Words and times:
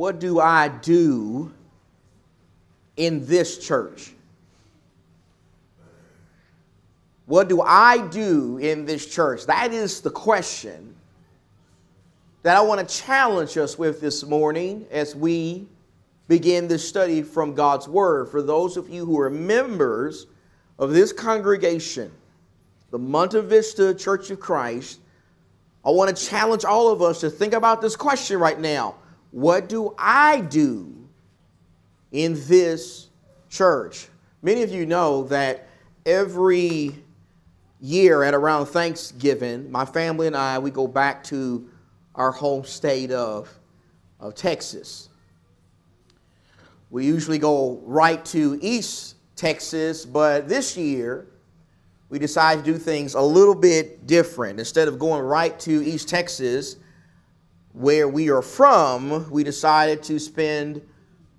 what 0.00 0.18
do 0.18 0.40
I 0.40 0.68
do 0.68 1.52
in 2.96 3.26
this 3.26 3.58
church? 3.58 4.14
What 7.26 7.50
do 7.50 7.60
I 7.60 8.08
do 8.08 8.56
in 8.56 8.86
this 8.86 9.04
church? 9.04 9.44
That 9.44 9.74
is 9.74 10.00
the 10.00 10.08
question 10.08 10.94
that 12.44 12.56
I 12.56 12.62
want 12.62 12.80
to 12.80 12.96
challenge 12.96 13.58
us 13.58 13.78
with 13.78 14.00
this 14.00 14.24
morning 14.24 14.86
as 14.90 15.14
we 15.14 15.66
begin 16.28 16.66
this 16.66 16.88
study 16.88 17.20
from 17.20 17.54
God's 17.54 17.86
Word. 17.86 18.30
For 18.30 18.40
those 18.40 18.78
of 18.78 18.88
you 18.88 19.04
who 19.04 19.20
are 19.20 19.28
members 19.28 20.26
of 20.78 20.92
this 20.92 21.12
congregation, 21.12 22.10
the 22.90 22.98
Monte 22.98 23.42
Vista 23.42 23.92
Church 23.92 24.30
of 24.30 24.40
Christ, 24.40 24.98
I 25.84 25.90
want 25.90 26.16
to 26.16 26.26
challenge 26.26 26.64
all 26.64 26.88
of 26.88 27.02
us 27.02 27.20
to 27.20 27.28
think 27.28 27.52
about 27.52 27.82
this 27.82 27.96
question 27.96 28.38
right 28.38 28.58
now. 28.58 28.94
What 29.30 29.68
do 29.68 29.94
I 29.98 30.40
do 30.40 31.08
in 32.12 32.34
this 32.46 33.08
church? 33.48 34.08
Many 34.42 34.62
of 34.62 34.70
you 34.70 34.86
know 34.86 35.24
that 35.24 35.68
every 36.04 36.96
year 37.80 38.22
at 38.22 38.34
around 38.34 38.66
Thanksgiving, 38.66 39.70
my 39.70 39.84
family 39.84 40.26
and 40.26 40.36
I, 40.36 40.58
we 40.58 40.70
go 40.70 40.86
back 40.86 41.22
to 41.24 41.68
our 42.14 42.32
home 42.32 42.64
state 42.64 43.10
of, 43.10 43.48
of 44.18 44.34
Texas. 44.34 45.08
We 46.90 47.06
usually 47.06 47.38
go 47.38 47.80
right 47.84 48.24
to 48.26 48.58
East 48.60 49.16
Texas, 49.36 50.04
but 50.04 50.48
this 50.48 50.76
year 50.76 51.28
we 52.08 52.18
decided 52.18 52.64
to 52.64 52.72
do 52.72 52.78
things 52.78 53.14
a 53.14 53.20
little 53.20 53.54
bit 53.54 54.06
different. 54.06 54.58
Instead 54.58 54.88
of 54.88 54.98
going 54.98 55.22
right 55.22 55.58
to 55.60 55.84
East 55.84 56.08
Texas, 56.08 56.76
where 57.72 58.08
we 58.08 58.30
are 58.30 58.42
from, 58.42 59.30
we 59.30 59.44
decided 59.44 60.02
to 60.04 60.18
spend 60.18 60.82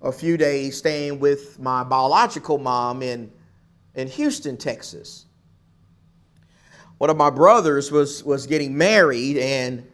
a 0.00 0.10
few 0.10 0.36
days 0.36 0.76
staying 0.76 1.20
with 1.20 1.58
my 1.60 1.84
biological 1.84 2.58
mom 2.58 3.02
in, 3.02 3.30
in 3.94 4.08
Houston, 4.08 4.56
Texas. 4.56 5.26
One 6.98 7.10
of 7.10 7.16
my 7.16 7.30
brothers 7.30 7.90
was, 7.90 8.24
was 8.24 8.46
getting 8.46 8.76
married, 8.76 9.36
and 9.36 9.86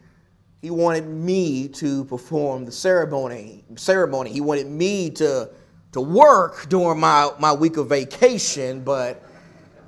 he 0.61 0.69
wanted 0.69 1.07
me 1.07 1.67
to 1.69 2.05
perform 2.05 2.65
the 2.65 2.71
ceremony. 2.71 3.63
Ceremony. 3.75 4.31
He 4.31 4.41
wanted 4.41 4.67
me 4.67 5.09
to 5.11 5.49
to 5.91 6.01
work 6.01 6.69
during 6.69 6.99
my, 6.99 7.31
my 7.39 7.51
week 7.51 7.77
of 7.77 7.89
vacation, 7.89 8.83
but 8.83 9.23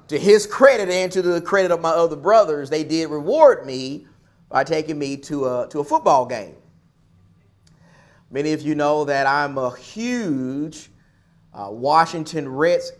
to 0.08 0.18
his 0.18 0.48
credit 0.48 0.90
and 0.90 1.12
to 1.12 1.22
the 1.22 1.40
credit 1.42 1.72
of 1.72 1.80
my 1.80 1.90
other 1.90 2.16
brothers, 2.16 2.70
they 2.70 2.84
did 2.84 3.10
reward 3.10 3.66
me 3.66 4.08
by 4.52 4.64
taking 4.64 5.00
me 5.00 5.18
to 5.18 5.46
a 5.46 5.68
to 5.70 5.80
a 5.80 5.84
football 5.84 6.26
game. 6.26 6.56
Many 8.30 8.54
of 8.54 8.62
you 8.62 8.76
know 8.76 9.06
that 9.06 9.28
I'm 9.28 9.58
a 9.58 9.76
huge 9.76 10.90
uh, 11.54 11.70
Washington 11.72 12.48
Reds 12.48 12.92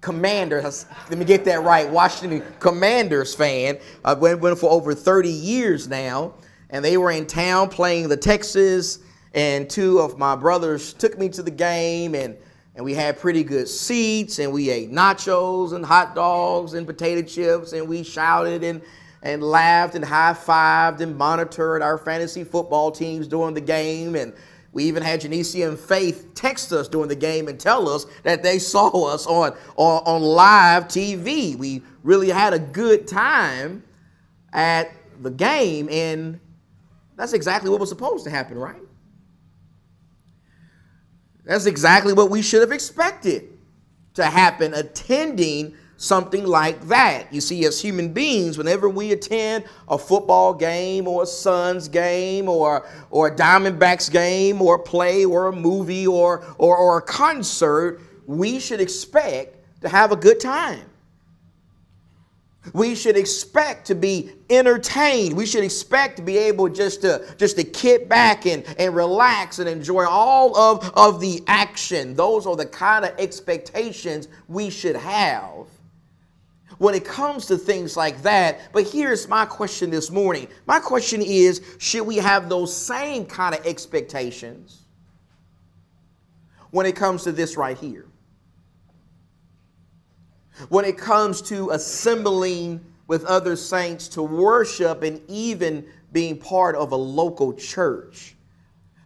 Commander. 0.00 0.62
Let 1.10 1.18
me 1.18 1.24
get 1.24 1.44
that 1.44 1.62
right. 1.62 1.88
Washington 1.88 2.42
Commanders 2.60 3.34
fan. 3.34 3.78
I've 4.04 4.20
been 4.20 4.56
for 4.56 4.70
over 4.70 4.94
30 4.94 5.30
years 5.30 5.88
now 5.88 6.34
and 6.70 6.84
they 6.84 6.96
were 6.96 7.10
in 7.10 7.26
town 7.26 7.68
playing 7.68 8.08
the 8.08 8.16
Texas, 8.16 8.98
and 9.34 9.68
two 9.68 9.98
of 9.98 10.18
my 10.18 10.34
brothers 10.34 10.92
took 10.92 11.18
me 11.18 11.28
to 11.30 11.42
the 11.42 11.50
game, 11.50 12.14
and 12.14 12.36
and 12.74 12.84
we 12.84 12.92
had 12.92 13.18
pretty 13.18 13.42
good 13.42 13.68
seats, 13.68 14.38
and 14.38 14.52
we 14.52 14.68
ate 14.68 14.92
nachos 14.92 15.72
and 15.72 15.84
hot 15.84 16.14
dogs 16.14 16.74
and 16.74 16.86
potato 16.86 17.22
chips, 17.26 17.72
and 17.72 17.88
we 17.88 18.02
shouted 18.02 18.62
and 18.62 18.82
and 19.26 19.42
laughed 19.42 19.96
and 19.96 20.04
high 20.04 20.32
fived 20.32 21.00
and 21.00 21.18
monitored 21.18 21.82
our 21.82 21.98
fantasy 21.98 22.44
football 22.44 22.92
teams 22.92 23.26
during 23.26 23.54
the 23.54 23.60
game, 23.60 24.14
and 24.14 24.32
we 24.70 24.84
even 24.84 25.02
had 25.02 25.20
Janicia 25.20 25.66
and 25.66 25.76
Faith 25.76 26.28
text 26.34 26.72
us 26.72 26.86
during 26.86 27.08
the 27.08 27.16
game 27.16 27.48
and 27.48 27.58
tell 27.58 27.88
us 27.88 28.06
that 28.22 28.44
they 28.44 28.60
saw 28.60 28.88
us 29.12 29.26
on, 29.26 29.52
on, 29.74 30.02
on 30.06 30.22
live 30.22 30.84
TV. 30.84 31.56
We 31.56 31.82
really 32.04 32.28
had 32.28 32.54
a 32.54 32.60
good 32.60 33.08
time 33.08 33.82
at 34.52 34.92
the 35.20 35.30
game, 35.32 35.88
and 35.90 36.38
that's 37.16 37.32
exactly 37.32 37.68
what 37.68 37.80
was 37.80 37.88
supposed 37.88 38.22
to 38.24 38.30
happen, 38.30 38.56
right? 38.56 38.80
That's 41.44 41.66
exactly 41.66 42.12
what 42.12 42.30
we 42.30 42.42
should 42.42 42.60
have 42.60 42.70
expected 42.70 43.58
to 44.14 44.24
happen 44.24 44.72
attending 44.72 45.74
something 45.96 46.44
like 46.44 46.80
that. 46.88 47.32
You 47.32 47.40
see, 47.40 47.64
as 47.64 47.80
human 47.80 48.12
beings, 48.12 48.58
whenever 48.58 48.88
we 48.88 49.12
attend 49.12 49.64
a 49.88 49.98
football 49.98 50.54
game 50.54 51.08
or 51.08 51.22
a 51.22 51.26
Suns 51.26 51.88
game 51.88 52.48
or, 52.48 52.86
or 53.10 53.28
a 53.28 53.34
Diamondbacks 53.34 54.10
game 54.10 54.60
or 54.60 54.76
a 54.76 54.78
play 54.78 55.24
or 55.24 55.48
a 55.48 55.52
movie 55.52 56.06
or, 56.06 56.44
or, 56.58 56.76
or 56.76 56.98
a 56.98 57.02
concert, 57.02 58.00
we 58.26 58.58
should 58.58 58.80
expect 58.80 59.56
to 59.80 59.88
have 59.88 60.12
a 60.12 60.16
good 60.16 60.40
time. 60.40 60.82
We 62.72 62.96
should 62.96 63.16
expect 63.16 63.86
to 63.86 63.94
be 63.94 64.32
entertained. 64.50 65.36
We 65.36 65.46
should 65.46 65.62
expect 65.62 66.16
to 66.16 66.22
be 66.22 66.36
able 66.36 66.68
just 66.68 67.00
to 67.02 67.24
just 67.38 67.56
to 67.58 67.64
kick 67.64 68.08
back 68.08 68.44
and, 68.44 68.64
and 68.76 68.92
relax 68.92 69.60
and 69.60 69.68
enjoy 69.68 70.04
all 70.04 70.56
of, 70.56 70.90
of 70.96 71.20
the 71.20 71.44
action. 71.46 72.14
Those 72.14 72.44
are 72.44 72.56
the 72.56 72.66
kind 72.66 73.04
of 73.04 73.12
expectations 73.20 74.26
we 74.48 74.68
should 74.70 74.96
have 74.96 75.68
when 76.78 76.94
it 76.94 77.04
comes 77.04 77.46
to 77.46 77.56
things 77.56 77.96
like 77.96 78.22
that. 78.22 78.72
But 78.72 78.88
here's 78.88 79.28
my 79.28 79.46
question 79.46 79.90
this 79.90 80.10
morning. 80.10 80.48
My 80.66 80.80
question 80.80 81.22
is, 81.22 81.60
should 81.78 82.06
we 82.06 82.16
have 82.16 82.48
those 82.48 82.74
same 82.74 83.26
kind 83.26 83.54
of 83.54 83.66
expectations 83.66 84.84
when 86.70 86.86
it 86.86 86.96
comes 86.96 87.24
to 87.24 87.32
this 87.32 87.56
right 87.56 87.78
here? 87.78 88.06
when 90.68 90.84
it 90.84 90.96
comes 90.96 91.42
to 91.42 91.70
assembling 91.70 92.84
with 93.06 93.24
other 93.24 93.56
saints 93.56 94.08
to 94.08 94.22
worship 94.22 95.02
and 95.02 95.20
even 95.28 95.86
being 96.12 96.38
part 96.38 96.74
of 96.74 96.92
a 96.92 96.96
local 96.96 97.52
church. 97.52 98.35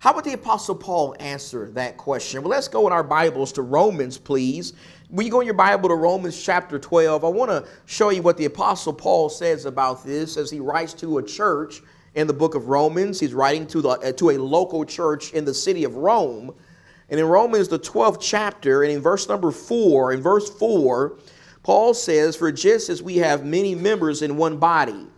How 0.01 0.15
would 0.15 0.25
the 0.25 0.33
Apostle 0.33 0.77
Paul 0.77 1.15
answer 1.21 1.71
that 1.73 1.99
question? 1.99 2.41
Well, 2.41 2.49
let's 2.49 2.69
go 2.69 2.87
in 2.87 2.93
our 2.93 3.03
Bibles 3.03 3.53
to 3.53 3.63
Romans, 3.63 4.17
please. 4.17 4.73
When 5.11 5.27
you 5.27 5.31
go 5.31 5.41
in 5.41 5.45
your 5.45 5.53
Bible 5.53 5.91
to 5.91 5.95
Romans 5.95 6.43
chapter 6.43 6.79
12, 6.79 7.23
I 7.23 7.29
want 7.29 7.51
to 7.51 7.67
show 7.85 8.09
you 8.09 8.23
what 8.23 8.39
the 8.39 8.47
Apostle 8.47 8.95
Paul 8.95 9.29
says 9.29 9.67
about 9.67 10.03
this 10.03 10.39
as 10.39 10.51
he 10.51 10.59
writes 10.59 10.95
to 10.95 11.19
a 11.19 11.23
church 11.23 11.83
in 12.15 12.27
the 12.27 12.33
book 12.33 12.55
of 12.55 12.69
Romans. 12.69 13.21
He's 13.21 13.35
writing 13.35 13.67
to, 13.67 13.83
the, 13.83 14.15
to 14.17 14.31
a 14.31 14.39
local 14.39 14.87
church 14.87 15.35
in 15.35 15.45
the 15.45 15.53
city 15.53 15.85
of 15.85 15.97
Rome. 15.97 16.55
And 17.11 17.21
in 17.21 17.27
Romans, 17.27 17.69
the 17.69 17.79
12th 17.79 18.23
chapter, 18.23 18.83
and 18.83 18.91
in 18.91 19.03
verse 19.03 19.29
number 19.29 19.51
4, 19.51 20.15
in 20.15 20.23
verse 20.23 20.49
4, 20.49 21.19
Paul 21.63 21.93
says, 21.93 22.37
For 22.37 22.51
just 22.51 22.89
as 22.89 23.03
we 23.03 23.19
have 23.19 23.45
many 23.45 23.75
members 23.75 24.23
in 24.23 24.39
one 24.39 24.57
body, 24.57 25.09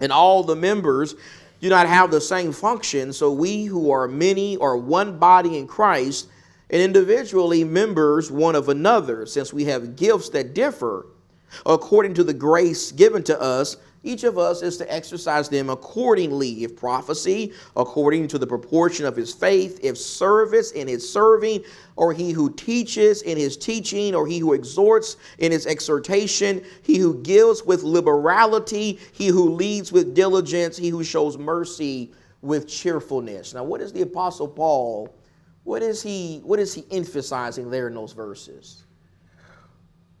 and 0.00 0.10
all 0.10 0.42
the 0.42 0.56
members 0.56 1.14
do 1.60 1.68
not 1.68 1.86
have 1.86 2.10
the 2.10 2.20
same 2.20 2.52
function, 2.52 3.12
so 3.12 3.32
we 3.32 3.64
who 3.64 3.90
are 3.90 4.06
many 4.06 4.56
are 4.58 4.76
one 4.76 5.18
body 5.18 5.58
in 5.58 5.66
Christ, 5.66 6.28
and 6.70 6.82
individually 6.82 7.64
members 7.64 8.30
one 8.30 8.54
of 8.54 8.68
another, 8.68 9.26
since 9.26 9.52
we 9.52 9.64
have 9.64 9.96
gifts 9.96 10.28
that 10.30 10.54
differ 10.54 11.06
according 11.64 12.14
to 12.14 12.24
the 12.24 12.34
grace 12.34 12.92
given 12.92 13.22
to 13.22 13.40
us 13.40 13.76
each 14.06 14.24
of 14.24 14.38
us 14.38 14.62
is 14.62 14.76
to 14.78 14.92
exercise 14.92 15.48
them 15.48 15.68
accordingly. 15.68 16.64
If 16.64 16.76
prophecy, 16.76 17.52
according 17.76 18.28
to 18.28 18.38
the 18.38 18.46
proportion 18.46 19.04
of 19.04 19.16
his 19.16 19.34
faith, 19.34 19.80
if 19.82 19.98
service 19.98 20.70
in 20.70 20.88
his 20.88 21.06
serving, 21.12 21.64
or 21.96 22.12
he 22.12 22.30
who 22.30 22.52
teaches 22.52 23.22
in 23.22 23.36
his 23.36 23.56
teaching, 23.56 24.14
or 24.14 24.26
he 24.26 24.38
who 24.38 24.52
exhorts 24.52 25.16
in 25.38 25.52
his 25.52 25.66
exhortation, 25.66 26.64
he 26.82 26.98
who 26.98 27.20
gives 27.22 27.64
with 27.64 27.82
liberality, 27.82 28.98
he 29.12 29.26
who 29.26 29.50
leads 29.50 29.92
with 29.92 30.14
diligence, 30.14 30.76
he 30.76 30.88
who 30.88 31.02
shows 31.04 31.36
mercy 31.36 32.12
with 32.42 32.68
cheerfulness. 32.68 33.54
Now, 33.54 33.64
what 33.64 33.80
is 33.80 33.92
the 33.92 34.02
Apostle 34.02 34.48
Paul? 34.48 35.14
What 35.64 35.82
is 35.82 36.00
he, 36.00 36.38
what 36.44 36.60
is 36.60 36.72
he 36.72 36.86
emphasizing 36.92 37.70
there 37.70 37.88
in 37.88 37.94
those 37.94 38.12
verses? 38.12 38.85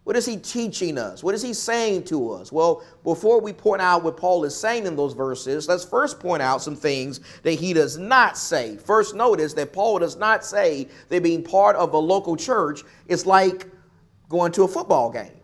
What 0.06 0.14
is 0.14 0.24
he 0.24 0.36
teaching 0.36 0.98
us? 0.98 1.24
What 1.24 1.34
is 1.34 1.42
he 1.42 1.52
saying 1.52 2.04
to 2.04 2.30
us? 2.30 2.52
Well, 2.52 2.84
before 3.02 3.40
we 3.40 3.52
point 3.52 3.82
out 3.82 4.04
what 4.04 4.16
Paul 4.16 4.44
is 4.44 4.56
saying 4.56 4.86
in 4.86 4.94
those 4.94 5.14
verses, 5.14 5.66
let's 5.66 5.84
first 5.84 6.20
point 6.20 6.40
out 6.42 6.62
some 6.62 6.76
things 6.76 7.18
that 7.42 7.54
he 7.54 7.72
does 7.72 7.98
not 7.98 8.38
say. 8.38 8.76
First, 8.76 9.16
notice 9.16 9.52
that 9.54 9.72
Paul 9.72 9.98
does 9.98 10.14
not 10.14 10.44
say 10.44 10.86
that 11.08 11.24
being 11.24 11.42
part 11.42 11.74
of 11.74 11.92
a 11.92 11.98
local 11.98 12.36
church 12.36 12.82
is 13.08 13.26
like 13.26 13.66
going 14.28 14.52
to 14.52 14.62
a 14.62 14.68
football 14.68 15.10
game. 15.10 15.35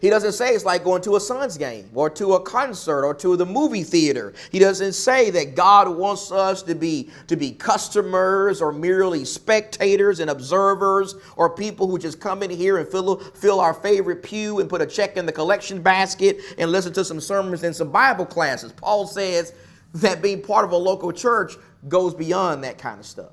He 0.00 0.10
doesn't 0.10 0.32
say 0.32 0.50
it's 0.50 0.64
like 0.64 0.84
going 0.84 1.02
to 1.02 1.16
a 1.16 1.20
Suns 1.20 1.56
game 1.56 1.88
or 1.94 2.10
to 2.10 2.34
a 2.34 2.40
concert 2.40 3.04
or 3.04 3.14
to 3.14 3.36
the 3.36 3.46
movie 3.46 3.82
theater. 3.82 4.32
He 4.50 4.58
doesn't 4.58 4.92
say 4.92 5.30
that 5.30 5.54
God 5.54 5.88
wants 5.88 6.32
us 6.32 6.62
to 6.64 6.74
be 6.74 7.10
to 7.26 7.36
be 7.36 7.52
customers 7.52 8.60
or 8.60 8.72
merely 8.72 9.24
spectators 9.24 10.20
and 10.20 10.30
observers 10.30 11.14
or 11.36 11.50
people 11.50 11.86
who 11.88 11.98
just 11.98 12.20
come 12.20 12.42
in 12.42 12.50
here 12.50 12.78
and 12.78 12.88
fill, 12.88 13.16
fill 13.16 13.60
our 13.60 13.74
favorite 13.74 14.22
pew 14.22 14.60
and 14.60 14.68
put 14.68 14.82
a 14.82 14.86
check 14.86 15.16
in 15.16 15.26
the 15.26 15.32
collection 15.32 15.82
basket 15.82 16.38
and 16.58 16.72
listen 16.72 16.92
to 16.92 17.04
some 17.04 17.20
sermons 17.20 17.62
and 17.62 17.74
some 17.74 17.90
Bible 17.90 18.26
classes. 18.26 18.72
Paul 18.72 19.06
says 19.06 19.54
that 19.94 20.22
being 20.22 20.42
part 20.42 20.64
of 20.64 20.72
a 20.72 20.76
local 20.76 21.12
church 21.12 21.54
goes 21.88 22.14
beyond 22.14 22.64
that 22.64 22.78
kind 22.78 22.98
of 22.98 23.06
stuff. 23.06 23.32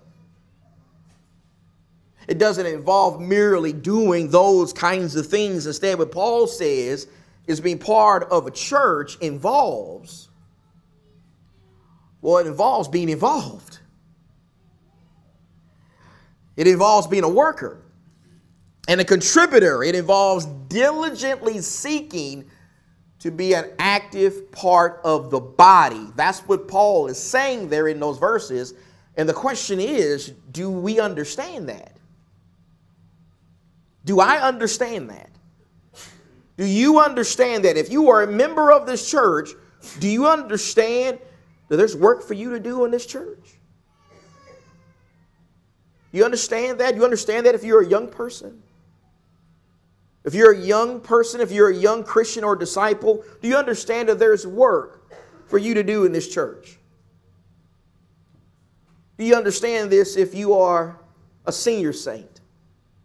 It 2.27 2.37
doesn't 2.37 2.65
involve 2.65 3.19
merely 3.19 3.73
doing 3.73 4.29
those 4.29 4.73
kinds 4.73 5.15
of 5.15 5.27
things. 5.27 5.65
Instead, 5.65 5.97
what 5.97 6.11
Paul 6.11 6.47
says 6.47 7.07
is 7.47 7.59
being 7.59 7.79
part 7.79 8.23
of 8.31 8.47
a 8.47 8.51
church 8.51 9.17
involves, 9.17 10.29
well, 12.21 12.37
it 12.37 12.47
involves 12.47 12.87
being 12.87 13.09
involved. 13.09 13.79
It 16.55 16.67
involves 16.67 17.07
being 17.07 17.23
a 17.23 17.29
worker 17.29 17.81
and 18.87 19.01
a 19.01 19.05
contributor. 19.05 19.83
It 19.83 19.95
involves 19.95 20.45
diligently 20.67 21.59
seeking 21.59 22.49
to 23.19 23.31
be 23.31 23.53
an 23.53 23.71
active 23.79 24.51
part 24.51 24.99
of 25.03 25.29
the 25.29 25.39
body. 25.39 26.07
That's 26.15 26.39
what 26.41 26.67
Paul 26.67 27.07
is 27.07 27.21
saying 27.21 27.69
there 27.69 27.87
in 27.87 27.99
those 27.99 28.17
verses. 28.17 28.73
And 29.15 29.29
the 29.29 29.33
question 29.33 29.79
is 29.79 30.33
do 30.51 30.69
we 30.69 30.99
understand 30.99 31.69
that? 31.69 31.97
Do 34.05 34.19
I 34.19 34.41
understand 34.41 35.09
that? 35.09 35.29
Do 36.57 36.65
you 36.65 36.99
understand 36.99 37.65
that? 37.65 37.77
If 37.77 37.91
you 37.91 38.09
are 38.09 38.23
a 38.23 38.27
member 38.27 38.71
of 38.71 38.85
this 38.85 39.09
church, 39.09 39.49
do 39.99 40.07
you 40.07 40.27
understand 40.27 41.19
that 41.69 41.77
there's 41.77 41.95
work 41.95 42.23
for 42.23 42.33
you 42.33 42.51
to 42.51 42.59
do 42.59 42.85
in 42.85 42.91
this 42.91 43.05
church? 43.05 43.57
You 46.11 46.25
understand 46.25 46.79
that? 46.79 46.95
You 46.95 47.03
understand 47.03 47.45
that 47.45 47.55
if 47.55 47.63
you're 47.63 47.81
a 47.81 47.87
young 47.87 48.09
person? 48.09 48.61
If 50.23 50.35
you're 50.35 50.51
a 50.51 50.59
young 50.59 50.99
person, 50.99 51.41
if 51.41 51.51
you're 51.51 51.69
a 51.69 51.75
young 51.75 52.03
Christian 52.03 52.43
or 52.43 52.55
disciple, 52.55 53.23
do 53.41 53.47
you 53.47 53.55
understand 53.55 54.09
that 54.09 54.19
there's 54.19 54.45
work 54.45 55.11
for 55.47 55.57
you 55.57 55.73
to 55.73 55.83
do 55.83 56.05
in 56.05 56.11
this 56.11 56.27
church? 56.27 56.77
Do 59.17 59.25
you 59.25 59.35
understand 59.35 59.89
this 59.89 60.17
if 60.17 60.35
you 60.35 60.53
are 60.53 60.99
a 61.45 61.51
senior 61.51 61.93
saint? 61.93 62.40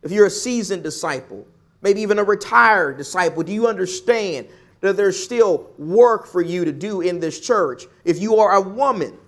If 0.06 0.12
you're 0.12 0.26
a 0.26 0.30
seasoned 0.30 0.84
disciple, 0.84 1.44
maybe 1.82 2.00
even 2.00 2.20
a 2.20 2.22
retired 2.22 2.96
disciple, 2.96 3.42
do 3.42 3.52
you 3.52 3.66
understand 3.66 4.46
that 4.80 4.96
there's 4.96 5.20
still 5.20 5.68
work 5.78 6.28
for 6.28 6.40
you 6.40 6.64
to 6.64 6.70
do 6.70 7.00
in 7.00 7.18
this 7.18 7.40
church? 7.40 7.86
If 8.04 8.20
you 8.20 8.36
are 8.36 8.52
a 8.52 8.60
woman, 8.60 9.18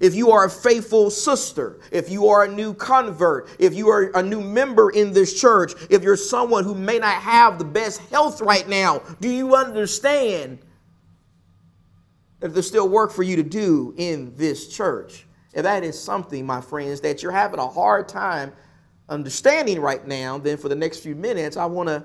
if 0.00 0.16
you 0.16 0.32
are 0.32 0.46
a 0.46 0.50
faithful 0.50 1.12
sister, 1.12 1.78
if 1.92 2.10
you 2.10 2.26
are 2.26 2.42
a 2.42 2.48
new 2.48 2.74
convert, 2.74 3.48
if 3.60 3.72
you 3.72 3.88
are 3.88 4.10
a 4.16 4.22
new 4.22 4.40
member 4.40 4.90
in 4.90 5.12
this 5.12 5.40
church, 5.40 5.74
if 5.90 6.02
you're 6.02 6.16
someone 6.16 6.64
who 6.64 6.74
may 6.74 6.98
not 6.98 7.14
have 7.22 7.60
the 7.60 7.64
best 7.64 8.00
health 8.10 8.40
right 8.40 8.68
now, 8.68 9.00
do 9.20 9.28
you 9.30 9.54
understand 9.54 10.58
that 12.40 12.52
there's 12.52 12.66
still 12.66 12.88
work 12.88 13.12
for 13.12 13.22
you 13.22 13.36
to 13.36 13.44
do 13.44 13.94
in 13.96 14.34
this 14.34 14.66
church? 14.66 15.24
And 15.54 15.64
that 15.64 15.84
is 15.84 15.96
something, 15.96 16.44
my 16.44 16.60
friends, 16.60 17.00
that 17.02 17.22
you're 17.22 17.30
having 17.30 17.60
a 17.60 17.68
hard 17.68 18.08
time 18.08 18.52
understanding 19.08 19.80
right 19.80 20.06
now, 20.06 20.38
then 20.38 20.56
for 20.56 20.68
the 20.68 20.74
next 20.74 20.98
few 21.00 21.14
minutes, 21.14 21.56
I 21.56 21.66
want 21.66 21.88
to 21.88 22.04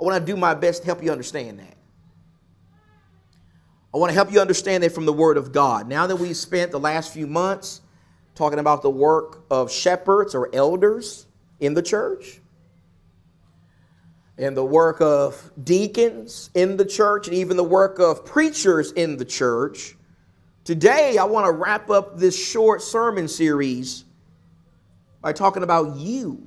I 0.00 0.04
want 0.04 0.24
to 0.24 0.32
do 0.32 0.36
my 0.36 0.54
best 0.54 0.82
to 0.82 0.86
help 0.86 1.02
you 1.02 1.10
understand 1.10 1.58
that. 1.58 1.74
I 3.92 3.98
want 3.98 4.10
to 4.10 4.14
help 4.14 4.30
you 4.32 4.40
understand 4.40 4.84
that 4.84 4.92
from 4.92 5.06
the 5.06 5.12
Word 5.12 5.36
of 5.36 5.50
God. 5.50 5.88
Now 5.88 6.06
that 6.06 6.16
we've 6.16 6.36
spent 6.36 6.70
the 6.70 6.78
last 6.78 7.12
few 7.12 7.26
months 7.26 7.80
talking 8.34 8.60
about 8.60 8.82
the 8.82 8.90
work 8.90 9.44
of 9.50 9.72
shepherds 9.72 10.34
or 10.34 10.54
elders 10.54 11.26
in 11.58 11.74
the 11.74 11.82
church, 11.82 12.40
and 14.36 14.56
the 14.56 14.64
work 14.64 15.00
of 15.00 15.50
deacons 15.64 16.50
in 16.54 16.76
the 16.76 16.84
church, 16.84 17.26
and 17.26 17.36
even 17.36 17.56
the 17.56 17.64
work 17.64 17.98
of 17.98 18.24
preachers 18.24 18.92
in 18.92 19.16
the 19.16 19.24
church, 19.24 19.96
today 20.62 21.18
I 21.18 21.24
want 21.24 21.46
to 21.46 21.52
wrap 21.52 21.90
up 21.90 22.18
this 22.18 22.38
short 22.38 22.82
sermon 22.82 23.26
series 23.26 24.04
by 25.20 25.32
talking 25.32 25.62
about 25.62 25.96
you. 25.96 26.44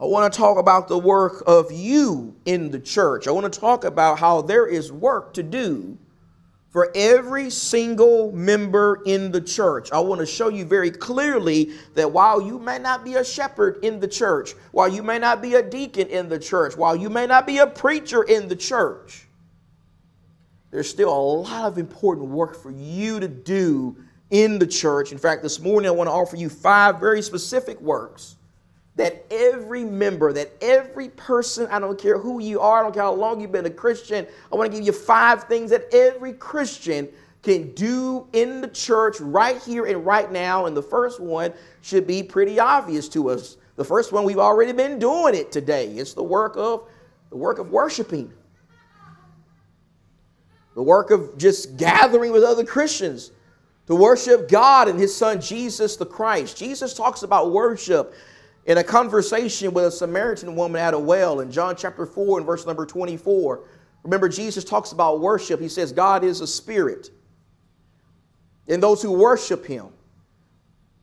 I 0.00 0.06
want 0.06 0.32
to 0.32 0.38
talk 0.38 0.58
about 0.58 0.88
the 0.88 0.98
work 0.98 1.42
of 1.46 1.70
you 1.72 2.36
in 2.44 2.70
the 2.70 2.80
church. 2.80 3.26
I 3.26 3.30
want 3.30 3.50
to 3.52 3.60
talk 3.60 3.84
about 3.84 4.18
how 4.18 4.42
there 4.42 4.66
is 4.66 4.92
work 4.92 5.34
to 5.34 5.42
do 5.42 5.96
for 6.74 6.90
every 6.96 7.50
single 7.50 8.32
member 8.32 9.00
in 9.06 9.30
the 9.30 9.40
church. 9.40 9.92
I 9.92 10.00
want 10.00 10.18
to 10.18 10.26
show 10.26 10.48
you 10.48 10.64
very 10.64 10.90
clearly 10.90 11.70
that 11.94 12.10
while 12.10 12.42
you 12.42 12.58
may 12.58 12.80
not 12.80 13.04
be 13.04 13.14
a 13.14 13.24
shepherd 13.24 13.78
in 13.84 14.00
the 14.00 14.08
church, 14.08 14.54
while 14.72 14.88
you 14.88 15.00
may 15.02 15.20
not 15.20 15.40
be 15.40 15.54
a 15.54 15.62
deacon 15.62 16.08
in 16.08 16.28
the 16.28 16.38
church, 16.38 16.76
while 16.76 16.96
you 16.96 17.08
may 17.08 17.28
not 17.28 17.46
be 17.46 17.58
a 17.58 17.66
preacher 17.68 18.24
in 18.24 18.48
the 18.48 18.56
church, 18.56 19.28
there's 20.72 20.90
still 20.90 21.16
a 21.16 21.22
lot 21.42 21.64
of 21.66 21.78
important 21.78 22.28
work 22.30 22.60
for 22.60 22.72
you 22.72 23.20
to 23.20 23.28
do 23.28 23.96
in 24.34 24.58
the 24.58 24.66
church. 24.66 25.12
In 25.12 25.18
fact, 25.18 25.44
this 25.44 25.60
morning 25.60 25.88
I 25.88 25.92
want 25.92 26.08
to 26.08 26.12
offer 26.12 26.34
you 26.34 26.48
five 26.48 26.98
very 26.98 27.22
specific 27.22 27.80
works 27.80 28.34
that 28.96 29.24
every 29.30 29.84
member, 29.84 30.32
that 30.32 30.50
every 30.60 31.08
person, 31.10 31.68
I 31.70 31.78
don't 31.78 32.00
care 32.00 32.18
who 32.18 32.40
you 32.40 32.58
are, 32.58 32.80
I 32.80 32.82
don't 32.82 32.92
care 32.92 33.04
how 33.04 33.12
long 33.12 33.40
you've 33.40 33.52
been 33.52 33.66
a 33.66 33.70
Christian, 33.70 34.26
I 34.52 34.56
want 34.56 34.72
to 34.72 34.76
give 34.76 34.84
you 34.84 34.92
five 34.92 35.44
things 35.44 35.70
that 35.70 35.84
every 35.94 36.32
Christian 36.32 37.08
can 37.44 37.72
do 37.74 38.26
in 38.32 38.60
the 38.60 38.66
church 38.66 39.20
right 39.20 39.62
here 39.62 39.86
and 39.86 40.04
right 40.04 40.32
now. 40.32 40.66
And 40.66 40.76
the 40.76 40.82
first 40.82 41.20
one 41.20 41.52
should 41.82 42.04
be 42.04 42.20
pretty 42.20 42.58
obvious 42.58 43.08
to 43.10 43.30
us. 43.30 43.56
The 43.76 43.84
first 43.84 44.10
one 44.10 44.24
we've 44.24 44.38
already 44.38 44.72
been 44.72 44.98
doing 44.98 45.36
it 45.36 45.52
today. 45.52 45.86
It's 45.92 46.12
the 46.12 46.24
work 46.24 46.56
of 46.56 46.88
the 47.30 47.36
work 47.36 47.60
of 47.60 47.70
worshiping. 47.70 48.32
The 50.74 50.82
work 50.82 51.12
of 51.12 51.38
just 51.38 51.76
gathering 51.76 52.32
with 52.32 52.42
other 52.42 52.64
Christians 52.64 53.30
to 53.86 53.94
worship 53.94 54.48
God 54.48 54.88
and 54.88 54.98
his 54.98 55.14
son 55.14 55.40
Jesus 55.40 55.96
the 55.96 56.06
Christ. 56.06 56.56
Jesus 56.56 56.94
talks 56.94 57.22
about 57.22 57.52
worship 57.52 58.14
in 58.66 58.78
a 58.78 58.84
conversation 58.84 59.74
with 59.74 59.84
a 59.84 59.90
Samaritan 59.90 60.56
woman 60.56 60.80
at 60.80 60.94
a 60.94 60.98
well 60.98 61.40
in 61.40 61.50
John 61.50 61.76
chapter 61.76 62.06
4 62.06 62.38
and 62.38 62.46
verse 62.46 62.66
number 62.66 62.86
24. 62.86 63.64
Remember, 64.04 64.28
Jesus 64.28 64.64
talks 64.64 64.92
about 64.92 65.20
worship. 65.20 65.60
He 65.60 65.68
says, 65.68 65.92
God 65.92 66.24
is 66.24 66.40
a 66.40 66.46
spirit. 66.46 67.10
And 68.68 68.82
those 68.82 69.02
who 69.02 69.12
worship 69.12 69.66
him 69.66 69.88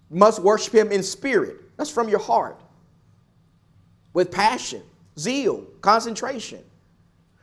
must 0.09 0.41
worship 0.41 0.73
him 0.73 0.91
in 0.91 1.03
spirit. 1.03 1.57
That's 1.77 1.89
from 1.89 2.09
your 2.09 2.19
heart. 2.19 2.59
With 4.13 4.31
passion, 4.31 4.83
zeal, 5.17 5.65
concentration. 5.81 6.63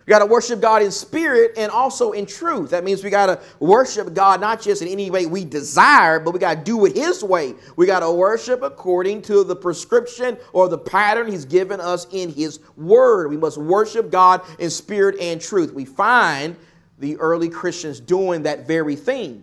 We 0.09 0.11
got 0.13 0.21
to 0.21 0.27
worship 0.27 0.63
God 0.63 0.81
in 0.81 0.91
spirit 0.91 1.53
and 1.59 1.71
also 1.71 2.13
in 2.13 2.25
truth. 2.25 2.71
That 2.71 2.83
means 2.83 3.05
we 3.05 3.11
got 3.11 3.27
to 3.27 3.39
worship 3.61 4.15
God 4.15 4.41
not 4.41 4.59
just 4.59 4.81
in 4.81 4.89
any 4.89 5.11
way 5.11 5.27
we 5.27 5.45
desire, 5.45 6.19
but 6.19 6.31
we 6.31 6.41
got 6.41 6.55
to 6.55 6.65
do 6.65 6.87
it 6.87 6.97
His 6.97 7.23
way. 7.23 7.55
We 7.77 7.85
got 7.85 8.01
to 8.01 8.11
worship 8.11 8.63
according 8.63 9.21
to 9.25 9.45
the 9.45 9.55
prescription 9.55 10.39
or 10.55 10.71
the 10.71 10.79
pattern 10.79 11.31
He's 11.31 11.45
given 11.45 11.79
us 11.79 12.07
in 12.11 12.31
His 12.31 12.61
Word. 12.75 13.29
We 13.29 13.37
must 13.37 13.59
worship 13.59 14.11
God 14.11 14.41
in 14.59 14.71
spirit 14.71 15.21
and 15.21 15.43
truth. 15.43 15.75
We 15.75 15.85
find 15.85 16.57
the 16.99 17.19
early 17.19 17.51
Christians 17.51 18.01
doing 18.01 18.45
that 18.45 18.67
very 18.67 18.97
thing. 18.97 19.43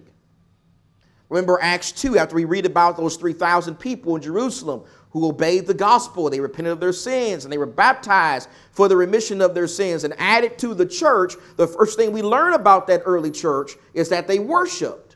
Remember 1.29 1.60
Acts 1.62 1.91
2, 1.91 2.17
after 2.17 2.36
we 2.36 2.46
read 2.46 2.65
about 2.65 2.98
those 2.98 3.15
3,000 3.17 3.75
people 3.75 4.15
in 4.15 4.22
Jerusalem 4.22 4.84
who 5.15 5.29
obeyed 5.29 5.65
the 5.65 5.74
gospel. 5.74 6.29
They 6.29 6.41
repented 6.41 6.74
of 6.74 6.82
their 6.82 6.91
sins 6.91 7.46
and 7.46 7.51
they 7.51 7.58
were 7.58 7.65
baptized 7.65 8.50
for 8.72 8.89
the 8.89 8.98
remission 8.98 9.41
of 9.41 9.55
their 9.55 9.65
sins 9.65 10.03
and 10.03 10.13
added 10.17 10.58
to 10.60 10.74
the 10.74 10.86
church. 10.86 11.36
The 11.55 11.67
first 11.67 11.98
thing 11.98 12.12
we 12.12 12.22
learn 12.22 12.53
about 12.53 12.88
that 12.88 13.01
early 13.05 13.32
church 13.32 13.72
is 13.94 14.10
that 14.10 14.27
they 14.27 14.39
worshiped. 14.39 15.15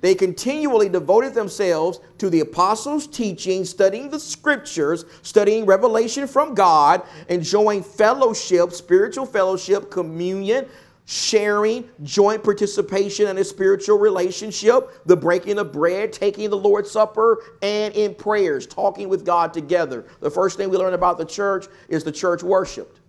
They 0.00 0.14
continually 0.14 0.88
devoted 0.88 1.34
themselves 1.34 2.00
to 2.18 2.30
the 2.30 2.40
apostles' 2.40 3.06
teaching, 3.06 3.64
studying 3.64 4.08
the 4.08 4.20
scriptures, 4.20 5.04
studying 5.22 5.66
revelation 5.66 6.26
from 6.26 6.54
God, 6.54 7.02
enjoying 7.28 7.82
fellowship, 7.82 8.72
spiritual 8.72 9.26
fellowship, 9.26 9.90
communion, 9.90 10.66
sharing, 11.06 11.88
joint 12.02 12.42
participation 12.42 13.28
in 13.28 13.38
a 13.38 13.44
spiritual 13.44 13.96
relationship, 13.96 14.90
the 15.06 15.16
breaking 15.16 15.58
of 15.58 15.72
bread, 15.72 16.12
taking 16.12 16.50
the 16.50 16.56
Lord's 16.56 16.90
Supper, 16.90 17.42
and 17.62 17.94
in 17.94 18.14
prayers, 18.14 18.66
talking 18.66 19.08
with 19.08 19.24
God 19.24 19.54
together. 19.54 20.04
The 20.20 20.30
first 20.30 20.56
thing 20.56 20.68
we 20.68 20.76
learn 20.76 20.94
about 20.94 21.16
the 21.16 21.24
church 21.24 21.66
is 21.88 22.02
the 22.02 22.12
church 22.12 22.42
worshiped. 22.42 23.00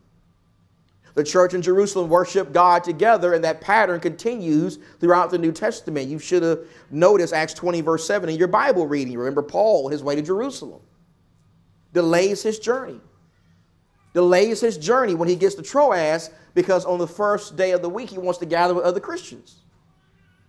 The 1.15 1.23
church 1.23 1.55
in 1.55 1.63
Jerusalem 1.63 2.11
worshiped 2.11 2.53
God 2.53 2.83
together, 2.83 3.33
and 3.33 3.43
that 3.43 3.61
pattern 3.61 3.99
continues 3.99 4.77
throughout 4.99 5.31
the 5.31 5.39
New 5.39 5.51
Testament. 5.51 6.07
You 6.07 6.19
should 6.19 6.43
have 6.43 6.59
noticed 6.91 7.33
Acts 7.33 7.55
20, 7.55 7.81
verse 7.81 8.05
7 8.05 8.29
in 8.29 8.37
your 8.37 8.47
Bible 8.47 8.85
reading. 8.85 9.17
Remember 9.17 9.41
Paul, 9.41 9.89
his 9.89 10.03
way 10.03 10.15
to 10.15 10.21
Jerusalem, 10.21 10.81
delays 11.93 12.43
his 12.43 12.59
journey. 12.59 13.01
Delays 14.17 14.59
his 14.59 14.79
journey 14.79 15.13
when 15.13 15.29
he 15.29 15.35
gets 15.35 15.53
to 15.53 15.61
Troas 15.61 16.31
because 16.55 16.85
on 16.85 16.97
the 16.97 17.05
first 17.05 17.55
day 17.55 17.69
of 17.69 17.83
the 17.83 17.89
week 17.89 18.09
he 18.09 18.17
wants 18.17 18.39
to 18.39 18.47
gather 18.47 18.73
with 18.73 18.83
other 18.83 18.99
Christians. 18.99 19.57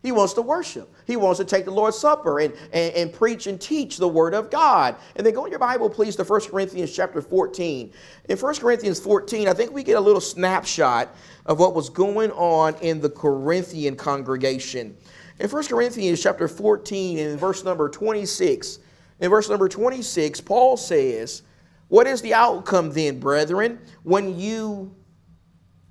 He 0.03 0.11
wants 0.11 0.33
to 0.33 0.43
worship. 0.43 0.91
He 1.07 1.17
wants 1.17 1.39
to 1.39 1.45
take 1.45 1.67
the 1.67 1.71
Lord's 1.71 1.99
Supper 1.99 2.41
and, 2.41 2.55
and, 2.73 2.95
and, 2.95 3.13
preach 3.13 3.47
and 3.47 3.61
teach 3.61 3.99
the 3.99 4.09
Word 4.09 4.33
of 4.33 4.51
God. 4.51 4.97
And 5.17 5.27
then 5.27 5.35
go 5.35 5.45
in 5.45 5.51
your 5.51 5.59
Bible, 5.59 5.91
please, 5.91 6.17
to 6.17 6.25
1 6.25 6.41
Corinthians 6.49 6.97
chapter 6.97 7.21
14. 7.21 7.93
In 8.31 8.39
1 8.39 8.55
Corinthians 8.55 9.01
14, 9.01 9.49
I 9.49 9.53
think 9.53 9.71
we 9.71 9.83
get 9.83 9.99
a 9.99 10.01
little 10.01 10.23
snapshot 10.23 11.15
of 11.45 11.61
what 11.61 11.75
was 11.75 11.91
going 11.91 12.31
on 12.31 12.75
in 12.77 13.03
the 13.03 13.11
Corinthian 13.11 13.97
congregation. 13.97 14.97
In 15.41 15.51
1 15.51 15.67
Corinthians 15.67 16.23
chapter 16.23 16.49
14, 16.49 17.19
in 17.19 17.37
verse 17.37 17.65
number 17.65 17.91
26, 17.91 18.79
in 19.21 19.29
verse 19.29 19.51
number 19.51 19.69
26, 19.69 20.41
Paul 20.41 20.79
says, 20.79 21.43
What 21.89 22.07
is 22.07 22.23
the 22.23 22.35
outcome 22.35 22.93
then, 22.93 23.19
brethren, 23.19 23.81
when 24.03 24.39
you 24.39 24.95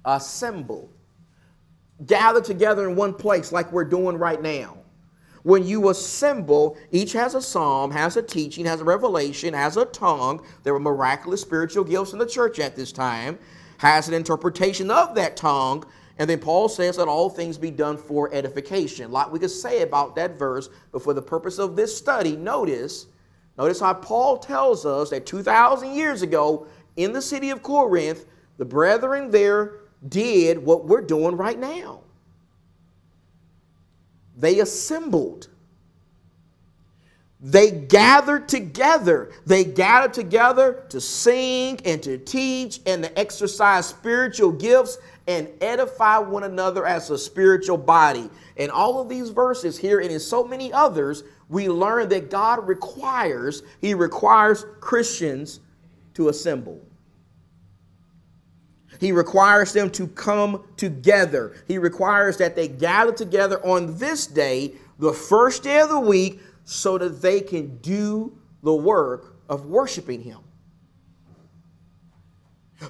assemble? 0.05 0.91
gather 2.05 2.41
together 2.41 2.87
in 2.89 2.95
one 2.95 3.13
place 3.13 3.51
like 3.51 3.71
we're 3.71 3.85
doing 3.85 4.17
right 4.17 4.41
now. 4.41 4.77
When 5.43 5.65
you 5.65 5.89
assemble, 5.89 6.77
each 6.91 7.13
has 7.13 7.33
a 7.33 7.41
psalm, 7.41 7.91
has 7.91 8.17
a 8.17 8.21
teaching, 8.21 8.65
has 8.65 8.81
a 8.81 8.83
revelation, 8.83 9.53
has 9.53 9.77
a 9.77 9.85
tongue. 9.85 10.45
There 10.63 10.73
were 10.73 10.79
miraculous 10.79 11.41
spiritual 11.41 11.85
gifts 11.85 12.11
in 12.11 12.19
the 12.19 12.25
church 12.25 12.59
at 12.59 12.75
this 12.75 12.91
time, 12.91 13.39
has 13.77 14.07
an 14.07 14.13
interpretation 14.13 14.91
of 14.91 15.15
that 15.15 15.37
tongue. 15.37 15.85
And 16.19 16.29
then 16.29 16.39
Paul 16.39 16.67
says 16.67 16.97
that 16.97 17.07
all 17.07 17.29
things 17.29 17.57
be 17.57 17.71
done 17.71 17.95
for 17.95 18.33
edification. 18.33 19.11
Lot 19.11 19.31
we 19.31 19.39
could 19.39 19.51
say 19.51 19.83
about 19.83 20.15
that 20.15 20.37
verse, 20.37 20.69
but 20.91 21.01
for 21.01 21.13
the 21.13 21.21
purpose 21.21 21.59
of 21.59 21.75
this 21.75 21.95
study, 21.95 22.35
notice, 22.35 23.05
notice 23.57 23.79
how 23.79 23.93
Paul 23.93 24.37
tells 24.37 24.85
us 24.85 25.09
that 25.09 25.25
2,000 25.25 25.95
years 25.95 26.21
ago 26.21 26.67
in 26.95 27.13
the 27.13 27.21
city 27.21 27.49
of 27.49 27.63
Corinth, 27.63 28.25
the 28.57 28.65
brethren 28.65 29.31
there 29.31 29.75
did 30.07 30.57
what 30.57 30.85
we're 30.85 31.01
doing 31.01 31.35
right 31.35 31.57
now. 31.57 32.01
They 34.37 34.59
assembled. 34.59 35.47
They 37.39 37.69
gathered 37.71 38.47
together. 38.47 39.31
They 39.45 39.63
gathered 39.63 40.13
together 40.13 40.85
to 40.89 40.99
sing 40.99 41.79
and 41.85 42.01
to 42.03 42.17
teach 42.17 42.79
and 42.85 43.03
to 43.03 43.19
exercise 43.19 43.87
spiritual 43.87 44.51
gifts 44.51 44.97
and 45.27 45.49
edify 45.61 46.17
one 46.17 46.43
another 46.43 46.85
as 46.85 47.09
a 47.09 47.17
spiritual 47.17 47.77
body. 47.77 48.29
And 48.55 48.71
all 48.71 48.99
of 48.99 49.09
these 49.09 49.29
verses 49.29 49.77
here 49.77 49.99
and 49.99 50.11
in 50.11 50.19
so 50.19 50.43
many 50.43 50.73
others, 50.73 51.23
we 51.49 51.69
learn 51.69 52.09
that 52.09 52.29
God 52.29 52.67
requires, 52.67 53.63
He 53.81 53.93
requires 53.93 54.65
Christians 54.79 55.59
to 56.15 56.29
assemble. 56.29 56.81
He 58.99 59.11
requires 59.11 59.73
them 59.73 59.89
to 59.91 60.07
come 60.07 60.63
together. 60.75 61.55
He 61.67 61.77
requires 61.77 62.37
that 62.37 62.55
they 62.55 62.67
gather 62.67 63.11
together 63.11 63.63
on 63.65 63.97
this 63.97 64.25
day, 64.25 64.73
the 64.99 65.13
first 65.13 65.63
day 65.63 65.79
of 65.79 65.89
the 65.89 65.99
week, 65.99 66.41
so 66.63 66.97
that 66.97 67.21
they 67.21 67.39
can 67.39 67.77
do 67.77 68.37
the 68.63 68.73
work 68.73 69.37
of 69.49 69.67
worshiping 69.67 70.21
Him. 70.21 70.39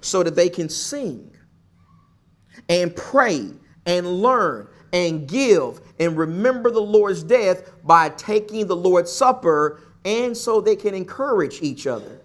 So 0.01 0.23
that 0.23 0.35
they 0.35 0.49
can 0.49 0.69
sing 0.69 1.31
and 2.69 2.95
pray 2.95 3.51
and 3.85 4.07
learn 4.21 4.67
and 4.93 5.27
give 5.27 5.81
and 5.99 6.17
remember 6.17 6.71
the 6.71 6.79
Lord's 6.79 7.23
death 7.23 7.71
by 7.83 8.09
taking 8.09 8.67
the 8.67 8.75
Lord's 8.75 9.11
Supper, 9.11 9.81
and 10.05 10.35
so 10.35 10.61
they 10.61 10.75
can 10.75 10.93
encourage 10.93 11.61
each 11.61 11.87
other. 11.87 12.21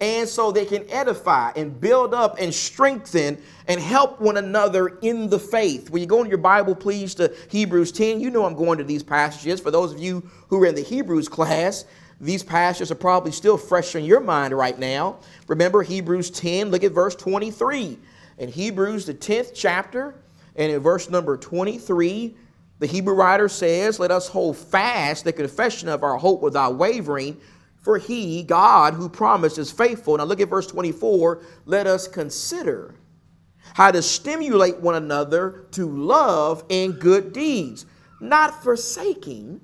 And 0.00 0.28
so 0.28 0.52
they 0.52 0.64
can 0.64 0.88
edify 0.90 1.50
and 1.56 1.80
build 1.80 2.14
up 2.14 2.36
and 2.38 2.54
strengthen 2.54 3.42
and 3.66 3.80
help 3.80 4.20
one 4.20 4.36
another 4.36 4.98
in 5.02 5.28
the 5.28 5.40
faith. 5.40 5.90
When 5.90 6.00
you 6.00 6.06
go 6.06 6.22
in 6.22 6.28
your 6.28 6.38
Bible, 6.38 6.76
please, 6.76 7.16
to 7.16 7.34
Hebrews 7.50 7.90
10, 7.90 8.20
you 8.20 8.30
know 8.30 8.44
I'm 8.44 8.54
going 8.54 8.78
to 8.78 8.84
these 8.84 9.02
passages. 9.02 9.60
For 9.60 9.72
those 9.72 9.92
of 9.92 9.98
you 9.98 10.28
who 10.48 10.62
are 10.62 10.66
in 10.66 10.76
the 10.76 10.82
Hebrews 10.82 11.28
class, 11.28 11.84
these 12.20 12.44
passages 12.44 12.92
are 12.92 12.96
probably 12.96 13.32
still 13.32 13.58
fresh 13.58 13.96
in 13.96 14.04
your 14.04 14.20
mind 14.20 14.56
right 14.56 14.78
now. 14.78 15.18
Remember 15.48 15.82
Hebrews 15.82 16.30
10, 16.30 16.70
look 16.70 16.84
at 16.84 16.92
verse 16.92 17.16
23. 17.16 17.98
In 18.38 18.48
Hebrews, 18.48 19.06
the 19.06 19.14
10th 19.14 19.50
chapter, 19.52 20.14
and 20.56 20.72
in 20.72 20.80
verse 20.80 21.08
number 21.08 21.36
23, 21.36 22.36
the 22.78 22.86
Hebrew 22.86 23.14
writer 23.14 23.48
says, 23.48 23.98
Let 23.98 24.10
us 24.10 24.28
hold 24.28 24.56
fast 24.56 25.24
the 25.24 25.32
confession 25.32 25.88
of 25.88 26.02
our 26.02 26.16
hope 26.16 26.42
without 26.42 26.76
wavering 26.76 27.40
for 27.82 27.98
he, 27.98 28.44
God, 28.44 28.94
who 28.94 29.08
promised, 29.08 29.58
is 29.58 29.70
faithful. 29.70 30.16
Now 30.16 30.24
look 30.24 30.40
at 30.40 30.48
verse 30.48 30.68
24. 30.68 31.42
Let 31.66 31.86
us 31.86 32.06
consider 32.06 32.94
how 33.74 33.90
to 33.90 34.00
stimulate 34.00 34.78
one 34.78 34.94
another 34.94 35.66
to 35.72 35.88
love 35.88 36.64
and 36.70 36.98
good 36.98 37.32
deeds, 37.32 37.86
not 38.20 38.62
forsaking. 38.62 39.60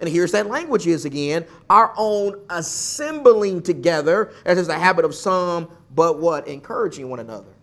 And 0.00 0.08
here's 0.08 0.32
that 0.32 0.48
language 0.48 0.88
is 0.88 1.04
again 1.04 1.46
our 1.70 1.94
own 1.96 2.44
assembling 2.50 3.62
together, 3.62 4.32
as 4.44 4.58
is 4.58 4.66
the 4.66 4.78
habit 4.78 5.04
of 5.04 5.14
some, 5.14 5.70
but 5.94 6.18
what? 6.18 6.48
Encouraging 6.48 7.08
one 7.08 7.20
another. 7.20 7.53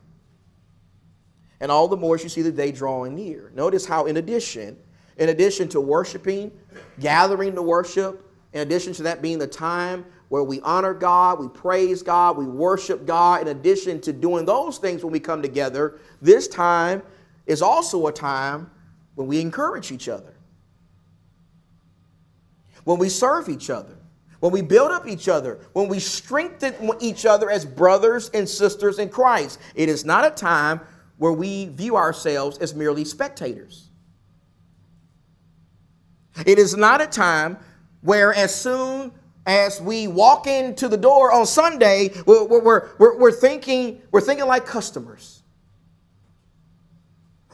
And 1.61 1.71
all 1.71 1.87
the 1.87 1.95
more 1.95 2.15
as 2.15 2.23
you 2.23 2.29
see 2.29 2.41
the 2.41 2.51
day 2.51 2.71
drawing 2.71 3.15
near. 3.15 3.51
Notice 3.55 3.85
how, 3.85 4.07
in 4.07 4.17
addition, 4.17 4.75
in 5.17 5.29
addition 5.29 5.69
to 5.69 5.79
worshiping, 5.79 6.51
gathering 6.99 7.53
to 7.55 7.61
worship, 7.61 8.27
in 8.51 8.61
addition 8.61 8.93
to 8.93 9.03
that 9.03 9.21
being 9.21 9.37
the 9.37 9.47
time 9.47 10.03
where 10.29 10.43
we 10.43 10.59
honor 10.61 10.93
God, 10.93 11.39
we 11.39 11.47
praise 11.49 12.01
God, 12.01 12.35
we 12.35 12.45
worship 12.45 13.05
God, 13.05 13.41
in 13.41 13.49
addition 13.49 14.01
to 14.01 14.11
doing 14.11 14.45
those 14.45 14.79
things 14.79 15.03
when 15.03 15.13
we 15.13 15.19
come 15.19 15.41
together, 15.41 15.99
this 16.21 16.47
time 16.47 17.03
is 17.45 17.61
also 17.61 18.07
a 18.07 18.11
time 18.11 18.71
when 19.15 19.27
we 19.27 19.39
encourage 19.39 19.91
each 19.91 20.09
other, 20.09 20.33
when 22.85 22.97
we 22.97 23.09
serve 23.09 23.49
each 23.49 23.69
other, 23.69 23.97
when 24.39 24.51
we 24.51 24.61
build 24.61 24.91
up 24.91 25.07
each 25.07 25.27
other, 25.27 25.59
when 25.73 25.87
we 25.87 25.99
strengthen 25.99 26.73
each 26.99 27.25
other 27.27 27.49
as 27.51 27.63
brothers 27.63 28.31
and 28.33 28.49
sisters 28.49 28.97
in 28.97 29.07
Christ. 29.07 29.59
It 29.75 29.87
is 29.87 30.03
not 30.03 30.25
a 30.25 30.31
time 30.31 30.81
where 31.21 31.31
we 31.31 31.67
view 31.67 31.95
ourselves 31.95 32.57
as 32.57 32.73
merely 32.73 33.05
spectators. 33.05 33.89
It 36.47 36.57
is 36.57 36.75
not 36.75 36.99
a 36.99 37.05
time 37.05 37.59
where 38.01 38.33
as 38.33 38.55
soon 38.55 39.11
as 39.45 39.79
we 39.79 40.07
walk 40.07 40.47
into 40.47 40.87
the 40.87 40.97
door 40.97 41.31
on 41.31 41.45
Sunday, 41.45 42.09
we're, 42.25 42.45
we're, 42.45 42.89
we're, 42.97 43.19
we're, 43.19 43.31
thinking, 43.31 44.01
we're 44.09 44.19
thinking 44.19 44.47
like 44.47 44.65
customers. 44.65 45.43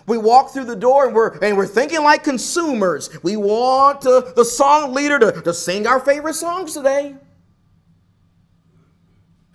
We 0.06 0.18
walk 0.18 0.52
through 0.54 0.64
the 0.64 0.76
door 0.78 1.06
and 1.08 1.14
we're, 1.14 1.38
and 1.40 1.58
we're 1.58 1.68
thinking 1.68 2.02
like 2.06 2.24
consumers. 2.24 3.22
We 3.22 3.36
want 3.36 4.00
to, 4.04 4.32
the 4.34 4.46
song 4.46 4.94
leader 4.94 5.20
to, 5.20 5.42
to 5.42 5.54
sing 5.54 5.88
our 5.88 6.00
favorite 6.00 6.36
songs 6.36 6.74
today. 6.74 7.18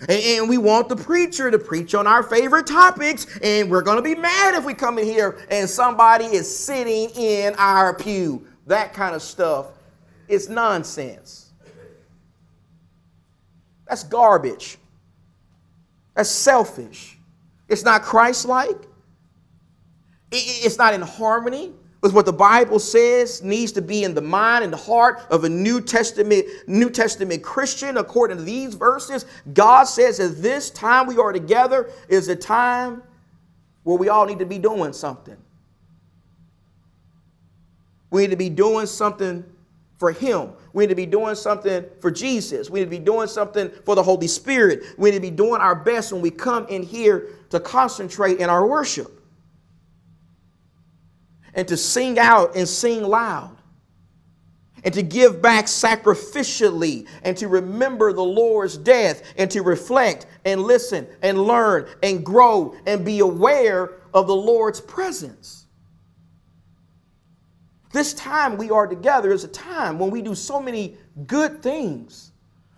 And, 0.09 0.49
we 0.49 0.59
want 0.59 0.89
the 0.89 0.97
preacher 0.97 1.51
to 1.51 1.59
preach 1.59 1.95
on 1.95 2.07
our 2.07 2.23
favorite 2.23 2.67
topics. 2.67 3.27
And 3.43 3.71
we're 3.71 3.83
going 3.83 3.97
to 3.97 4.03
be 4.03 4.15
mad 4.15 4.55
if 4.55 4.65
we 4.65 4.75
come 4.75 4.99
in 4.99 5.05
here 5.05 5.39
and 5.51 5.69
somebody 5.69 6.25
is 6.25 6.55
sitting 6.55 7.11
in 7.11 7.55
our 7.57 7.95
pew. 7.95 8.47
That 8.67 8.93
kind 8.93 9.15
of 9.15 9.23
stuff 9.23 9.67
is 10.29 10.49
nonsense. 10.49 11.53
That's 13.87 14.05
garbage. 14.05 14.79
That's 16.15 16.31
selfish. 16.31 17.19
It's 17.69 17.85
not 17.85 18.03
Christ 18.03 18.47
like. 18.47 18.77
It's 20.31 20.79
not 20.79 20.95
in 20.95 21.03
harmony 21.03 21.73
with 22.03 22.13
what 22.13 22.27
the 22.27 22.33
Bible 22.33 22.81
says 22.81 23.43
needs 23.43 23.73
to 23.73 23.81
be 23.81 24.03
in 24.03 24.13
the 24.13 24.21
mind 24.21 24.65
and 24.65 24.73
the 24.73 24.77
heart 24.77 25.25
of 25.31 25.45
a 25.45 25.49
New 25.49 25.81
Testament 25.81 26.45
New 26.67 26.91
Testament 26.91 27.43
Christian 27.43 27.97
according 27.97 28.39
to 28.39 28.43
these 28.43 28.75
verses. 28.75 29.25
God 29.55 29.85
says 29.85 30.19
that 30.19 30.43
this 30.43 30.69
time 30.71 31.07
we 31.07 31.17
are 31.17 31.33
together 31.33 31.91
is 32.09 32.29
a 32.29 32.37
time 32.37 33.03
where 33.85 33.97
we 33.97 34.09
all 34.09 34.27
need 34.27 34.41
to 34.41 34.47
be 34.47 34.59
doing 34.59 34.93
something. 34.93 35.37
We 38.11 38.23
need 38.23 38.31
to 38.31 38.37
be 38.37 38.51
doing 38.51 38.87
something 38.87 39.45
for 39.97 40.11
Him. 40.11 40.51
We 40.73 40.85
need 40.85 40.91
to 40.91 40.97
be 40.97 41.07
doing 41.07 41.37
something 41.37 41.85
for 42.01 42.11
Jesus. 42.11 42.69
We 42.69 42.81
need 42.81 42.87
to 42.87 42.91
be 42.91 42.99
doing 42.99 43.29
something 43.29 43.71
for 43.85 43.95
the 43.95 44.03
Holy 44.03 44.27
Spirit. 44.27 44.83
We 44.99 45.11
need 45.11 45.19
to 45.19 45.23
be 45.23 45.31
doing 45.31 45.61
our 45.61 45.77
best 45.77 46.13
when 46.13 46.21
we 46.21 46.31
come 46.31 46.67
in 46.67 46.83
here 46.83 47.29
to 47.51 47.61
concentrate 47.61 48.39
in 48.39 48.51
our 48.51 48.67
worship 48.67 49.22
and 51.55 51.67
to 51.69 51.77
sing 51.77 52.19
out 52.19 52.57
and 52.57 52.69
sing 52.69 53.03
loud 53.03 53.57
and 54.85 54.93
to 54.95 55.03
give 55.03 55.41
back 55.41 55.67
sacrificially 55.67 57.07
and 57.23 57.37
to 57.37 57.49
remember 57.49 58.13
the 58.13 58.23
Lord's 58.23 58.77
death 58.77 59.23
and 59.37 59.51
to 59.51 59.63
reflect 59.63 60.27
and 60.45 60.63
listen 60.63 61.07
and 61.23 61.39
learn 61.39 61.87
and 62.03 62.25
grow 62.25 62.75
and 62.87 63.05
be 63.05 63.21
aware 63.21 63.93
of 64.13 64.27
the 64.27 64.35
Lord's 64.35 64.81
presence. 64.81 65.67
This 67.93 68.15
time 68.15 68.57
we 68.57 68.71
are 68.71 68.87
together 68.87 69.33
is 69.33 69.45
a 69.45 69.49
time 69.49 69.99
when 69.99 70.11
we 70.11 70.23
do 70.23 70.35
so 70.35 70.61
many 70.61 70.97
good 71.27 71.63
things 71.63 72.33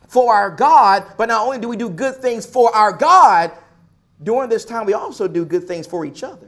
for 0.08 0.34
our 0.34 0.50
God, 0.50 1.04
but 1.16 1.28
not 1.28 1.44
only 1.44 1.58
do 1.58 1.68
we 1.68 1.76
do 1.76 1.88
good 1.88 2.16
things 2.16 2.44
for 2.44 2.74
our 2.74 2.92
God, 2.92 3.52
during 4.22 4.50
this 4.50 4.64
time 4.64 4.86
we 4.86 4.92
also 4.92 5.28
do 5.28 5.44
good 5.44 5.64
things 5.64 5.86
for 5.86 6.04
each 6.04 6.22
other. 6.22 6.43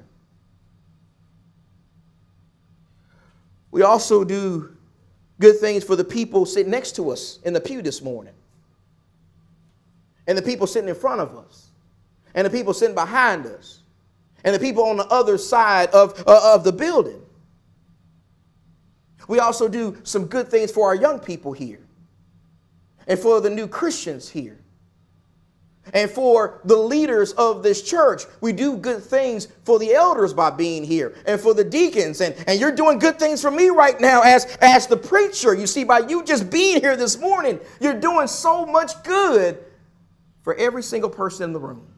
We 3.77 3.83
also 3.83 4.25
do 4.25 4.75
good 5.39 5.59
things 5.59 5.85
for 5.85 5.97
the 5.97 6.05
people 6.05 6.47
sitting 6.47 6.71
next 6.71 6.97
to 6.97 7.11
us 7.11 7.41
in 7.45 7.53
the 7.53 7.61
pew 7.61 7.83
this 7.83 8.01
morning, 8.01 8.33
and 10.27 10.39
the 10.39 10.41
people 10.41 10.67
sitting 10.67 10.89
in 10.89 10.95
front 10.95 11.21
of 11.21 11.37
us, 11.37 11.69
and 12.35 12.47
the 12.47 12.51
people 12.51 12.73
sitting 12.73 12.95
behind 12.95 13.45
us, 13.45 13.83
and 14.45 14.55
the 14.55 14.59
people 14.59 14.83
on 14.85 14.97
the 14.97 15.07
other 15.09 15.37
side 15.37 15.91
of, 15.91 16.19
uh, 16.27 16.55
of 16.55 16.65
the 16.65 16.73
building. 16.73 17.21
We 19.29 19.41
also 19.41 19.69
do 19.69 19.99
some 20.05 20.25
good 20.25 20.49
things 20.49 20.71
for 20.71 20.87
our 20.87 20.95
young 20.95 21.19
people 21.19 21.53
here. 21.53 21.81
And 23.07 23.19
for 23.19 23.43
the 23.43 23.51
new 23.51 23.69
Christians 23.69 24.27
here 24.27 24.59
and 25.93 26.11
for 26.11 26.61
the 26.65 26.77
leaders 26.77 27.33
of 27.33 27.63
this 27.63 27.83
church. 27.83 28.25
We 28.41 28.53
do 28.53 28.77
good 28.77 29.03
things 29.03 29.49
for 29.65 29.79
the 29.79 29.95
elders 29.95 30.33
by 30.33 30.51
being 30.51 30.85
here 30.85 31.15
and 31.27 31.41
for 31.41 31.55
the 31.55 31.65
deacons. 31.65 32.21
And, 32.21 32.35
and 32.47 32.61
you're 32.61 32.75
doing 32.75 32.99
good 32.99 33.19
things 33.19 33.41
for 33.43 33.51
me 33.51 33.69
right 33.69 34.01
now 34.01 34.23
as, 34.23 34.45
as 34.61 34.87
the 34.87 34.97
preacher. 34.97 35.55
You 35.55 35.67
see, 35.67 35.85
by 35.85 36.01
you 36.01 36.25
just 36.25 36.51
being 36.51 36.81
here 36.81 36.97
this 36.97 37.19
morning, 37.19 37.61
you're 37.81 38.01
doing 38.01 38.27
so 38.27 38.67
much 38.67 39.03
good 39.05 39.59
for 40.43 40.55
every 40.55 40.83
single 40.83 41.11
person 41.11 41.45
in 41.45 41.53
the 41.53 41.61
room. 41.61 41.96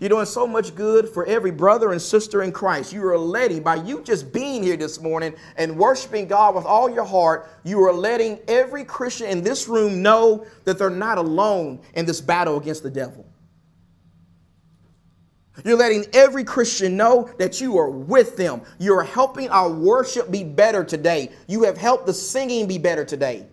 You're 0.00 0.08
doing 0.08 0.24
so 0.24 0.46
much 0.46 0.74
good 0.74 1.10
for 1.10 1.26
every 1.26 1.50
brother 1.50 1.92
and 1.92 2.00
sister 2.00 2.42
in 2.42 2.52
Christ. 2.52 2.90
You 2.90 3.06
are 3.06 3.18
letting, 3.18 3.62
by 3.62 3.74
you 3.76 4.00
just 4.02 4.32
being 4.32 4.62
here 4.62 4.78
this 4.78 4.98
morning 4.98 5.34
and 5.56 5.76
worshiping 5.76 6.26
God 6.26 6.54
with 6.54 6.64
all 6.64 6.88
your 6.88 7.04
heart, 7.04 7.50
you 7.64 7.78
are 7.84 7.92
letting 7.92 8.40
every 8.48 8.82
Christian 8.82 9.26
in 9.26 9.42
this 9.42 9.68
room 9.68 10.00
know 10.00 10.46
that 10.64 10.78
they're 10.78 10.88
not 10.88 11.18
alone 11.18 11.80
in 11.92 12.06
this 12.06 12.22
battle 12.22 12.56
against 12.56 12.82
the 12.82 12.90
devil. 12.90 13.26
You're 15.66 15.76
letting 15.76 16.06
every 16.14 16.44
Christian 16.44 16.96
know 16.96 17.30
that 17.38 17.60
you 17.60 17.76
are 17.76 17.90
with 17.90 18.38
them. 18.38 18.62
You're 18.78 19.02
helping 19.02 19.50
our 19.50 19.68
worship 19.68 20.30
be 20.30 20.44
better 20.44 20.82
today. 20.82 21.30
You 21.46 21.64
have 21.64 21.76
helped 21.76 22.06
the 22.06 22.14
singing 22.14 22.66
be 22.66 22.78
better 22.78 23.04
today. 23.04 23.46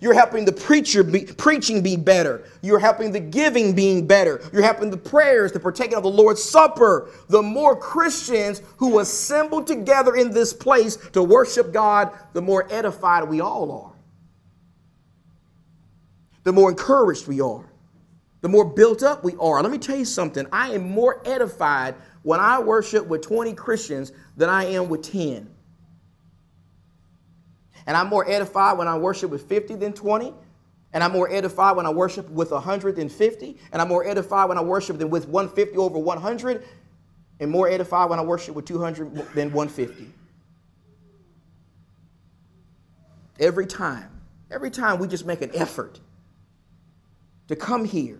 You're 0.00 0.14
helping 0.14 0.44
the 0.44 0.52
preacher 0.52 1.02
be, 1.02 1.24
preaching 1.24 1.82
be 1.82 1.96
better. 1.96 2.44
You're 2.62 2.78
helping 2.78 3.10
the 3.10 3.20
giving 3.20 3.74
being 3.74 4.06
better. 4.06 4.40
You're 4.52 4.62
helping 4.62 4.90
the 4.90 4.96
prayers, 4.96 5.50
the 5.50 5.60
partaking 5.60 5.96
of 5.96 6.02
the 6.02 6.10
Lord's 6.10 6.42
Supper. 6.42 7.10
The 7.28 7.42
more 7.42 7.74
Christians 7.74 8.62
who 8.76 9.00
assemble 9.00 9.64
together 9.64 10.14
in 10.14 10.30
this 10.30 10.52
place 10.52 10.96
to 11.12 11.22
worship 11.22 11.72
God, 11.72 12.12
the 12.32 12.42
more 12.42 12.66
edified 12.70 13.28
we 13.28 13.40
all 13.40 13.72
are. 13.72 13.92
The 16.44 16.52
more 16.52 16.70
encouraged 16.70 17.26
we 17.26 17.40
are. 17.40 17.64
The 18.40 18.48
more 18.48 18.64
built 18.64 19.02
up 19.02 19.24
we 19.24 19.34
are. 19.40 19.60
Let 19.62 19.72
me 19.72 19.78
tell 19.78 19.96
you 19.96 20.04
something. 20.04 20.46
I 20.52 20.70
am 20.70 20.88
more 20.88 21.20
edified 21.26 21.96
when 22.22 22.38
I 22.38 22.60
worship 22.60 23.06
with 23.06 23.22
20 23.22 23.52
Christians 23.54 24.12
than 24.36 24.48
I 24.48 24.66
am 24.66 24.88
with 24.88 25.02
10. 25.02 25.50
And 27.86 27.96
I'm 27.96 28.08
more 28.08 28.28
edified 28.28 28.78
when 28.78 28.88
I 28.88 28.96
worship 28.96 29.30
with 29.30 29.48
50 29.48 29.76
than 29.76 29.92
20. 29.92 30.34
And 30.92 31.04
I'm 31.04 31.12
more 31.12 31.30
edified 31.30 31.76
when 31.76 31.86
I 31.86 31.90
worship 31.90 32.28
with 32.30 32.50
100 32.50 32.96
than 32.96 33.08
50. 33.08 33.56
And 33.72 33.82
I'm 33.82 33.88
more 33.88 34.06
edified 34.06 34.48
when 34.48 34.58
I 34.58 34.62
worship 34.62 34.98
than 34.98 35.10
with 35.10 35.28
150 35.28 35.76
over 35.76 35.98
100. 35.98 36.64
And 37.40 37.50
more 37.50 37.68
edified 37.68 38.10
when 38.10 38.18
I 38.18 38.22
worship 38.22 38.54
with 38.54 38.64
200 38.64 39.34
than 39.34 39.52
150. 39.52 40.12
Every 43.38 43.66
time, 43.66 44.10
every 44.50 44.70
time 44.70 44.98
we 44.98 45.06
just 45.06 45.24
make 45.24 45.42
an 45.42 45.50
effort 45.54 46.00
to 47.46 47.54
come 47.54 47.84
here 47.84 48.18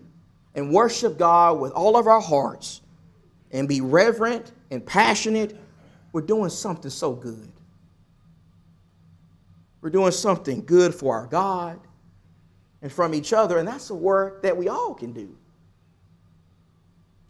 and 0.55 0.71
worship 0.71 1.17
God 1.17 1.59
with 1.59 1.71
all 1.73 1.97
of 1.97 2.07
our 2.07 2.21
hearts 2.21 2.81
and 3.51 3.67
be 3.67 3.81
reverent 3.81 4.51
and 4.71 4.85
passionate, 4.85 5.57
we're 6.13 6.21
doing 6.21 6.49
something 6.49 6.91
so 6.91 7.13
good. 7.13 7.51
We're 9.81 9.89
doing 9.89 10.11
something 10.11 10.65
good 10.65 10.93
for 10.93 11.15
our 11.15 11.27
God 11.27 11.79
and 12.81 12.91
from 12.91 13.13
each 13.13 13.33
other, 13.33 13.57
and 13.57 13.67
that's 13.67 13.89
a 13.89 13.95
work 13.95 14.43
that 14.43 14.55
we 14.55 14.67
all 14.67 14.93
can 14.93 15.13
do. 15.13 15.35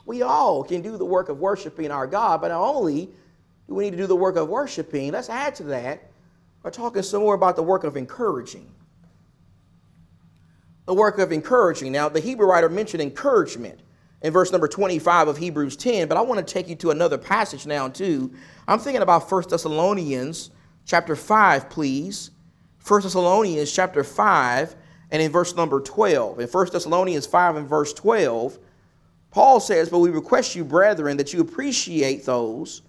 We 0.05 0.23
all 0.23 0.63
can 0.63 0.81
do 0.81 0.97
the 0.97 1.05
work 1.05 1.29
of 1.29 1.39
worshiping 1.39 1.91
our 1.91 2.07
God, 2.07 2.41
but 2.41 2.47
not 2.47 2.61
only 2.61 3.09
do 3.67 3.75
we 3.75 3.83
need 3.83 3.91
to 3.91 3.97
do 3.97 4.07
the 4.07 4.15
work 4.15 4.35
of 4.35 4.49
worshiping, 4.49 5.11
let's 5.11 5.29
add 5.29 5.53
to 5.55 5.63
that, 5.65 6.09
we're 6.63 6.71
talking 6.71 7.03
some 7.03 7.21
more 7.21 7.35
about 7.35 7.55
the 7.55 7.63
work 7.63 7.83
of 7.83 7.95
encouraging. 7.95 8.69
The 10.85 10.93
work 10.95 11.19
of 11.19 11.31
encouraging. 11.31 11.91
Now, 11.91 12.09
the 12.09 12.19
Hebrew 12.19 12.47
writer 12.47 12.67
mentioned 12.67 13.01
encouragement 13.01 13.79
in 14.23 14.33
verse 14.33 14.51
number 14.51 14.67
25 14.67 15.27
of 15.27 15.37
Hebrews 15.37 15.75
10, 15.75 16.07
but 16.07 16.17
I 16.17 16.21
want 16.21 16.45
to 16.45 16.53
take 16.53 16.67
you 16.67 16.75
to 16.77 16.89
another 16.89 17.17
passage 17.17 17.67
now, 17.67 17.87
too. 17.87 18.33
I'm 18.67 18.79
thinking 18.79 19.03
about 19.03 19.31
1 19.31 19.43
Thessalonians 19.49 20.49
chapter 20.85 21.15
5, 21.15 21.69
please. 21.69 22.31
1 22.89 23.01
Thessalonians 23.03 23.71
chapter 23.71 24.03
5 24.03 24.75
and 25.11 25.21
in 25.21 25.31
verse 25.31 25.55
number 25.55 25.79
12. 25.79 26.39
In 26.39 26.47
1 26.47 26.67
Thessalonians 26.71 27.27
5 27.27 27.57
and 27.57 27.67
verse 27.67 27.93
12, 27.93 28.57
Paul 29.29 29.59
says, 29.59 29.89
But 29.89 29.99
we 29.99 30.09
request 30.09 30.55
you, 30.55 30.65
brethren, 30.65 31.15
that 31.17 31.31
you 31.31 31.39
appreciate 31.39 32.25
those 32.25 32.81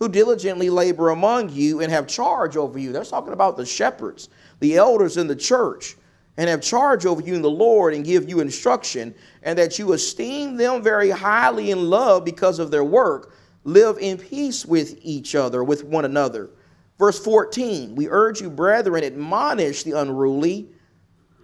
who 0.00 0.08
diligently 0.08 0.70
labor 0.70 1.10
among 1.10 1.50
you 1.50 1.80
and 1.80 1.92
have 1.92 2.08
charge 2.08 2.56
over 2.56 2.80
you. 2.80 2.90
They're 2.90 3.04
talking 3.04 3.32
about 3.32 3.56
the 3.56 3.64
shepherds, 3.64 4.28
the 4.58 4.76
elders 4.76 5.18
in 5.18 5.28
the 5.28 5.36
church, 5.36 5.94
and 6.36 6.50
have 6.50 6.60
charge 6.60 7.06
over 7.06 7.22
you 7.22 7.36
in 7.36 7.42
the 7.42 7.48
Lord 7.48 7.94
and 7.94 8.04
give 8.04 8.28
you 8.28 8.40
instruction, 8.40 9.14
and 9.44 9.56
that 9.56 9.78
you 9.78 9.92
esteem 9.92 10.56
them 10.56 10.82
very 10.82 11.10
highly 11.10 11.70
in 11.70 11.88
love 11.88 12.24
because 12.24 12.58
of 12.58 12.72
their 12.72 12.82
work. 12.82 13.36
Live 13.62 13.98
in 13.98 14.18
peace 14.18 14.66
with 14.66 14.98
each 15.00 15.36
other, 15.36 15.62
with 15.62 15.84
one 15.84 16.04
another. 16.04 16.50
Verse 16.98 17.18
14, 17.18 17.94
we 17.96 18.08
urge 18.08 18.40
you, 18.40 18.48
brethren, 18.48 19.02
admonish 19.02 19.82
the 19.82 19.92
unruly, 19.92 20.68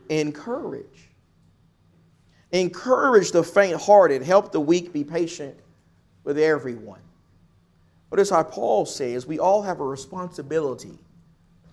encourage. 0.09 1.09
Encourage 2.53 3.33
the 3.33 3.43
faint 3.43 3.81
hearted, 3.81 4.23
help 4.23 4.53
the 4.53 4.61
weak, 4.61 4.93
be 4.93 5.05
patient 5.05 5.57
with 6.25 6.39
everyone. 6.39 7.01
Notice 8.11 8.31
how 8.31 8.43
Paul 8.43 8.87
says 8.87 9.27
we 9.27 9.39
all 9.39 9.63
have 9.63 9.81
a 9.81 9.87
responsibility 9.87 10.99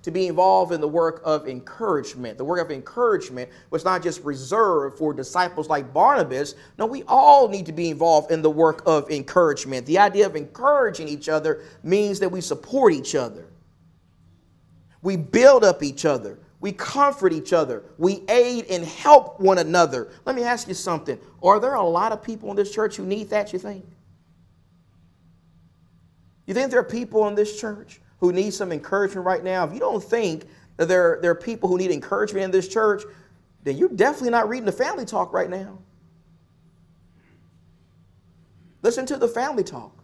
to 0.03 0.11
be 0.11 0.27
involved 0.27 0.71
in 0.71 0.79
the 0.79 0.87
work 0.87 1.21
of 1.25 1.47
encouragement. 1.47 2.37
The 2.37 2.45
work 2.45 2.61
of 2.61 2.71
encouragement 2.71 3.49
was 3.71 3.83
not 3.83 4.01
just 4.01 4.23
reserved 4.23 4.97
for 4.97 5.13
disciples 5.13 5.67
like 5.67 5.91
Barnabas. 5.93 6.55
No, 6.77 6.85
we 6.85 7.03
all 7.07 7.49
need 7.49 7.65
to 7.65 7.73
be 7.73 7.89
involved 7.89 8.31
in 8.31 8.41
the 8.41 8.49
work 8.49 8.83
of 8.85 9.09
encouragement. 9.09 9.85
The 9.85 9.97
idea 9.97 10.25
of 10.25 10.35
encouraging 10.35 11.07
each 11.07 11.27
other 11.27 11.63
means 11.83 12.19
that 12.19 12.29
we 12.29 12.39
support 12.39 12.93
each 12.93 13.15
other. 13.15 13.47
We 15.07 15.15
build 15.15 15.63
up 15.63 15.83
each 15.83 16.03
other. 16.03 16.37
We 16.59 16.73
comfort 16.73 17.31
each 17.31 17.53
other. 17.53 17.85
We 17.97 18.25
aid 18.27 18.65
and 18.69 18.83
help 18.83 19.39
one 19.39 19.57
another. 19.57 20.09
Let 20.25 20.35
me 20.35 20.43
ask 20.43 20.67
you 20.67 20.73
something. 20.73 21.17
Are 21.41 21.61
there 21.61 21.75
a 21.75 21.81
lot 21.81 22.11
of 22.11 22.21
people 22.21 22.49
in 22.49 22.57
this 22.57 22.73
church 22.73 22.97
who 22.97 23.05
need 23.05 23.29
that, 23.29 23.53
you 23.53 23.59
think? 23.59 23.85
You 26.45 26.53
think 26.53 26.71
there 26.71 26.81
are 26.81 26.83
people 26.83 27.25
in 27.29 27.35
this 27.35 27.57
church 27.57 28.01
who 28.19 28.33
need 28.33 28.53
some 28.53 28.73
encouragement 28.73 29.25
right 29.25 29.41
now? 29.41 29.63
If 29.63 29.73
you 29.73 29.79
don't 29.79 30.03
think 30.03 30.43
that 30.75 30.89
there, 30.89 31.19
there 31.21 31.31
are 31.31 31.35
people 31.35 31.69
who 31.69 31.77
need 31.77 31.91
encouragement 31.91 32.43
in 32.43 32.51
this 32.51 32.67
church, 32.67 33.03
then 33.63 33.77
you're 33.77 33.87
definitely 33.87 34.31
not 34.31 34.49
reading 34.49 34.65
the 34.65 34.73
family 34.73 35.05
talk 35.05 35.31
right 35.31 35.49
now. 35.49 35.79
Listen 38.81 39.05
to 39.05 39.15
the 39.15 39.29
family 39.29 39.63
talk. 39.63 40.03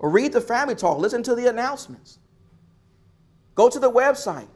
Or 0.00 0.10
read 0.10 0.32
the 0.32 0.40
family 0.40 0.74
talk. 0.74 0.98
Listen 0.98 1.22
to 1.22 1.36
the 1.36 1.46
announcements. 1.46 2.18
Go 3.54 3.68
to 3.68 3.78
the 3.78 3.90
website. 3.90 4.48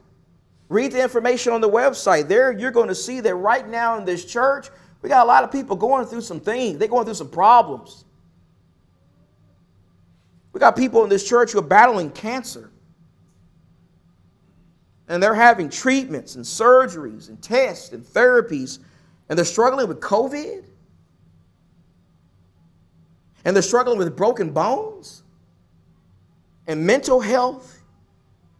Read 0.69 0.91
the 0.91 1.01
information 1.01 1.53
on 1.53 1.61
the 1.61 1.69
website. 1.69 2.27
There 2.27 2.51
you're 2.51 2.71
going 2.71 2.89
to 2.89 2.95
see 2.95 3.19
that 3.21 3.35
right 3.35 3.67
now 3.67 3.97
in 3.97 4.05
this 4.05 4.25
church, 4.25 4.69
we 5.01 5.09
got 5.09 5.23
a 5.23 5.27
lot 5.27 5.43
of 5.43 5.51
people 5.51 5.75
going 5.75 6.05
through 6.05 6.21
some 6.21 6.39
things. 6.39 6.77
They're 6.77 6.87
going 6.87 7.05
through 7.05 7.13
some 7.13 7.29
problems. 7.29 8.03
We 10.51 10.59
got 10.59 10.75
people 10.75 11.03
in 11.03 11.09
this 11.09 11.27
church 11.27 11.51
who 11.51 11.59
are 11.59 11.63
battling 11.63 12.09
cancer. 12.09 12.71
And 15.07 15.23
they're 15.23 15.35
having 15.35 15.69
treatments 15.69 16.35
and 16.35 16.43
surgeries 16.43 17.29
and 17.29 17.41
tests 17.41 17.93
and 17.93 18.03
therapies. 18.03 18.79
And 19.29 19.37
they're 19.37 19.45
struggling 19.45 19.87
with 19.87 20.01
COVID. 20.01 20.65
And 23.45 23.55
they're 23.55 23.63
struggling 23.63 23.99
with 23.99 24.17
broken 24.17 24.49
bones 24.49 25.23
and 26.65 26.85
mental 26.85 27.21
health 27.21 27.76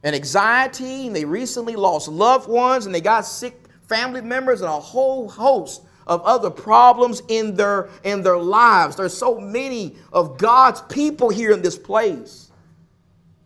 and 0.07 0.15
anxiety, 0.15 1.07
and 1.07 1.13
they 1.13 1.25
recently 1.25 1.75
lost 1.75 2.07
loved 2.07 2.47
ones, 2.47 2.85
and 2.85 2.95
they 2.95 3.01
got 3.01 3.25
sick 3.25 3.59
family 3.89 4.21
members, 4.21 4.61
and 4.61 4.69
a 4.69 4.79
whole 4.79 5.27
host 5.27 5.83
of 6.07 6.21
other 6.21 6.49
problems 6.49 7.21
in 7.27 7.55
their, 7.55 7.89
in 8.05 8.23
their 8.23 8.37
lives. 8.37 8.95
There's 8.95 9.13
so 9.13 9.37
many 9.37 9.97
of 10.13 10.37
God's 10.37 10.81
people 10.83 11.27
here 11.27 11.51
in 11.51 11.61
this 11.61 11.77
place 11.77 12.49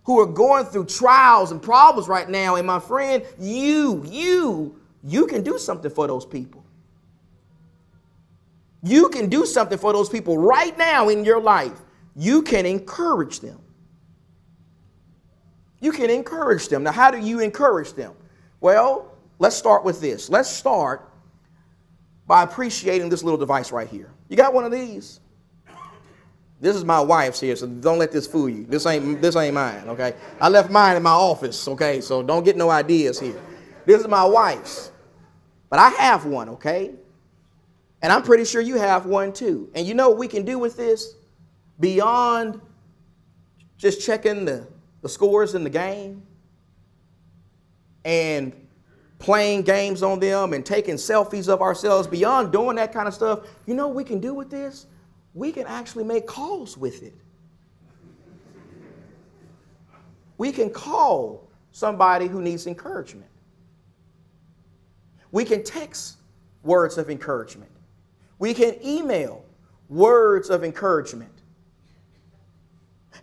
who 0.03 0.19
are 0.19 0.27
going 0.27 0.65
through 0.65 0.85
trials 0.85 1.51
and 1.51 1.59
problems 1.59 2.07
right 2.07 2.29
now. 2.29 2.57
And 2.57 2.67
my 2.67 2.79
friend, 2.79 3.23
you, 3.39 4.05
you, 4.05 4.79
you 5.03 5.25
can 5.25 5.41
do 5.41 5.57
something 5.57 5.89
for 5.89 6.05
those 6.05 6.27
people. 6.27 6.63
You 8.83 9.09
can 9.09 9.29
do 9.29 9.47
something 9.47 9.79
for 9.79 9.93
those 9.93 10.09
people 10.09 10.37
right 10.37 10.77
now 10.77 11.09
in 11.09 11.25
your 11.25 11.41
life. 11.41 11.81
You 12.15 12.43
can 12.43 12.67
encourage 12.67 13.39
them. 13.39 13.59
You 15.81 15.91
can 15.91 16.09
encourage 16.09 16.69
them. 16.69 16.83
Now, 16.83 16.91
how 16.91 17.11
do 17.11 17.17
you 17.17 17.39
encourage 17.39 17.93
them? 17.93 18.13
Well, 18.61 19.11
let's 19.39 19.55
start 19.55 19.83
with 19.83 19.99
this. 19.99 20.29
Let's 20.29 20.49
start 20.49 21.09
by 22.27 22.43
appreciating 22.43 23.09
this 23.09 23.23
little 23.23 23.39
device 23.39 23.71
right 23.71 23.89
here. 23.89 24.11
You 24.29 24.37
got 24.37 24.53
one 24.53 24.63
of 24.63 24.71
these? 24.71 25.19
This 26.61 26.75
is 26.75 26.85
my 26.85 27.01
wife's 27.01 27.39
here, 27.39 27.55
so 27.55 27.65
don't 27.65 27.97
let 27.97 28.11
this 28.11 28.27
fool 28.27 28.47
you. 28.47 28.65
This 28.67 28.85
ain't 28.85 29.19
this 29.19 29.35
ain't 29.35 29.55
mine, 29.55 29.83
okay? 29.89 30.13
I 30.39 30.47
left 30.47 30.69
mine 30.69 30.95
in 30.95 31.01
my 31.01 31.11
office, 31.11 31.67
okay? 31.67 31.99
So 32.01 32.21
don't 32.21 32.43
get 32.43 32.55
no 32.55 32.69
ideas 32.69 33.19
here. 33.19 33.41
This 33.87 33.99
is 33.99 34.07
my 34.07 34.23
wife's. 34.23 34.91
But 35.71 35.79
I 35.79 35.89
have 35.89 36.25
one, 36.25 36.49
okay? 36.49 36.91
And 38.03 38.13
I'm 38.13 38.21
pretty 38.21 38.45
sure 38.45 38.61
you 38.61 38.75
have 38.75 39.07
one 39.07 39.33
too. 39.33 39.71
And 39.73 39.87
you 39.87 39.95
know 39.95 40.09
what 40.09 40.19
we 40.19 40.27
can 40.27 40.45
do 40.45 40.59
with 40.59 40.77
this? 40.77 41.15
Beyond 41.79 42.61
just 43.77 44.05
checking 44.05 44.45
the, 44.45 44.67
the 45.01 45.09
scores 45.09 45.55
in 45.55 45.63
the 45.63 45.69
game 45.69 46.23
and 48.05 48.53
playing 49.19 49.61
games 49.61 50.03
on 50.03 50.19
them 50.19 50.53
and 50.53 50.65
taking 50.65 50.95
selfies 50.95 51.47
of 51.47 51.61
ourselves, 51.61 52.07
beyond 52.07 52.51
doing 52.51 52.75
that 52.75 52.91
kind 52.91 53.07
of 53.07 53.13
stuff, 53.13 53.47
you 53.65 53.73
know 53.73 53.87
we 53.87 54.03
can 54.03 54.19
do 54.19 54.33
with 54.33 54.49
this? 54.49 54.87
we 55.33 55.51
can 55.51 55.65
actually 55.67 56.03
make 56.03 56.27
calls 56.27 56.77
with 56.77 57.03
it. 57.03 57.13
We 60.37 60.51
can 60.51 60.69
call 60.69 61.47
somebody 61.71 62.27
who 62.27 62.41
needs 62.41 62.67
encouragement. 62.67 63.29
We 65.31 65.45
can 65.45 65.63
text 65.63 66.17
words 66.63 66.97
of 66.97 67.09
encouragement. 67.09 67.71
We 68.39 68.53
can 68.53 68.75
email 68.85 69.45
words 69.87 70.49
of 70.49 70.63
encouragement. 70.63 71.31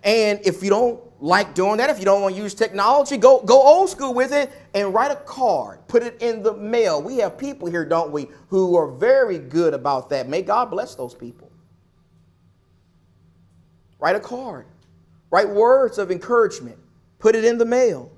And 0.05 0.41
if 0.45 0.63
you 0.63 0.71
don't 0.71 1.01
like 1.21 1.55
doing 1.55 1.79
that, 1.79 1.91
if 1.91 1.99
you 1.99 2.05
don't 2.05 2.23
want 2.23 2.37
to 2.37 2.41
use 2.41 2.55
technology, 2.55 3.17
go, 3.17 3.43
go 3.43 3.61
old 3.61 3.91
school 3.91 4.15
with 4.15 4.33
it 4.33 4.53
and 4.75 4.95
write 4.95 5.11
a 5.11 5.17
card. 5.17 5.81
Put 5.89 6.03
it 6.03 6.21
in 6.23 6.43
the 6.43 6.55
mail. 6.55 7.03
We 7.03 7.17
have 7.19 7.37
people 7.37 7.69
here, 7.69 7.85
don't 7.85 8.13
we, 8.13 8.29
who 8.49 8.77
are 8.77 8.89
very 8.89 9.39
good 9.39 9.75
about 9.75 10.11
that. 10.11 10.29
May 10.29 10.43
God 10.43 10.71
bless 10.71 10.95
those 10.95 11.15
people. 11.15 11.51
Write 13.99 14.15
a 14.15 14.21
card. 14.21 14.67
Write 15.31 15.49
words 15.49 15.99
of 15.99 16.11
encouragement. 16.11 16.79
Put 17.19 17.35
it 17.35 17.45
in 17.45 17.59
the 17.59 17.65
mail. 17.65 18.13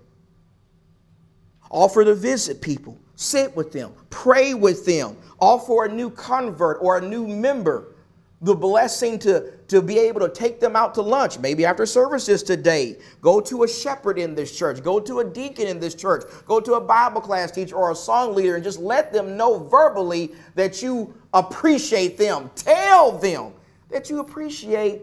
Offer 1.71 2.05
to 2.05 2.15
visit 2.15 2.61
people. 2.61 2.99
Sit 3.15 3.57
with 3.57 3.73
them. 3.73 3.95
Pray 4.11 4.53
with 4.53 4.85
them. 4.85 5.17
Offer 5.39 5.87
a 5.87 5.93
new 5.93 6.11
convert 6.11 6.79
or 6.83 6.99
a 6.99 7.01
new 7.01 7.27
member 7.27 7.95
the 8.43 8.55
blessing 8.55 9.19
to, 9.21 9.53
to 9.71 9.81
be 9.81 9.99
able 10.01 10.21
to 10.21 10.29
take 10.29 10.59
them 10.59 10.75
out 10.75 10.95
to 10.95 11.01
lunch, 11.01 11.39
maybe 11.39 11.65
after 11.65 11.87
services 11.87 12.43
today. 12.43 12.99
Go 13.21 13.41
to 13.41 13.63
a 13.63 13.69
shepherd 13.69 14.19
in 14.19 14.35
this 14.35 14.57
church. 14.57 14.83
Go 14.83 14.99
to 14.99 15.21
a 15.21 15.25
deacon 15.25 15.69
in 15.69 15.79
this 15.79 15.95
church. 15.95 16.25
Go 16.45 16.59
to 16.59 16.75
a 16.75 16.81
Bible 16.81 17.21
class 17.21 17.53
teacher 17.53 17.77
or 17.77 17.93
a 17.93 17.95
song 17.95 18.35
leader 18.35 18.57
and 18.57 18.65
just 18.65 18.81
let 18.81 19.13
them 19.13 19.37
know 19.37 19.61
verbally 19.69 20.35
that 20.57 20.83
you 20.83 21.15
appreciate 21.33 22.19
them. 22.19 22.51
Tell 22.57 23.13
them 23.13 23.53
that 23.91 24.11
you 24.11 24.19
appreciate 24.19 25.03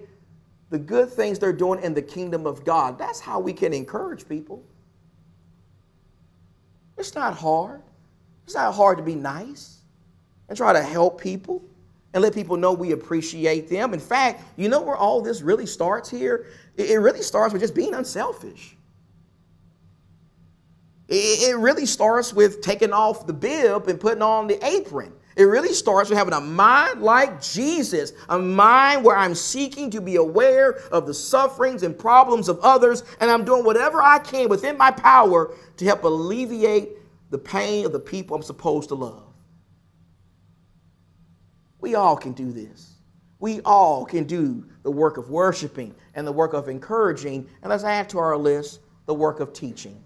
the 0.70 0.78
good 0.78 1.10
things 1.10 1.40
they're 1.40 1.54
doing 1.54 1.82
in 1.82 1.94
the 1.94 2.02
kingdom 2.02 2.46
of 2.46 2.66
God. 2.66 3.00
That's 3.00 3.22
how 3.22 3.40
we 3.40 3.54
can 3.54 3.74
encourage 3.74 4.28
people. 4.28 4.62
It's 6.98 7.16
not 7.16 7.36
hard. 7.36 7.82
It's 8.44 8.56
not 8.56 8.74
hard 8.74 8.98
to 8.98 9.04
be 9.04 9.16
nice 9.16 9.80
and 10.50 10.58
try 10.58 10.74
to 10.74 10.84
help 10.84 11.22
people 11.22 11.64
and 12.14 12.24
let 12.24 12.34
people 12.34 12.58
know 12.58 12.74
we 12.74 12.92
appreciate 12.94 13.70
them. 13.70 13.94
In 13.94 14.00
fact, 14.00 14.44
you 14.56 14.70
know 14.70 14.82
where 14.82 14.96
all 14.96 15.22
this 15.22 15.42
really 15.42 15.66
starts 15.66 16.10
here? 16.10 16.48
It 16.78 17.00
really 17.00 17.22
starts 17.22 17.54
with 17.54 17.62
just 17.62 17.76
being 17.76 17.94
unselfish. 17.94 18.76
It 21.10 21.58
really 21.58 21.86
starts 21.86 22.34
with 22.34 22.62
taking 22.62 22.92
off 22.92 23.28
the 23.28 23.34
bib 23.34 23.88
and 23.88 24.00
putting 24.00 24.22
on 24.22 24.48
the 24.48 24.64
apron. 24.66 25.14
It 25.38 25.44
really 25.44 25.72
starts 25.72 26.10
with 26.10 26.18
having 26.18 26.34
a 26.34 26.42
mind 26.42 27.02
like 27.02 27.42
Jesus, 27.42 28.12
a 28.28 28.40
mind 28.40 29.06
where 29.06 29.16
I'm 29.16 29.36
seeking 29.36 29.92
to 29.92 30.02
be 30.02 30.16
aware 30.16 30.80
of 30.92 31.06
the 31.06 31.14
sufferings 31.14 31.84
and 31.84 31.98
problems 31.98 32.50
of 32.50 32.60
others, 32.62 33.04
and 33.22 33.30
I'm 33.30 33.46
doing 33.46 33.64
whatever 33.64 34.02
I 34.02 34.18
can 34.18 34.50
within 34.50 34.78
my 34.78 34.90
power 34.90 35.54
to 35.78 35.86
help 35.86 36.04
alleviate 36.04 36.98
the 37.30 37.38
pain 37.38 37.86
of 37.86 37.92
the 37.92 38.00
people 38.00 38.36
I'm 38.36 38.42
supposed 38.42 38.90
to 38.90 38.96
love. 38.96 39.27
We 41.80 41.96
all 41.96 42.18
can 42.18 42.34
do 42.34 42.52
this. 42.52 42.96
We 43.40 43.62
all 43.62 44.06
can 44.06 44.24
do 44.24 44.66
the 44.84 44.92
work 44.92 45.18
of 45.18 45.30
worshiping 45.30 45.94
and 46.16 46.26
the 46.26 46.32
work 46.32 46.54
of 46.54 46.70
encouraging, 46.70 47.48
and 47.62 47.70
let's 47.70 47.84
add 47.84 48.10
to 48.10 48.18
our 48.18 48.36
list 48.36 48.80
the 49.06 49.14
work 49.14 49.40
of 49.40 49.54
teaching. 49.54 50.04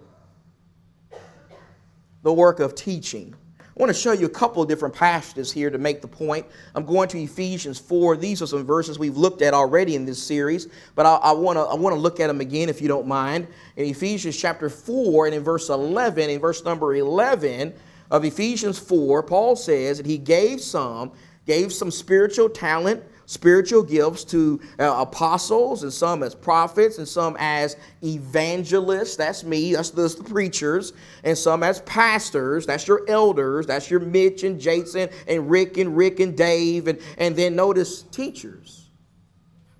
The 2.23 2.34
work 2.34 2.60
of 2.60 2.75
teaching. 2.75 3.34
I 3.60 3.79
want 3.79 3.89
to 3.89 3.99
show 3.99 4.12
you 4.12 4.25
a 4.25 4.29
couple 4.29 4.62
of 4.62 4.67
different 4.67 4.93
passages 4.93 5.49
here 5.49 5.69
to 5.69 5.77
make 5.77 6.01
the 6.01 6.07
point. 6.07 6.45
I'm 6.75 6.86
going 6.86 7.07
to 7.10 7.19
Ephesians 7.19 7.79
4. 7.79 8.17
These 8.17 8.41
are 8.41 8.45
some 8.45 8.65
verses 8.65 8.99
we've 8.99 9.15
looked 9.15 9.41
at 9.41 9.53
already 9.53 9.95
in 9.95 10.05
this 10.05 10.21
series, 10.21 10.67
but 10.93 11.05
I, 11.05 11.15
I, 11.15 11.31
want 11.31 11.55
to, 11.55 11.62
I 11.62 11.75
want 11.75 11.95
to 11.95 11.99
look 11.99 12.19
at 12.19 12.27
them 12.27 12.41
again 12.41 12.67
if 12.67 12.81
you 12.81 12.89
don't 12.89 13.07
mind. 13.07 13.47
In 13.77 13.86
Ephesians 13.86 14.36
chapter 14.36 14.69
4 14.69 15.27
and 15.27 15.36
in 15.36 15.41
verse 15.41 15.69
11, 15.69 16.29
in 16.29 16.39
verse 16.41 16.65
number 16.65 16.93
11 16.93 17.73
of 18.12 18.25
Ephesians 18.25 18.77
4, 18.77 19.23
Paul 19.23 19.55
says 19.55 19.97
that 19.97 20.05
he 20.05 20.17
gave 20.17 20.60
some, 20.60 21.13
gave 21.51 21.73
some 21.73 21.91
spiritual 21.91 22.47
talent, 22.47 23.03
spiritual 23.25 23.83
gifts 23.83 24.23
to 24.23 24.57
uh, 24.79 24.95
apostles 24.99 25.83
and 25.83 25.91
some 25.91 26.23
as 26.23 26.33
prophets 26.33 26.97
and 26.97 27.05
some 27.05 27.35
as 27.39 27.75
evangelists. 28.01 29.17
That's 29.17 29.43
me. 29.43 29.73
That's 29.73 29.89
the, 29.89 30.07
the, 30.07 30.23
preachers. 30.23 30.93
And 31.25 31.37
some 31.37 31.61
as 31.61 31.81
pastors. 31.81 32.65
That's 32.65 32.87
your 32.87 33.01
elders. 33.09 33.67
That's 33.67 33.91
your 33.91 33.99
mitch 33.99 34.45
and 34.45 34.61
jason 34.61 35.09
and 35.27 35.51
rick 35.51 35.77
and 35.77 35.97
rick 35.97 36.21
and 36.21 36.37
dave. 36.37 36.87
And, 36.87 36.99
and 37.17 37.35
then 37.35 37.53
notice 37.53 38.03
teachers. 38.03 38.87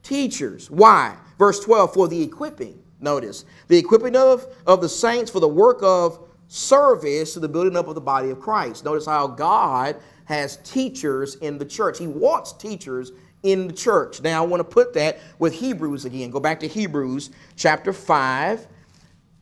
Teachers. 0.04 0.70
Why? 0.70 1.16
Verse 1.38 1.62
12 1.62 1.94
for 1.94 2.10
the 2.10 2.22
equipping. 2.22 2.84
Notice. 3.00 3.46
The 3.70 3.78
equipping 3.78 4.18
of, 4.18 4.46
of 4.68 4.82
the 4.82 4.90
saints 4.90 5.32
for 5.32 5.40
the 5.40 5.48
work 5.48 5.80
of 5.84 6.20
service 6.50 7.32
to 7.34 7.40
the 7.40 7.48
building 7.48 7.78
up 7.78 7.88
of 7.88 7.96
the 7.96 8.02
body 8.02 8.30
of 8.30 8.42
christ. 8.42 8.84
Notice 8.84 9.06
how 9.06 9.26
god 9.26 9.96
has 10.32 10.58
teachers 10.64 11.36
in 11.36 11.58
the 11.58 11.66
church 11.66 12.00
he 12.00 12.08
wants 12.08 12.54
teachers 12.54 13.12
in 13.44 13.68
the 13.68 13.74
church. 13.74 14.22
Now, 14.22 14.44
I 14.44 14.48
want 14.48 14.62
to 14.62 14.64
put 14.64 14.94
that 14.94 15.20
with 15.40 15.54
Hebrews 15.54 16.06
again. 16.06 16.32
Go 16.32 16.40
back 16.40 16.62
to 16.62 16.68
Hebrews 16.68 17.32
chapter 17.58 17.92
5. 17.92 18.66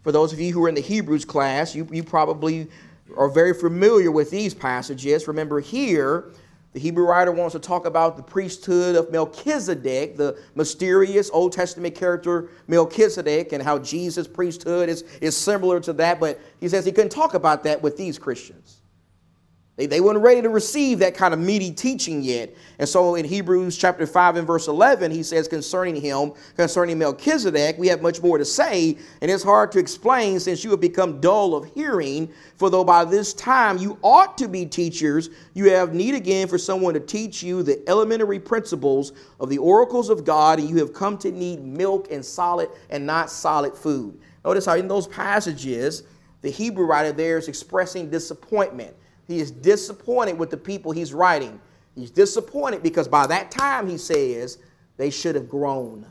For 0.02 0.12
those 0.12 0.34
of 0.34 0.40
you 0.40 0.52
who 0.52 0.64
are 0.66 0.70
in 0.70 0.74
the 0.74 0.82
Hebrews 0.82 1.26
class, 1.26 1.76
you, 1.76 1.88
you 1.92 2.04
probably 2.04 2.68
are 3.16 3.30
very 3.30 3.54
familiar 3.54 4.12
with 4.12 4.32
these 4.32 4.56
passages. 4.56 5.28
Remember, 5.28 5.60
here, 5.60 6.32
the 6.74 6.80
Hebrew 6.80 7.06
writer 7.06 7.32
wants 7.32 7.54
to 7.54 7.60
talk 7.60 7.86
about 7.86 8.18
the 8.18 8.24
priesthood 8.24 8.96
of 8.96 9.12
Melchizedek, 9.12 10.18
the 10.18 10.40
mysterious 10.56 11.30
Old 11.32 11.52
Testament 11.52 11.94
character 11.94 12.50
Melchizedek, 12.68 13.54
and 13.54 13.62
how 13.62 13.78
Jesus' 13.78 14.28
priesthood 14.28 14.90
is, 14.90 15.04
is 15.22 15.38
similar 15.38 15.80
to 15.82 15.94
that. 15.94 16.20
But 16.20 16.40
he 16.60 16.68
says 16.68 16.84
he 16.84 16.92
couldn't 16.92 17.12
talk 17.12 17.36
about 17.36 17.64
that 17.66 17.80
with 17.80 17.96
these 17.96 18.18
Christians. 18.18 18.79
They, 19.80 19.86
they 19.86 20.02
weren't 20.02 20.20
ready 20.20 20.42
to 20.42 20.50
receive 20.50 21.00
that 21.00 21.16
kind 21.16 21.34
of 21.34 21.40
meaty 21.40 21.72
teaching 21.72 22.22
yet. 22.22 22.54
And 22.80 22.90
so 22.90 23.16
in 23.16 23.24
Hebrews 23.24 23.78
chapter 23.78 24.06
5 24.06 24.36
and 24.36 24.46
verse 24.46 24.68
11, 24.68 25.10
he 25.10 25.24
says 25.24 25.48
concerning 25.48 25.96
him, 25.96 26.34
concerning 26.58 26.98
Melchizedek, 26.98 27.78
we 27.78 27.88
have 27.88 28.02
much 28.02 28.22
more 28.22 28.38
to 28.38 28.44
say, 28.44 28.98
and 29.22 29.32
it's 29.32 29.42
hard 29.42 29.72
to 29.72 29.80
explain 29.80 30.42
since 30.42 30.66
you 30.66 30.72
have 30.72 30.82
become 30.82 31.22
dull 31.22 31.56
of 31.56 31.64
hearing. 31.74 32.30
For 32.58 32.70
though 32.70 32.84
by 32.84 33.06
this 33.06 33.34
time 33.34 33.78
you 33.78 33.98
ought 34.02 34.38
to 34.40 34.50
be 34.50 34.66
teachers, 34.66 35.30
you 35.54 35.72
have 35.72 35.94
need 35.94 36.14
again 36.14 36.50
for 36.50 36.58
someone 36.58 36.94
to 36.96 37.00
teach 37.00 37.42
you 37.42 37.64
the 37.64 37.82
elementary 37.88 38.38
principles 38.38 39.14
of 39.40 39.48
the 39.48 39.60
oracles 39.60 40.10
of 40.10 40.26
God, 40.26 40.60
and 40.60 40.70
you 40.70 40.76
have 40.80 40.94
come 40.94 41.18
to 41.20 41.32
need 41.32 41.64
milk 41.64 42.12
and 42.12 42.26
solid 42.26 42.68
and 42.90 43.06
not 43.06 43.32
solid 43.32 43.74
food. 43.76 44.20
Notice 44.44 44.66
how 44.66 44.76
in 44.76 44.90
those 44.90 45.08
passages, 45.08 46.04
the 46.42 46.50
Hebrew 46.50 46.86
writer 46.86 47.14
there 47.14 47.38
is 47.38 47.48
expressing 47.48 48.10
disappointment. 48.10 48.94
He 49.30 49.40
is 49.40 49.52
disappointed 49.52 50.40
with 50.40 50.50
the 50.50 50.58
people 50.58 50.92
he's 50.92 51.14
writing. 51.14 51.62
He's 51.94 52.10
disappointed 52.10 52.82
because 52.82 53.08
by 53.08 53.28
that 53.28 53.52
time, 53.52 53.88
he 53.88 53.96
says, 53.96 54.58
they 54.98 55.12
should 55.12 55.36
have 55.36 55.48
grown. 55.48 56.08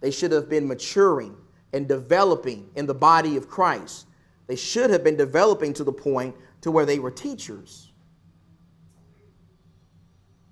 They 0.00 0.12
should 0.12 0.30
have 0.30 0.48
been 0.48 0.68
maturing 0.68 1.36
and 1.72 1.88
developing 1.88 2.70
in 2.76 2.86
the 2.86 2.94
body 2.94 3.36
of 3.36 3.48
Christ. 3.48 4.06
They 4.46 4.54
should 4.54 4.90
have 4.90 5.02
been 5.02 5.16
developing 5.16 5.72
to 5.74 5.82
the 5.82 5.92
point 5.92 6.36
to 6.60 6.70
where 6.70 6.86
they 6.86 7.00
were 7.00 7.10
teachers. 7.10 7.90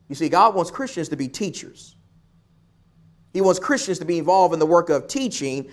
You 0.08 0.16
see, 0.16 0.28
God 0.28 0.56
wants 0.56 0.72
Christians 0.72 1.08
to 1.10 1.16
be 1.16 1.28
teachers. 1.28 1.94
He 3.32 3.40
wants 3.40 3.60
Christians 3.60 4.00
to 4.00 4.04
be 4.04 4.18
involved 4.18 4.54
in 4.54 4.58
the 4.58 4.66
work 4.66 4.90
of 4.90 5.06
teaching. 5.06 5.70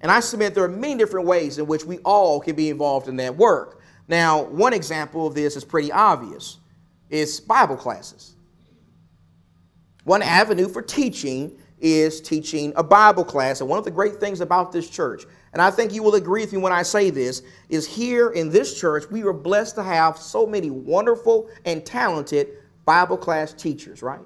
And 0.00 0.12
I 0.12 0.20
submit 0.20 0.54
there 0.54 0.62
are 0.62 0.68
many 0.68 0.96
different 0.96 1.26
ways 1.26 1.58
in 1.58 1.66
which 1.66 1.84
we 1.84 1.98
all 1.98 2.38
can 2.38 2.54
be 2.54 2.70
involved 2.70 3.08
in 3.08 3.16
that 3.16 3.36
work. 3.36 3.78
Now, 4.10 4.42
one 4.42 4.72
example 4.72 5.28
of 5.28 5.34
this 5.36 5.54
is 5.54 5.64
pretty 5.64 5.92
obvious. 5.92 6.58
It's 7.10 7.38
Bible 7.38 7.76
classes. 7.76 8.34
One 10.02 10.20
avenue 10.20 10.68
for 10.68 10.82
teaching 10.82 11.56
is 11.78 12.20
teaching 12.20 12.72
a 12.74 12.82
Bible 12.82 13.24
class. 13.24 13.60
And 13.60 13.70
one 13.70 13.78
of 13.78 13.84
the 13.84 13.90
great 13.92 14.16
things 14.16 14.40
about 14.40 14.72
this 14.72 14.90
church, 14.90 15.26
and 15.52 15.62
I 15.62 15.70
think 15.70 15.92
you 15.92 16.02
will 16.02 16.16
agree 16.16 16.40
with 16.40 16.52
me 16.52 16.58
when 16.58 16.72
I 16.72 16.82
say 16.82 17.10
this, 17.10 17.44
is 17.68 17.86
here 17.86 18.30
in 18.30 18.50
this 18.50 18.80
church, 18.80 19.04
we 19.12 19.22
are 19.22 19.32
blessed 19.32 19.76
to 19.76 19.84
have 19.84 20.18
so 20.18 20.44
many 20.44 20.70
wonderful 20.70 21.48
and 21.64 21.86
talented 21.86 22.48
Bible 22.84 23.16
class 23.16 23.52
teachers, 23.52 24.02
right? 24.02 24.18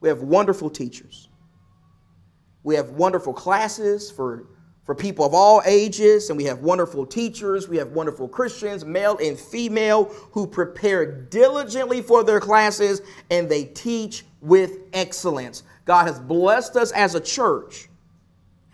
We 0.00 0.10
have 0.10 0.20
wonderful 0.20 0.68
teachers. 0.68 1.30
We 2.64 2.74
have 2.74 2.90
wonderful 2.90 3.32
classes 3.32 4.10
for, 4.10 4.44
for 4.84 4.94
people 4.94 5.24
of 5.24 5.32
all 5.32 5.62
ages, 5.64 6.28
and 6.28 6.36
we 6.36 6.44
have 6.44 6.58
wonderful 6.58 7.06
teachers. 7.06 7.68
We 7.68 7.76
have 7.76 7.92
wonderful 7.92 8.28
Christians, 8.28 8.84
male 8.84 9.16
and 9.22 9.38
female, 9.38 10.04
who 10.32 10.46
prepare 10.46 11.06
diligently 11.06 12.02
for 12.02 12.24
their 12.24 12.40
classes 12.40 13.00
and 13.30 13.48
they 13.48 13.64
teach 13.64 14.24
with 14.40 14.78
excellence. 14.92 15.62
God 15.84 16.06
has 16.06 16.18
blessed 16.18 16.76
us 16.76 16.90
as 16.92 17.14
a 17.14 17.20
church 17.20 17.88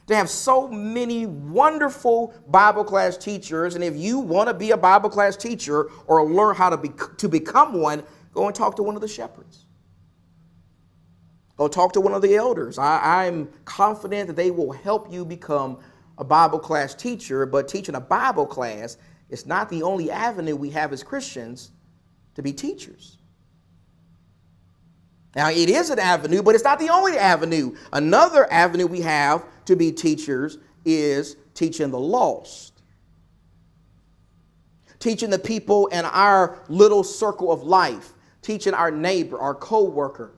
to 0.07 0.17
have 0.17 0.31
so 0.31 0.67
many 0.67 1.27
wonderful 1.27 2.35
Bible 2.49 2.85
class 2.85 3.19
teachers. 3.19 3.75
And 3.75 3.85
if 3.85 3.95
you 3.95 4.19
want 4.19 4.49
to 4.49 4.55
be 4.55 4.71
a 4.71 4.77
Bible 4.77 5.11
class 5.11 5.37
teacher 5.37 5.91
or 6.07 6.25
learn 6.25 6.57
how 6.57 6.71
to, 6.71 6.79
be, 6.79 6.91
to 7.19 7.29
become 7.29 7.75
one, 7.75 8.03
go 8.33 8.47
and 8.47 8.55
talk 8.55 8.77
to 8.77 8.83
one 8.83 8.95
of 8.95 9.03
the 9.03 9.09
shepherds. 9.09 9.67
Go 11.59 11.69
talk 11.69 11.93
to 11.95 12.01
one 12.01 12.15
of 12.15 12.23
the 12.23 12.37
elders. 12.37 12.79
I, 12.79 13.27
I'm 13.27 13.51
confident 13.67 14.29
that 14.29 14.37
they 14.37 14.51
will 14.51 14.73
help 14.73 15.13
you 15.13 15.25
become 15.25 15.79
a 16.19 16.25
Bible 16.25 16.59
class 16.59 16.95
teacher, 16.95 17.47
but 17.47 17.69
teaching 17.69 17.95
a 17.95 18.01
Bible 18.01 18.47
class 18.47 18.99
is 19.31 19.47
not 19.47 19.69
the 19.69 19.83
only 19.83 20.11
avenue 20.11 20.57
we 20.57 20.71
have 20.71 20.93
as 20.93 21.03
Christians 21.03 21.71
to 22.35 22.43
be 22.43 22.53
teachers. 22.53 23.19
Now, 25.37 25.51
it 25.51 25.69
is 25.69 25.91
an 25.91 25.99
avenue, 25.99 26.43
but 26.43 26.55
it's 26.55 26.65
not 26.65 26.79
the 26.79 26.89
only 26.89 27.17
avenue. 27.17 27.77
Another 27.93 28.51
avenue 28.53 28.87
we 28.87 29.01
have 29.03 29.45
to 29.67 29.77
be 29.77 29.93
teachers 29.93 30.59
is 30.85 31.37
teaching 31.55 31.91
the 31.91 31.99
lost. 31.99 32.73
Teaching 34.99 35.31
the 35.31 35.39
people 35.39 35.87
in 35.89 36.05
our 36.07 36.59
little 36.69 37.05
circle 37.05 37.53
of 37.53 37.63
life, 37.63 38.15
teaching 38.43 38.75
our 38.75 38.91
neighbor, 38.91 39.39
our 39.39 39.55
co 39.55 39.85
worker, 39.85 40.33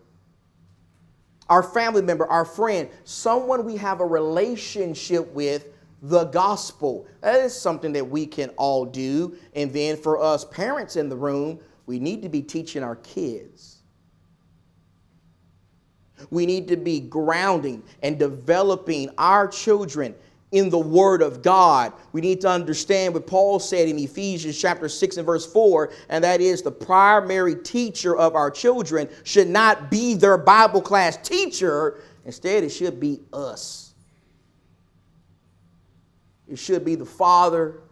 our 1.51 1.63
family 1.63 2.01
member, 2.01 2.27
our 2.27 2.45
friend, 2.45 2.89
someone 3.05 3.65
we 3.65 3.77
have 3.77 4.01
a 4.01 4.07
relationship 4.07 5.31
with, 5.33 5.67
the 6.03 6.25
gospel. 6.27 7.07
That 7.21 7.41
is 7.41 7.55
something 7.55 7.93
that 7.93 8.09
we 8.09 8.25
can 8.25 8.49
all 8.51 8.87
do. 8.87 9.37
And 9.55 9.71
then 9.71 9.99
for 9.99 10.19
us 10.19 10.47
parents 10.47 10.97
in 10.97 11.11
the 11.11 11.17
room, 11.17 11.61
we 11.85 11.99
need 11.99 12.23
to 12.23 12.29
be 12.29 12.41
teaching 12.41 12.83
our 12.83 12.97
kids. 12.97 13.83
We 16.31 16.47
need 16.47 16.69
to 16.69 16.77
be 16.77 17.01
grounding 17.01 17.83
and 18.03 18.19
developing 18.19 19.11
our 19.19 19.49
children 19.49 20.15
in 20.53 20.69
the 20.69 20.79
Word 20.79 21.23
of 21.23 21.43
God. 21.43 21.93
We 22.13 22.21
need 22.21 22.41
to 22.41 22.49
understand 22.49 23.15
what 23.15 23.27
Paul 23.27 23.61
said 23.61 23.89
in 23.89 23.99
Ephesians 23.99 24.61
chapter 24.61 24.89
6 24.89 25.17
and 25.17 25.27
verse 25.27 25.51
4, 25.51 25.93
and 26.09 26.25
that 26.25 26.41
is 26.41 26.63
the 26.63 26.73
primary 26.73 27.55
teacher 27.55 28.17
of 28.17 28.35
our 28.35 28.51
children 28.51 29.09
should 29.23 29.49
not 29.49 29.91
be 29.91 30.15
their 30.15 30.37
Bible 30.37 30.83
class 30.83 31.17
teacher. 31.17 32.01
Instead, 32.25 32.65
it 32.65 32.71
should 32.71 32.99
be 32.99 33.21
us. 33.33 33.95
It 36.49 36.59
should 36.59 36.85
be 36.85 36.97
the 36.97 37.07
father 37.07 37.83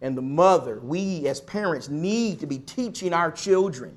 and 0.00 0.16
the 0.16 0.22
mother. 0.22 0.78
We, 0.80 1.26
as 1.26 1.40
parents, 1.40 1.88
need 1.88 2.38
to 2.40 2.46
be 2.46 2.58
teaching 2.58 3.12
our 3.12 3.32
children 3.32 3.96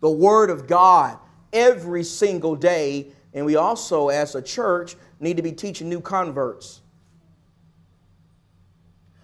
the 0.00 0.10
Word 0.10 0.48
of 0.48 0.66
God 0.66 1.18
every 1.52 2.02
single 2.04 2.56
day. 2.56 3.08
And 3.34 3.44
we 3.44 3.56
also, 3.56 4.08
as 4.08 4.34
a 4.34 4.40
church, 4.40 4.96
need 5.20 5.36
to 5.36 5.42
be 5.42 5.52
teaching 5.52 5.90
new 5.90 6.00
converts 6.00 6.80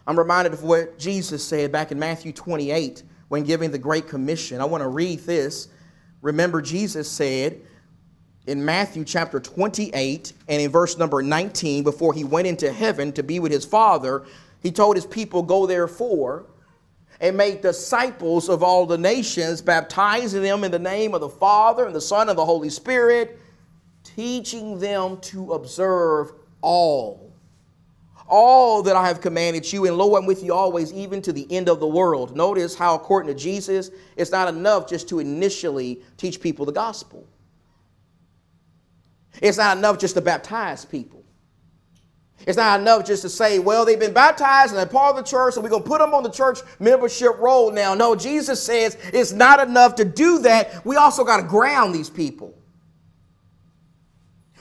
I'm 0.07 0.19
reminded 0.19 0.53
of 0.53 0.63
what 0.63 0.99
Jesus 0.99 1.45
said 1.45 1.71
back 1.71 1.93
in 1.93 1.99
Matthew 1.99 2.33
28 2.33 3.05
when 3.29 3.45
giving 3.45 3.71
the 3.71 3.79
Great 3.79 4.09
Commission. 4.09 4.61
I 4.61 4.65
want 4.65 4.83
to 4.83 4.89
read 4.89 5.21
this. 5.21 5.69
Remember, 6.23 6.61
Jesus 6.61 7.11
said 7.11 7.61
in 8.47 8.65
Matthew 8.65 9.05
chapter 9.05 9.39
28 9.39 10.33
and 10.49 10.61
in 10.61 10.71
verse 10.71 10.99
number 10.99 11.23
19, 11.23 11.85
before 11.85 12.13
he 12.13 12.25
went 12.25 12.49
into 12.49 12.73
heaven 12.73 13.13
to 13.13 13.23
be 13.23 13.39
with 13.39 13.53
his 13.53 13.65
Father, 13.65 14.25
he 14.61 14.73
told 14.73 14.97
his 14.97 15.07
people, 15.07 15.43
Go 15.43 15.67
therefore 15.67 16.47
and 17.21 17.37
make 17.37 17.63
disciples 17.63 18.49
of 18.49 18.65
all 18.65 18.85
the 18.85 18.99
nations, 18.99 19.63
baptizing 19.63 20.43
them 20.43 20.65
in 20.65 20.73
the 20.73 20.79
name 20.79 21.15
of 21.15 21.21
the 21.21 21.29
Father 21.29 21.87
and 21.87 21.95
the 21.95 22.01
Son 22.01 22.29
and 22.29 22.37
the 22.37 22.45
Holy 22.45 22.71
Spirit, 22.71 23.39
teaching 24.03 24.81
them 24.81 25.21
to 25.21 25.53
observe 25.53 26.33
all 26.61 27.32
all 28.33 28.83
that 28.83 28.97
I 28.97 29.07
have 29.07 29.21
commanded 29.21 29.71
you, 29.71 29.85
and 29.85 29.99
lo, 29.99 30.17
I'm 30.17 30.25
with 30.25 30.43
you 30.43 30.55
always, 30.55 30.91
even 30.95 31.21
to 31.23 31.35
the 31.35 31.47
end 31.53 31.69
of 31.69 31.81
the 31.81 31.87
world. 31.87 32.35
Notice 32.35 32.75
how, 32.75 32.95
according 32.95 33.33
to 33.33 33.39
Jesus, 33.39 33.91
it's 34.17 34.31
not 34.31 34.49
enough 34.49 34.89
just 34.89 35.07
to 35.11 35.19
initially 35.19 36.01
teach 36.17 36.41
people 36.41 36.65
the 36.65 36.73
gospel. 36.73 37.29
It's 39.43 39.59
not 39.59 39.77
enough 39.77 39.99
just 39.99 40.15
to 40.15 40.23
baptize 40.23 40.87
people. 40.87 41.23
It's 42.47 42.57
not 42.57 42.81
enough 42.81 43.05
just 43.05 43.21
to 43.23 43.29
say, 43.29 43.59
well, 43.59 43.85
they've 43.85 44.01
been 44.01 44.15
baptized 44.15 44.71
and 44.71 44.79
they're 44.79 44.87
part 44.87 45.15
of 45.15 45.23
the 45.23 45.31
church, 45.31 45.57
and 45.57 45.63
we're 45.63 45.71
going 45.71 45.83
to 45.83 45.89
put 45.89 46.01
them 46.01 46.15
on 46.15 46.23
the 46.23 46.31
church 46.31 46.61
membership 46.81 47.39
roll 47.39 47.71
now. 47.71 47.93
No, 47.93 48.17
Jesus 48.17 48.63
says 48.63 48.97
it's 49.13 49.33
not 49.33 49.61
enough 49.61 49.95
to 49.97 50.07
do 50.07 50.39
that. 50.39 50.85
We 50.87 50.97
also 50.97 51.23
got 51.23 51.37
to 51.37 51.43
ground 51.43 51.95
these 51.95 52.09
people. 52.09 52.59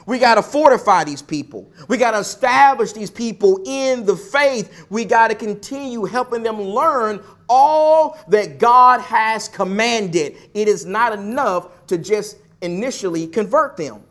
We 0.06 0.18
got 0.18 0.34
to 0.34 0.42
fortify 0.42 1.04
these 1.04 1.22
people. 1.22 1.70
We 1.88 1.96
got 1.96 2.12
to 2.12 2.18
establish 2.18 2.92
these 2.92 3.10
people 3.10 3.62
in 3.64 4.04
the 4.04 4.16
faith. 4.16 4.86
We 4.90 5.04
got 5.04 5.28
to 5.28 5.34
continue 5.34 6.04
helping 6.04 6.42
them 6.42 6.60
learn 6.60 7.22
all 7.48 8.18
that 8.28 8.58
God 8.58 9.00
has 9.00 9.48
commanded. 9.48 10.36
It 10.54 10.68
is 10.68 10.84
not 10.84 11.12
enough 11.12 11.86
to 11.86 11.98
just 11.98 12.38
initially 12.62 13.26
convert 13.26 13.76
them. 13.76 14.02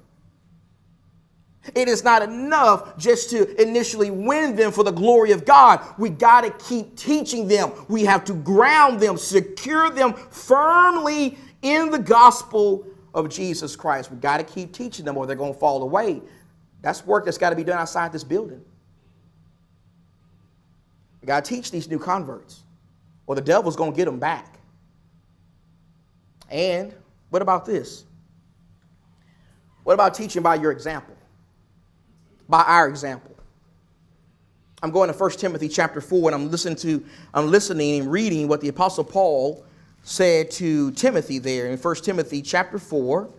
It 1.75 1.87
is 1.87 2.03
not 2.03 2.23
enough 2.23 2.97
just 2.97 3.29
to 3.31 3.61
initially 3.61 4.09
win 4.09 4.55
them 4.55 4.71
for 4.71 4.83
the 4.83 4.91
glory 4.91 5.31
of 5.31 5.45
God. 5.45 5.85
We 5.97 6.09
got 6.09 6.41
to 6.41 6.49
keep 6.65 6.97
teaching 6.97 7.47
them. 7.47 7.71
We 7.87 8.03
have 8.05 8.25
to 8.25 8.33
ground 8.33 8.99
them, 8.99 9.17
secure 9.17 9.89
them 9.91 10.13
firmly 10.13 11.37
in 11.61 11.91
the 11.91 11.99
gospel 11.99 12.87
of 13.13 13.29
Jesus 13.29 13.75
Christ. 13.75 14.11
We've 14.11 14.21
got 14.21 14.37
to 14.37 14.43
keep 14.43 14.73
teaching 14.73 15.05
them 15.05 15.17
or 15.17 15.25
they're 15.25 15.35
going 15.35 15.53
to 15.53 15.59
fall 15.59 15.81
away. 15.83 16.21
That's 16.81 17.05
work 17.05 17.25
that's 17.25 17.37
got 17.37 17.51
to 17.51 17.55
be 17.55 17.63
done 17.63 17.77
outside 17.77 18.11
this 18.11 18.23
building. 18.23 18.61
We 21.21 21.27
got 21.27 21.45
to 21.45 21.55
teach 21.55 21.71
these 21.71 21.87
new 21.89 21.99
converts 21.99 22.63
or 23.27 23.35
the 23.35 23.41
devil's 23.41 23.75
going 23.75 23.91
to 23.91 23.97
get 23.97 24.05
them 24.05 24.19
back. 24.19 24.59
And 26.49 26.93
what 27.29 27.41
about 27.41 27.65
this? 27.65 28.05
What 29.83 29.93
about 29.93 30.13
teaching 30.13 30.41
by 30.41 30.55
your 30.55 30.71
example? 30.71 31.15
By 32.49 32.63
our 32.63 32.87
example. 32.87 33.35
I'm 34.83 34.91
going 34.91 35.11
to 35.11 35.17
1 35.17 35.31
Timothy 35.31 35.69
chapter 35.69 36.01
4 36.01 36.29
and 36.29 36.35
I'm 36.35 36.49
listening 36.49 36.75
to 36.77 37.05
I'm 37.33 37.51
listening 37.51 38.01
and 38.01 38.11
reading 38.11 38.47
what 38.47 38.61
the 38.61 38.67
apostle 38.67 39.03
Paul 39.03 39.63
said 40.03 40.51
to 40.51 40.91
Timothy 40.91 41.39
there 41.39 41.67
in 41.67 41.77
1 41.77 41.95
Timothy 41.97 42.41
chapter 42.41 42.79
4 42.79 43.29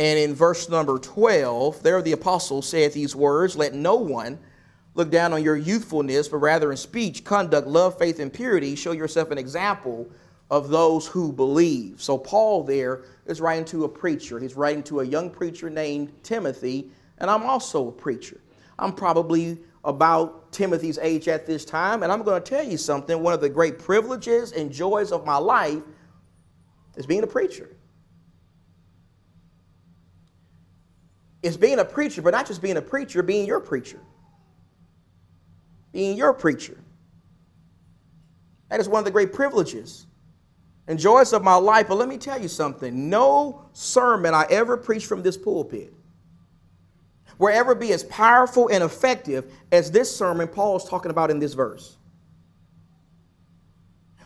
and 0.00 0.18
in 0.18 0.34
verse 0.34 0.70
number 0.70 0.98
12, 0.98 1.82
there 1.82 2.00
the 2.00 2.12
apostle 2.12 2.62
said 2.62 2.94
these 2.94 3.14
words 3.14 3.54
Let 3.54 3.74
no 3.74 3.96
one 3.96 4.38
look 4.94 5.10
down 5.10 5.32
on 5.34 5.42
your 5.42 5.56
youthfulness, 5.56 6.28
but 6.28 6.38
rather 6.38 6.70
in 6.70 6.78
speech, 6.78 7.22
conduct, 7.22 7.66
love, 7.66 7.98
faith, 7.98 8.18
and 8.18 8.32
purity, 8.32 8.74
show 8.74 8.92
yourself 8.92 9.30
an 9.30 9.36
example 9.36 10.08
of 10.50 10.70
those 10.70 11.06
who 11.06 11.32
believe. 11.32 12.00
So, 12.00 12.16
Paul 12.16 12.64
there 12.64 13.02
is 13.26 13.42
writing 13.42 13.66
to 13.66 13.84
a 13.84 13.88
preacher. 13.88 14.38
He's 14.38 14.56
writing 14.56 14.82
to 14.84 15.00
a 15.00 15.04
young 15.04 15.28
preacher 15.28 15.68
named 15.68 16.12
Timothy, 16.22 16.90
and 17.18 17.30
I'm 17.30 17.42
also 17.42 17.88
a 17.88 17.92
preacher. 17.92 18.40
I'm 18.78 18.94
probably 18.94 19.58
about 19.84 20.52
Timothy's 20.52 20.98
age 20.98 21.28
at 21.28 21.46
this 21.46 21.64
time, 21.64 22.02
and 22.02 22.12
I'm 22.12 22.22
going 22.22 22.42
to 22.42 22.48
tell 22.48 22.64
you 22.64 22.76
something. 22.76 23.22
One 23.22 23.32
of 23.32 23.40
the 23.40 23.48
great 23.48 23.78
privileges 23.78 24.52
and 24.52 24.70
joys 24.70 25.12
of 25.12 25.24
my 25.24 25.36
life 25.36 25.82
is 26.96 27.06
being 27.06 27.22
a 27.22 27.26
preacher. 27.26 27.76
It's 31.42 31.56
being 31.56 31.78
a 31.78 31.84
preacher, 31.84 32.20
but 32.20 32.32
not 32.32 32.46
just 32.46 32.60
being 32.60 32.76
a 32.76 32.82
preacher, 32.82 33.22
being 33.22 33.46
your 33.46 33.60
preacher. 33.60 34.00
Being 35.92 36.16
your 36.16 36.34
preacher. 36.34 36.78
That 38.68 38.80
is 38.80 38.88
one 38.88 38.98
of 38.98 39.04
the 39.06 39.10
great 39.10 39.32
privileges 39.32 40.06
and 40.86 40.98
joys 40.98 41.32
of 41.32 41.42
my 41.42 41.54
life. 41.54 41.88
But 41.88 41.96
let 41.96 42.08
me 42.08 42.18
tell 42.18 42.40
you 42.40 42.48
something 42.48 43.08
no 43.08 43.64
sermon 43.72 44.34
I 44.34 44.46
ever 44.50 44.76
preached 44.76 45.06
from 45.06 45.22
this 45.22 45.36
pulpit 45.36 45.94
will 47.40 47.48
ever 47.48 47.74
be 47.74 47.92
as 47.92 48.04
powerful 48.04 48.68
and 48.68 48.84
effective 48.84 49.50
as 49.72 49.90
this 49.90 50.14
sermon 50.14 50.46
Paul 50.46 50.76
is 50.76 50.84
talking 50.84 51.10
about 51.10 51.30
in 51.30 51.38
this 51.38 51.54
verse. 51.54 51.96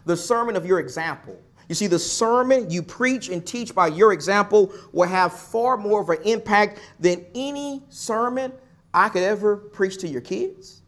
The 0.05 0.17
sermon 0.17 0.57
of 0.57 0.67
your 0.67 0.81
example. 0.81 1.41
You 1.69 1.77
see, 1.77 1.87
the 1.87 1.99
sermon 1.99 2.69
you 2.71 2.83
preach 2.83 3.29
and 3.31 3.47
teach 3.47 3.73
by 3.73 3.87
your 3.87 4.13
example 4.13 4.73
will 4.93 5.09
have 5.09 5.33
far 5.33 5.77
more 5.77 6.03
of 6.03 6.11
an 6.11 6.19
impact 6.25 6.81
than 6.99 7.25
any 7.35 7.85
sermon 7.89 8.53
I 8.93 9.09
could 9.09 9.23
ever 9.23 9.57
preach 9.57 9.97
to 9.99 10.09
your 10.09 10.21
kids 10.21 10.83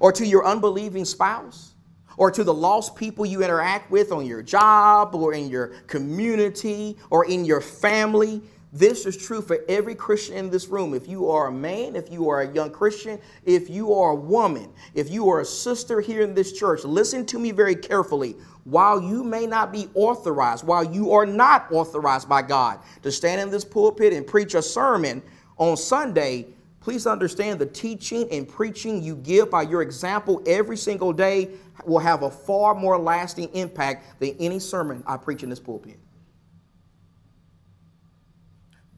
or 0.00 0.12
to 0.12 0.26
your 0.26 0.46
unbelieving 0.46 1.04
spouse 1.04 1.74
or 2.16 2.30
to 2.30 2.42
the 2.42 2.54
lost 2.54 2.96
people 2.96 3.26
you 3.26 3.44
interact 3.44 3.90
with 3.90 4.12
on 4.12 4.24
your 4.24 4.42
job 4.42 5.14
or 5.14 5.34
in 5.34 5.50
your 5.50 5.68
community 5.86 6.96
or 7.10 7.26
in 7.26 7.44
your 7.44 7.60
family. 7.60 8.42
This 8.72 9.06
is 9.06 9.16
true 9.16 9.40
for 9.40 9.60
every 9.66 9.94
Christian 9.94 10.36
in 10.36 10.50
this 10.50 10.68
room. 10.68 10.92
If 10.92 11.08
you 11.08 11.30
are 11.30 11.46
a 11.46 11.52
man, 11.52 11.96
if 11.96 12.10
you 12.10 12.28
are 12.28 12.42
a 12.42 12.52
young 12.52 12.70
Christian, 12.70 13.18
if 13.46 13.70
you 13.70 13.94
are 13.94 14.10
a 14.10 14.14
woman, 14.14 14.70
if 14.94 15.10
you 15.10 15.30
are 15.30 15.40
a 15.40 15.44
sister 15.44 16.02
here 16.02 16.20
in 16.20 16.34
this 16.34 16.52
church, 16.52 16.84
listen 16.84 17.24
to 17.26 17.38
me 17.38 17.50
very 17.50 17.74
carefully. 17.74 18.36
While 18.64 19.00
you 19.00 19.24
may 19.24 19.46
not 19.46 19.72
be 19.72 19.88
authorized, 19.94 20.66
while 20.66 20.84
you 20.84 21.12
are 21.12 21.24
not 21.24 21.72
authorized 21.72 22.28
by 22.28 22.42
God 22.42 22.80
to 23.02 23.10
stand 23.10 23.40
in 23.40 23.50
this 23.50 23.64
pulpit 23.64 24.12
and 24.12 24.26
preach 24.26 24.54
a 24.54 24.60
sermon 24.60 25.22
on 25.56 25.74
Sunday, 25.78 26.48
please 26.80 27.06
understand 27.06 27.58
the 27.58 27.66
teaching 27.66 28.28
and 28.30 28.46
preaching 28.46 29.02
you 29.02 29.16
give 29.16 29.50
by 29.50 29.62
your 29.62 29.80
example 29.80 30.42
every 30.46 30.76
single 30.76 31.14
day 31.14 31.48
will 31.86 31.98
have 31.98 32.22
a 32.22 32.30
far 32.30 32.74
more 32.74 32.98
lasting 32.98 33.48
impact 33.54 34.20
than 34.20 34.36
any 34.38 34.58
sermon 34.58 35.02
I 35.06 35.16
preach 35.16 35.42
in 35.42 35.48
this 35.48 35.60
pulpit. 35.60 35.98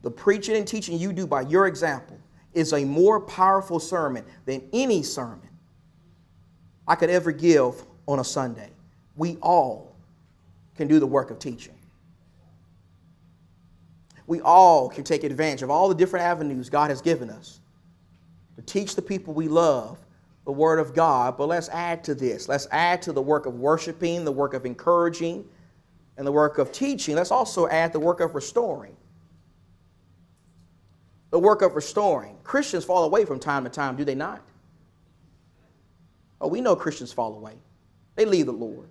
The 0.01 0.11
preaching 0.11 0.55
and 0.55 0.67
teaching 0.67 0.97
you 0.97 1.13
do 1.13 1.27
by 1.27 1.41
your 1.41 1.67
example 1.67 2.17
is 2.53 2.73
a 2.73 2.83
more 2.83 3.19
powerful 3.21 3.79
sermon 3.79 4.25
than 4.45 4.61
any 4.73 5.03
sermon 5.03 5.47
I 6.87 6.95
could 6.95 7.09
ever 7.09 7.31
give 7.31 7.83
on 8.07 8.19
a 8.19 8.23
Sunday. 8.23 8.69
We 9.15 9.37
all 9.41 9.95
can 10.75 10.87
do 10.87 10.99
the 10.99 11.07
work 11.07 11.31
of 11.31 11.39
teaching. 11.39 11.75
We 14.27 14.41
all 14.41 14.89
can 14.89 15.03
take 15.03 15.23
advantage 15.23 15.61
of 15.61 15.69
all 15.69 15.89
the 15.89 15.95
different 15.95 16.25
avenues 16.25 16.69
God 16.69 16.89
has 16.89 17.01
given 17.01 17.29
us 17.29 17.59
to 18.55 18.61
teach 18.61 18.95
the 18.95 19.01
people 19.01 19.33
we 19.33 19.47
love 19.47 19.99
the 20.45 20.51
Word 20.51 20.79
of 20.79 20.95
God. 20.95 21.37
But 21.37 21.47
let's 21.47 21.69
add 21.69 22.03
to 22.05 22.15
this. 22.15 22.49
Let's 22.49 22.67
add 22.71 23.01
to 23.03 23.13
the 23.13 23.21
work 23.21 23.45
of 23.45 23.59
worshiping, 23.59 24.25
the 24.25 24.31
work 24.31 24.53
of 24.53 24.65
encouraging, 24.65 25.45
and 26.17 26.25
the 26.25 26.31
work 26.31 26.57
of 26.57 26.71
teaching. 26.71 27.15
Let's 27.15 27.31
also 27.31 27.67
add 27.67 27.93
the 27.93 27.99
work 27.99 28.19
of 28.19 28.33
restoring 28.35 28.95
the 31.31 31.39
work 31.39 31.61
of 31.61 31.75
restoring. 31.75 32.37
Christians 32.43 32.85
fall 32.85 33.05
away 33.05 33.25
from 33.25 33.39
time 33.39 33.63
to 33.63 33.69
time, 33.69 33.95
do 33.95 34.05
they 34.05 34.15
not? 34.15 34.41
Oh, 36.39 36.47
we 36.47 36.61
know 36.61 36.75
Christians 36.75 37.11
fall 37.11 37.35
away. 37.35 37.53
They 38.15 38.25
leave 38.25 38.45
the 38.45 38.51
Lord. 38.51 38.89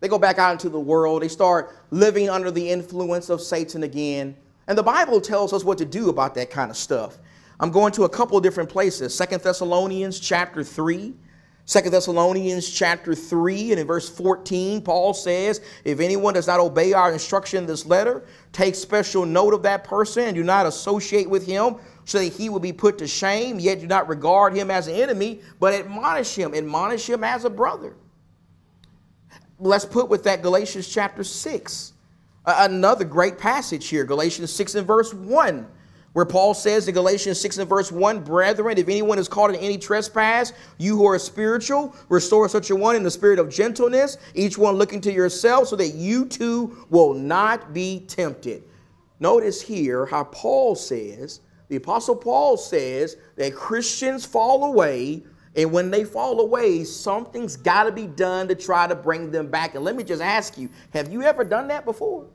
They 0.00 0.08
go 0.08 0.18
back 0.18 0.38
out 0.38 0.52
into 0.52 0.68
the 0.68 0.80
world. 0.80 1.22
They 1.22 1.28
start 1.28 1.76
living 1.90 2.28
under 2.28 2.50
the 2.50 2.68
influence 2.68 3.30
of 3.30 3.40
Satan 3.40 3.84
again. 3.84 4.36
And 4.66 4.76
the 4.76 4.82
Bible 4.82 5.20
tells 5.20 5.52
us 5.52 5.62
what 5.62 5.78
to 5.78 5.84
do 5.84 6.08
about 6.08 6.34
that 6.34 6.50
kind 6.50 6.70
of 6.70 6.76
stuff. 6.76 7.18
I'm 7.60 7.70
going 7.70 7.92
to 7.92 8.04
a 8.04 8.08
couple 8.08 8.36
of 8.36 8.42
different 8.42 8.68
places. 8.68 9.14
Second 9.14 9.42
Thessalonians 9.42 10.18
chapter 10.18 10.64
3. 10.64 11.14
Second 11.64 11.92
Thessalonians 11.92 12.68
chapter 12.68 13.14
3 13.14 13.70
and 13.70 13.80
in 13.80 13.86
verse 13.86 14.08
14, 14.08 14.82
Paul 14.82 15.14
says, 15.14 15.60
If 15.84 16.00
anyone 16.00 16.34
does 16.34 16.48
not 16.48 16.58
obey 16.58 16.92
our 16.92 17.12
instruction 17.12 17.58
in 17.58 17.66
this 17.66 17.86
letter, 17.86 18.24
take 18.52 18.74
special 18.74 19.24
note 19.24 19.54
of 19.54 19.62
that 19.62 19.84
person 19.84 20.24
and 20.24 20.34
do 20.34 20.42
not 20.42 20.66
associate 20.66 21.30
with 21.30 21.46
him 21.46 21.76
so 22.04 22.18
that 22.18 22.32
he 22.32 22.48
will 22.48 22.58
be 22.58 22.72
put 22.72 22.98
to 22.98 23.06
shame, 23.06 23.60
yet 23.60 23.80
do 23.80 23.86
not 23.86 24.08
regard 24.08 24.54
him 24.54 24.72
as 24.72 24.88
an 24.88 24.96
enemy, 24.96 25.40
but 25.60 25.72
admonish 25.72 26.34
him, 26.34 26.52
admonish 26.52 27.08
him 27.08 27.22
as 27.22 27.44
a 27.44 27.50
brother. 27.50 27.94
Let's 29.60 29.84
put 29.84 30.08
with 30.08 30.24
that 30.24 30.42
Galatians 30.42 30.88
chapter 30.88 31.22
6. 31.22 31.92
Another 32.44 33.04
great 33.04 33.38
passage 33.38 33.86
here, 33.88 34.04
Galatians 34.04 34.52
6 34.52 34.74
and 34.74 34.86
verse 34.86 35.14
1 35.14 35.68
where 36.12 36.26
Paul 36.26 36.52
says 36.52 36.86
in 36.88 36.94
Galatians 36.94 37.40
6 37.40 37.58
and 37.58 37.68
verse 37.68 37.90
1, 37.90 38.20
Brethren, 38.20 38.76
if 38.76 38.88
anyone 38.88 39.18
is 39.18 39.28
caught 39.28 39.50
in 39.50 39.56
any 39.56 39.78
trespass, 39.78 40.52
you 40.78 40.96
who 40.96 41.06
are 41.06 41.18
spiritual, 41.18 41.96
restore 42.08 42.48
such 42.48 42.70
a 42.70 42.76
one 42.76 42.96
in 42.96 43.02
the 43.02 43.10
spirit 43.10 43.38
of 43.38 43.48
gentleness, 43.48 44.18
each 44.34 44.58
one 44.58 44.74
looking 44.74 45.00
to 45.02 45.12
yourself, 45.12 45.68
so 45.68 45.76
that 45.76 45.94
you 45.94 46.26
too 46.26 46.86
will 46.90 47.14
not 47.14 47.72
be 47.72 48.00
tempted. 48.00 48.62
Notice 49.20 49.62
here 49.62 50.04
how 50.04 50.24
Paul 50.24 50.74
says, 50.74 51.40
the 51.68 51.76
Apostle 51.76 52.16
Paul 52.16 52.58
says 52.58 53.16
that 53.36 53.54
Christians 53.54 54.26
fall 54.26 54.64
away, 54.64 55.22
and 55.56 55.72
when 55.72 55.90
they 55.90 56.04
fall 56.04 56.40
away, 56.40 56.84
something's 56.84 57.56
got 57.56 57.84
to 57.84 57.92
be 57.92 58.06
done 58.06 58.48
to 58.48 58.54
try 58.54 58.86
to 58.86 58.94
bring 58.94 59.30
them 59.30 59.50
back. 59.50 59.74
And 59.74 59.84
let 59.84 59.96
me 59.96 60.04
just 60.04 60.20
ask 60.20 60.58
you 60.58 60.68
have 60.92 61.10
you 61.10 61.22
ever 61.22 61.44
done 61.44 61.68
that 61.68 61.86
before? 61.86 62.26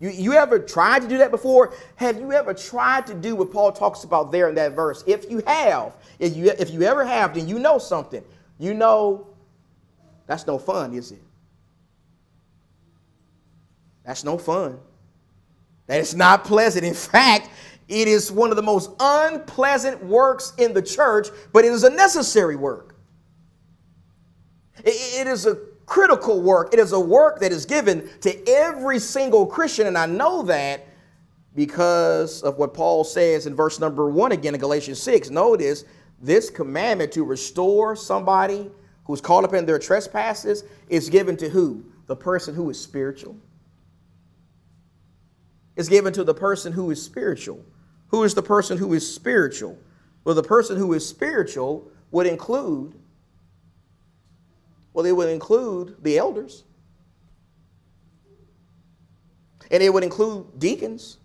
You, 0.00 0.08
you 0.08 0.32
ever 0.32 0.58
tried 0.58 1.02
to 1.02 1.08
do 1.08 1.18
that 1.18 1.30
before? 1.30 1.74
Have 1.96 2.18
you 2.18 2.32
ever 2.32 2.54
tried 2.54 3.06
to 3.06 3.14
do 3.14 3.36
what 3.36 3.52
Paul 3.52 3.70
talks 3.70 4.02
about 4.02 4.32
there 4.32 4.48
in 4.48 4.54
that 4.54 4.72
verse? 4.72 5.04
If 5.06 5.30
you 5.30 5.42
have, 5.46 5.94
if 6.18 6.34
you, 6.34 6.50
if 6.58 6.70
you 6.70 6.82
ever 6.82 7.04
have, 7.04 7.34
then 7.34 7.46
you 7.46 7.58
know 7.58 7.78
something. 7.78 8.24
You 8.58 8.74
know 8.74 9.26
that's 10.26 10.46
no 10.46 10.58
fun, 10.58 10.94
is 10.94 11.12
it? 11.12 11.22
That's 14.04 14.24
no 14.24 14.38
fun. 14.38 14.78
That 15.86 16.00
is 16.00 16.14
not 16.14 16.44
pleasant. 16.44 16.84
In 16.84 16.94
fact, 16.94 17.50
it 17.88 18.08
is 18.08 18.30
one 18.30 18.50
of 18.50 18.56
the 18.56 18.62
most 18.62 18.90
unpleasant 19.00 20.02
works 20.04 20.52
in 20.56 20.72
the 20.72 20.82
church, 20.82 21.28
but 21.52 21.64
it 21.64 21.72
is 21.72 21.84
a 21.84 21.90
necessary 21.90 22.56
work. 22.56 22.94
it, 24.84 25.26
it 25.26 25.26
is 25.26 25.46
a 25.46 25.58
critical 25.90 26.40
work. 26.40 26.72
It 26.72 26.78
is 26.78 26.92
a 26.92 27.00
work 27.00 27.40
that 27.40 27.50
is 27.50 27.66
given 27.66 28.08
to 28.20 28.48
every 28.48 29.00
single 29.00 29.44
Christian. 29.44 29.88
And 29.88 29.98
I 29.98 30.06
know 30.06 30.42
that 30.42 30.86
because 31.56 32.44
of 32.44 32.58
what 32.58 32.72
Paul 32.72 33.02
says 33.02 33.46
in 33.46 33.56
verse 33.56 33.80
number 33.80 34.08
one 34.08 34.30
again 34.30 34.54
in 34.54 34.60
Galatians 34.60 35.02
6. 35.02 35.30
Notice 35.30 35.84
this 36.22 36.48
commandment 36.48 37.10
to 37.12 37.24
restore 37.24 37.96
somebody 37.96 38.70
who's 39.04 39.20
caught 39.20 39.42
up 39.42 39.52
in 39.52 39.66
their 39.66 39.80
trespasses 39.80 40.62
is 40.88 41.10
given 41.10 41.36
to 41.38 41.48
who? 41.48 41.84
The 42.06 42.14
person 42.14 42.54
who 42.54 42.70
is 42.70 42.80
spiritual. 42.80 43.36
It's 45.74 45.88
given 45.88 46.12
to 46.12 46.22
the 46.22 46.34
person 46.34 46.72
who 46.72 46.92
is 46.92 47.02
spiritual. 47.02 47.64
Who 48.08 48.22
is 48.22 48.34
the 48.34 48.42
person 48.42 48.78
who 48.78 48.92
is 48.94 49.12
spiritual? 49.12 49.76
Well, 50.22 50.36
the 50.36 50.42
person 50.44 50.76
who 50.76 50.92
is 50.92 51.04
spiritual 51.04 51.90
would 52.12 52.28
include 52.28 52.94
well, 54.92 55.06
it 55.06 55.12
would 55.12 55.28
include 55.28 55.96
the 56.02 56.18
elders, 56.18 56.64
and 59.70 59.82
it 59.82 59.92
would 59.92 60.02
include 60.02 60.58
deacons, 60.58 61.18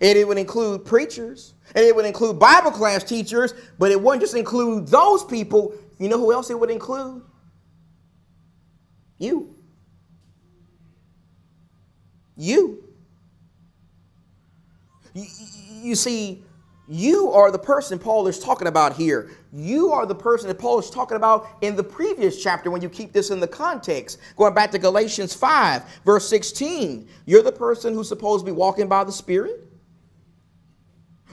and 0.00 0.18
it 0.18 0.26
would 0.26 0.38
include 0.38 0.84
preachers, 0.84 1.54
and 1.74 1.84
it 1.84 1.94
would 1.94 2.06
include 2.06 2.38
Bible 2.38 2.70
class 2.70 3.04
teachers, 3.04 3.54
but 3.78 3.90
it 3.90 4.00
wouldn't 4.00 4.22
just 4.22 4.34
include 4.34 4.88
those 4.88 5.24
people. 5.24 5.74
You 5.98 6.08
know 6.08 6.18
who 6.18 6.32
else 6.32 6.50
it 6.50 6.58
would 6.58 6.70
include? 6.70 7.22
You. 9.18 9.54
You. 12.36 12.84
You, 15.14 15.96
see, 15.96 16.44
you 16.86 17.32
are 17.32 17.50
the 17.50 17.58
person 17.58 17.98
Paul 17.98 18.28
is 18.28 18.38
talking 18.38 18.68
about 18.68 18.94
here. 18.94 19.30
You 19.52 19.92
are 19.92 20.04
the 20.04 20.14
person 20.14 20.48
that 20.48 20.58
Paul 20.58 20.78
is 20.78 20.90
talking 20.90 21.16
about 21.16 21.48
in 21.62 21.74
the 21.74 21.84
previous 21.84 22.42
chapter 22.42 22.70
when 22.70 22.82
you 22.82 22.88
keep 22.88 23.12
this 23.12 23.30
in 23.30 23.40
the 23.40 23.48
context. 23.48 24.18
Going 24.36 24.54
back 24.54 24.70
to 24.72 24.78
Galatians 24.78 25.32
5, 25.34 25.82
verse 26.04 26.28
16. 26.28 27.08
You're 27.24 27.42
the 27.42 27.52
person 27.52 27.94
who's 27.94 28.08
supposed 28.08 28.44
to 28.44 28.50
be 28.50 28.54
walking 28.54 28.88
by 28.88 29.04
the 29.04 29.12
Spirit. 29.12 29.64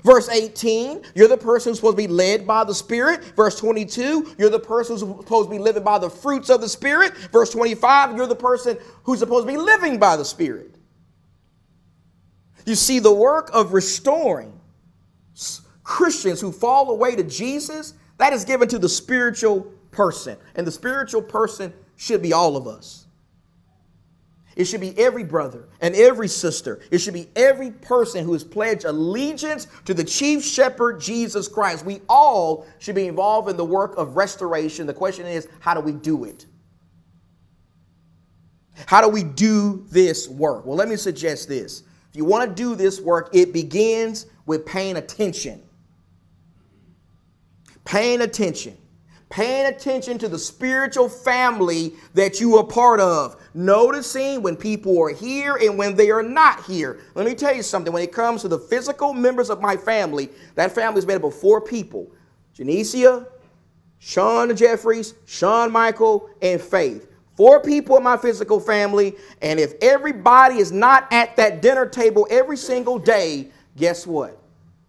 Verse 0.06 0.30
18, 0.30 1.01
you're 1.15 1.28
the 1.28 1.36
person 1.36 1.71
who's 1.71 1.80
supposed 1.80 1.97
to 1.97 2.04
be 2.04 2.08
led 2.08 2.45
by 2.45 2.63
the 2.63 2.75
Spirit. 2.75 3.23
Verse 3.36 3.60
22, 3.60 4.36
you're 4.38 4.51
the 4.51 4.60
person 4.60 4.99
who's 4.99 4.99
supposed 4.99 5.49
to 5.49 5.51
be 5.51 5.58
living 5.58 5.82
by 5.82 5.97
the 5.97 6.12
fruits 6.12 6.51
of 6.51 6.62
the 6.62 6.69
Spirit. 6.69 7.17
Verse 7.32 7.49
25, 7.49 8.15
you're 8.15 8.28
the 8.28 8.36
person 8.36 8.78
who's 9.01 9.17
supposed 9.17 9.47
to 9.47 9.51
be 9.51 9.58
living 9.58 9.97
by 9.97 10.15
the 10.15 10.23
Spirit. 10.23 10.75
You 12.67 12.75
see, 12.75 12.99
the 12.99 13.13
work 13.13 13.49
of 13.51 13.73
restoring 13.73 14.59
Christians 15.84 16.39
who 16.39 16.51
fall 16.51 16.91
away 16.91 17.16
to 17.16 17.24
Jesus, 17.24 17.95
that 18.18 18.34
is 18.34 18.45
given 18.45 18.68
to 18.70 18.80
the 18.80 18.89
spiritual 18.89 19.61
person. 19.91 20.38
And 20.55 20.66
the 20.66 20.72
spiritual 20.72 21.22
person 21.22 21.74
should 21.95 22.22
be 22.22 22.34
all 22.34 22.57
of 22.57 22.68
us. 22.68 23.05
It 24.55 24.66
should 24.66 24.80
be 24.80 24.97
every 24.97 25.26
brother 25.26 25.68
and 25.82 25.93
every 25.95 26.30
sister. 26.30 26.80
It 26.89 26.99
should 26.99 27.13
be 27.13 27.28
every 27.36 27.72
person 27.72 28.24
who 28.24 28.32
has 28.32 28.43
pledged 28.43 28.86
allegiance 28.86 29.68
to 29.84 29.93
the 29.93 30.03
chief 30.03 30.45
shepherd, 30.45 31.01
Jesus 31.01 31.49
Christ. 31.49 31.86
We 31.86 32.01
all 32.07 32.66
should 32.80 32.95
be 32.95 33.07
involved 33.07 33.49
in 33.49 33.57
the 33.57 33.66
work 33.66 33.97
of 33.97 34.16
restoration. 34.16 34.88
The 34.88 34.93
question 34.93 35.26
is, 35.26 35.49
how 35.59 35.74
do 35.74 35.82
we 35.82 35.91
do 35.91 36.24
it? 36.24 36.45
How 38.86 39.01
do 39.01 39.09
we 39.09 39.24
do 39.24 39.86
this 39.89 40.30
work? 40.30 40.66
Well, 40.66 40.78
let 40.78 40.88
me 40.88 40.95
suggest 40.95 41.49
this. 41.49 41.84
If 42.09 42.16
you 42.16 42.24
want 42.24 42.49
to 42.49 42.55
do 42.55 42.76
this 42.76 43.01
work, 43.01 43.30
it 43.34 43.51
begins 43.51 44.26
with 44.45 44.66
paying 44.66 44.95
attention. 44.95 45.61
Paying 47.86 48.22
attention. 48.22 48.78
paying 49.30 49.66
attention 49.74 50.18
to 50.20 50.30
the 50.30 50.38
spiritual 50.40 51.10
family 51.10 51.94
that 52.14 52.40
you 52.40 52.56
are 52.58 52.64
part 52.64 53.00
of, 53.00 53.36
noticing 53.54 54.42
when 54.42 54.56
people 54.56 55.02
are 55.02 55.10
here 55.10 55.56
and 55.58 55.78
when 55.78 55.96
they 55.96 56.10
are 56.12 56.24
not 56.24 56.64
here. 56.66 57.00
Let 57.16 57.26
me 57.26 57.34
tell 57.36 57.54
you 57.54 57.64
something 57.64 57.92
when 57.92 58.04
it 58.04 58.12
comes 58.14 58.44
to 58.44 58.48
the 58.48 58.60
physical 58.60 59.14
members 59.14 59.50
of 59.50 59.62
my 59.62 59.76
family, 59.76 60.30
that 60.56 60.74
family 60.74 61.00
is 61.00 61.06
made 61.06 61.16
up 61.16 61.24
of 61.24 61.36
four 61.36 61.60
people 61.62 62.12
Genesia, 62.58 63.28
Sean 64.00 64.56
Jeffries, 64.56 65.16
Sean 65.26 65.72
Michael, 65.72 66.30
and 66.42 66.62
Faith. 66.62 67.12
Four 67.36 67.62
people 67.62 67.98
in 67.98 68.04
my 68.04 68.16
physical 68.16 68.62
family, 68.62 69.16
and 69.42 69.60
if 69.60 69.74
everybody 69.82 70.60
is 70.60 70.72
not 70.72 71.12
at 71.12 71.36
that 71.36 71.62
dinner 71.62 71.86
table 71.86 72.26
every 72.30 72.56
single 72.56 72.98
day, 72.98 73.50
guess 73.76 74.08
what? 74.08 74.42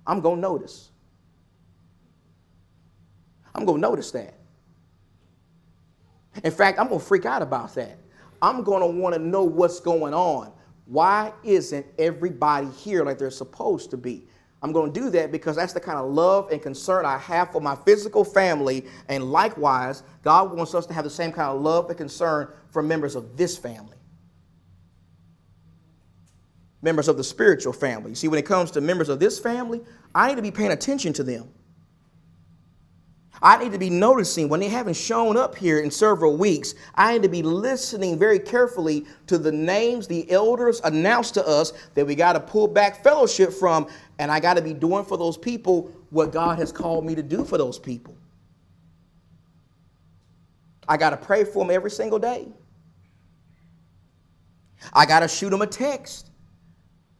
I'm 0.06 0.20
going 0.20 0.36
to 0.36 0.40
notice. 0.42 0.90
I'm 3.56 3.64
going 3.64 3.80
to 3.80 3.88
notice 3.88 4.10
that. 4.12 4.34
In 6.44 6.52
fact, 6.52 6.78
I'm 6.78 6.88
going 6.88 7.00
to 7.00 7.06
freak 7.06 7.24
out 7.24 7.42
about 7.42 7.74
that. 7.76 7.98
I'm 8.42 8.62
going 8.62 8.80
to 8.80 9.00
want 9.00 9.14
to 9.14 9.20
know 9.20 9.42
what's 9.42 9.80
going 9.80 10.12
on. 10.12 10.52
Why 10.84 11.32
isn't 11.42 11.86
everybody 11.98 12.68
here 12.68 13.04
like 13.04 13.18
they're 13.18 13.30
supposed 13.30 13.90
to 13.90 13.96
be? 13.96 14.28
I'm 14.62 14.72
going 14.72 14.92
to 14.92 15.00
do 15.00 15.10
that 15.10 15.32
because 15.32 15.56
that's 15.56 15.72
the 15.72 15.80
kind 15.80 15.98
of 15.98 16.10
love 16.12 16.50
and 16.50 16.60
concern 16.62 17.06
I 17.06 17.18
have 17.18 17.52
for 17.52 17.60
my 17.60 17.74
physical 17.74 18.24
family. 18.24 18.84
And 19.08 19.30
likewise, 19.32 20.02
God 20.22 20.54
wants 20.54 20.74
us 20.74 20.86
to 20.86 20.94
have 20.94 21.04
the 21.04 21.10
same 21.10 21.32
kind 21.32 21.48
of 21.48 21.62
love 21.62 21.88
and 21.88 21.96
concern 21.96 22.48
for 22.70 22.82
members 22.82 23.16
of 23.16 23.36
this 23.36 23.56
family. 23.56 23.96
Members 26.82 27.08
of 27.08 27.16
the 27.16 27.24
spiritual 27.24 27.72
family. 27.72 28.10
You 28.10 28.16
see, 28.16 28.28
when 28.28 28.38
it 28.38 28.46
comes 28.46 28.70
to 28.72 28.80
members 28.80 29.08
of 29.08 29.18
this 29.18 29.38
family, 29.38 29.80
I 30.14 30.28
need 30.28 30.36
to 30.36 30.42
be 30.42 30.50
paying 30.50 30.72
attention 30.72 31.12
to 31.14 31.22
them. 31.24 31.48
I 33.42 33.62
need 33.62 33.72
to 33.72 33.78
be 33.78 33.90
noticing 33.90 34.48
when 34.48 34.60
they 34.60 34.68
haven't 34.68 34.96
shown 34.96 35.36
up 35.36 35.54
here 35.54 35.80
in 35.80 35.90
several 35.90 36.36
weeks. 36.36 36.74
I 36.94 37.12
need 37.12 37.22
to 37.22 37.28
be 37.28 37.42
listening 37.42 38.18
very 38.18 38.38
carefully 38.38 39.04
to 39.26 39.36
the 39.38 39.52
names 39.52 40.06
the 40.06 40.30
elders 40.30 40.80
announced 40.84 41.34
to 41.34 41.46
us 41.46 41.72
that 41.94 42.06
we 42.06 42.14
got 42.14 42.32
to 42.32 42.40
pull 42.40 42.66
back 42.66 43.02
fellowship 43.02 43.52
from, 43.52 43.88
and 44.18 44.30
I 44.30 44.40
got 44.40 44.54
to 44.54 44.62
be 44.62 44.72
doing 44.72 45.04
for 45.04 45.18
those 45.18 45.36
people 45.36 45.90
what 46.10 46.32
God 46.32 46.58
has 46.58 46.72
called 46.72 47.04
me 47.04 47.14
to 47.14 47.22
do 47.22 47.44
for 47.44 47.58
those 47.58 47.78
people. 47.78 48.16
I 50.88 50.96
got 50.96 51.10
to 51.10 51.16
pray 51.16 51.44
for 51.44 51.64
them 51.64 51.74
every 51.74 51.90
single 51.90 52.18
day. 52.18 52.48
I 54.92 55.04
got 55.04 55.20
to 55.20 55.28
shoot 55.28 55.50
them 55.50 55.62
a 55.62 55.66
text 55.66 56.30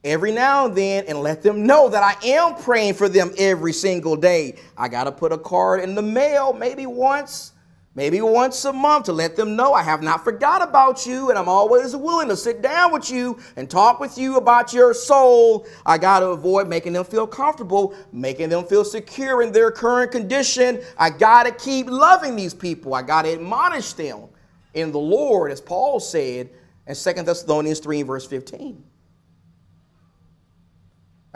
every 0.06 0.30
now 0.30 0.66
and 0.66 0.76
then 0.76 1.04
and 1.08 1.20
let 1.20 1.42
them 1.42 1.66
know 1.66 1.88
that 1.88 2.02
I 2.02 2.26
am 2.26 2.54
praying 2.54 2.94
for 2.94 3.08
them 3.08 3.32
every 3.36 3.72
single 3.72 4.16
day. 4.16 4.54
I 4.76 4.88
got 4.88 5.04
to 5.04 5.12
put 5.12 5.32
a 5.32 5.38
card 5.38 5.80
in 5.80 5.94
the 5.96 6.02
mail 6.02 6.52
maybe 6.52 6.86
once, 6.86 7.52
maybe 7.96 8.20
once 8.20 8.64
a 8.64 8.72
month 8.72 9.06
to 9.06 9.12
let 9.12 9.34
them 9.34 9.56
know 9.56 9.74
I 9.74 9.82
have 9.82 10.02
not 10.02 10.22
forgot 10.22 10.62
about 10.62 11.06
you 11.06 11.30
and 11.30 11.38
I'm 11.38 11.48
always 11.48 11.96
willing 11.96 12.28
to 12.28 12.36
sit 12.36 12.62
down 12.62 12.92
with 12.92 13.10
you 13.10 13.38
and 13.56 13.68
talk 13.68 13.98
with 13.98 14.16
you 14.16 14.36
about 14.36 14.72
your 14.72 14.94
soul. 14.94 15.66
I 15.84 15.98
got 15.98 16.20
to 16.20 16.26
avoid 16.26 16.68
making 16.68 16.92
them 16.92 17.04
feel 17.04 17.26
comfortable, 17.26 17.92
making 18.12 18.48
them 18.48 18.64
feel 18.64 18.84
secure 18.84 19.42
in 19.42 19.50
their 19.50 19.72
current 19.72 20.12
condition. 20.12 20.82
I 20.96 21.10
got 21.10 21.46
to 21.46 21.52
keep 21.52 21.90
loving 21.90 22.36
these 22.36 22.54
people. 22.54 22.94
I 22.94 23.02
got 23.02 23.22
to 23.22 23.32
admonish 23.32 23.92
them 23.94 24.28
in 24.72 24.92
the 24.92 25.00
Lord, 25.00 25.50
as 25.50 25.60
Paul 25.60 25.98
said 25.98 26.50
in 26.86 26.94
2 26.94 27.12
Thessalonians 27.24 27.80
3, 27.80 28.02
verse 28.02 28.26
15. 28.26 28.84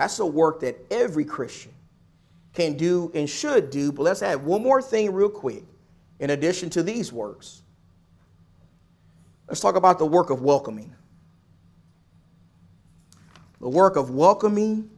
That's 0.00 0.18
a 0.18 0.24
work 0.24 0.60
that 0.60 0.78
every 0.90 1.26
Christian 1.26 1.72
can 2.54 2.78
do 2.78 3.12
and 3.14 3.28
should 3.28 3.68
do. 3.68 3.92
But 3.92 4.04
let's 4.04 4.22
add 4.22 4.42
one 4.42 4.62
more 4.62 4.80
thing, 4.80 5.12
real 5.12 5.28
quick, 5.28 5.62
in 6.20 6.30
addition 6.30 6.70
to 6.70 6.82
these 6.82 7.12
works. 7.12 7.60
Let's 9.46 9.60
talk 9.60 9.76
about 9.76 9.98
the 9.98 10.06
work 10.06 10.30
of 10.30 10.40
welcoming. 10.40 10.94
The 13.60 13.68
work 13.68 13.96
of 13.96 14.08
welcoming 14.08 14.88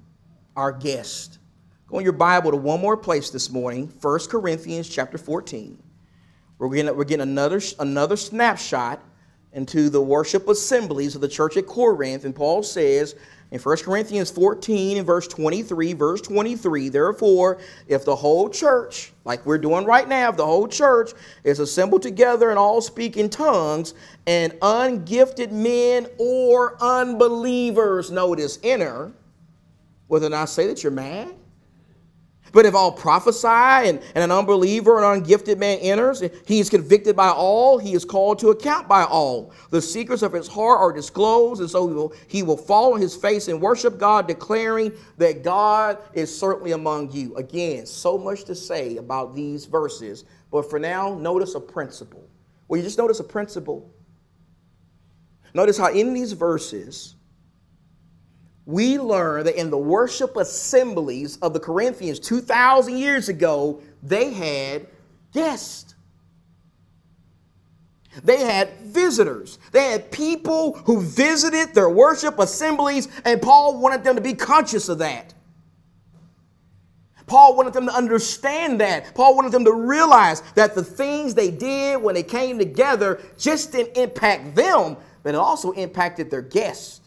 our 0.55 0.71
guest. 0.71 1.41
Go 1.89 1.99
in 1.99 2.05
your 2.05 2.13
Bible 2.13 2.53
to 2.53 2.57
one 2.57 2.81
more 2.81 2.97
place 2.97 3.29
this 3.29 3.51
morning, 3.51 3.93
1 4.01 4.19
Corinthians 4.29 4.89
chapter 4.89 5.19
14. 5.19 5.83
We're 6.59 6.69
getting, 6.69 6.97
we're 6.97 7.03
getting 7.03 7.23
another, 7.23 7.61
another 7.81 8.17
snapshot 8.17 9.03
into 9.53 9.91
the 9.91 10.01
worship 10.01 10.49
assemblies 10.49 11.17
of 11.17 11.21
the 11.21 11.29
church 11.29 11.57
at 11.57 11.67
Corinth. 11.67 12.25
And 12.25 12.37
Paul 12.37 12.63
says, 12.63 13.17
in 13.53 13.61
1 13.61 13.77
Corinthians 13.79 14.31
14 14.31 14.97
and 14.97 15.07
verse 15.07 15.29
23, 15.29 15.93
verse 15.93 16.23
23, 16.23 16.89
therefore, 16.89 17.59
if 17.87 18.03
the 18.03 18.17
whole 18.17 18.49
church, 18.49 19.13
like 19.27 19.45
we're 19.45 19.59
doing 19.59 19.85
right 19.85 20.09
now, 20.09 20.31
if 20.31 20.39
the 20.39 20.45
whole 20.45 20.67
church 20.67 21.13
is 21.45 21.59
assembled 21.59 22.01
together 22.01 22.49
and 22.49 22.59
all 22.59 22.81
speak 22.81 23.19
in 23.19 23.29
tongues, 23.29 23.93
and 24.27 24.55
ungifted 24.63 25.53
men 25.53 26.07
or 26.19 26.83
unbelievers, 26.83 28.11
notice, 28.11 28.59
enter, 28.65 29.13
whether 30.07 30.27
or 30.27 30.31
not 30.31 30.49
say 30.49 30.67
that 30.67 30.83
you're 30.83 30.91
mad? 30.91 31.35
But 32.53 32.67
if 32.67 32.75
all 32.75 32.93
prophesy 32.93 33.49
and, 33.49 34.01
and 34.15 34.23
an 34.23 34.31
unbeliever, 34.31 35.03
an 35.03 35.23
ungifted 35.23 35.59
man 35.59 35.79
enters, 35.79 36.23
he 36.47 36.61
is 36.61 36.69
convicted 36.69 37.17
by 37.17 37.29
all, 37.29 37.79
he 37.79 37.95
is 37.95 38.05
called 38.05 38.39
to 38.41 38.51
account 38.51 38.89
by 38.89 39.05
all. 39.05 39.53
The 39.71 39.81
secrets 39.81 40.23
of 40.23 40.35
his 40.35 40.49
heart 40.49 40.79
are 40.79 40.93
disclosed, 40.93 41.63
and 41.63 41.71
so 41.71 41.89
he 41.89 41.95
will, 41.95 42.15
he 42.29 42.43
will 42.43 42.59
fall 42.59 42.93
on 42.93 43.01
his 43.01 43.17
face 43.17 43.49
and 43.49 43.61
worship 43.61 43.99
God, 43.99 44.29
declaring 44.29 44.93
that 45.17 45.43
God 45.43 45.99
is 46.13 46.37
certainly 46.37 46.73
among 46.73 47.11
you. 47.13 47.35
Again, 47.37 47.87
so 47.87 48.19
much 48.19 48.45
to 48.45 48.55
say 48.55 48.99
about 48.99 49.35
these 49.35 49.65
verses, 49.65 50.25
but 50.51 50.69
for 50.69 50.79
now, 50.79 51.15
notice 51.15 51.55
a 51.55 51.61
principle. 51.61 52.29
Well, 52.69 52.77
you 52.77 52.85
just 52.85 52.99
notice 52.99 53.21
a 53.21 53.25
principle. 53.25 53.91
Notice 55.55 55.79
how 55.79 55.91
in 55.91 56.13
these 56.13 56.33
verses, 56.33 57.17
we 58.65 58.99
learn 58.99 59.45
that 59.45 59.59
in 59.59 59.71
the 59.71 59.79
worship 59.79 60.37
assemblies 60.37 61.37
of 61.39 61.53
the 61.53 61.61
Corinthians 61.61 62.21
2,000 62.21 62.97
years 62.97 63.29
ago, 63.29 63.81
they 64.03 64.33
had 64.33 64.87
guests. 65.33 65.95
They 68.23 68.39
had 68.39 68.71
visitors. 68.83 69.59
They 69.73 69.91
had 69.91 70.13
people 70.13 70.75
who 70.75 71.01
visited 71.01 71.75
their 71.75 71.89
worship 71.89 72.39
assemblies, 72.39 73.09
and 73.25 73.41
Paul 73.41 73.81
wanted 73.81 74.05
them 74.05 74.17
to 74.17 74.21
be 74.21 74.35
conscious 74.35 74.89
of 74.89 74.99
that. 74.99 75.35
Paul 77.27 77.57
wanted 77.57 77.73
them 77.73 77.87
to 77.87 77.95
understand 77.95 78.81
that. 78.81 79.15
Paul 79.15 79.35
wanted 79.35 79.53
them 79.53 79.65
to 79.65 79.73
realize 79.73 80.43
that 80.55 80.75
the 80.75 80.85
things 80.85 81.35
they 81.35 81.51
did 81.51 82.03
when 82.03 82.15
they 82.15 82.23
came 82.23 82.59
together 82.59 83.21
just 83.39 83.73
didn't 83.73 83.97
impact 83.97 84.55
them, 84.55 84.97
but 85.23 85.31
it 85.31 85.39
also 85.39 85.73
impacted 85.73 86.31
their 86.31 86.43
guests 86.43 87.02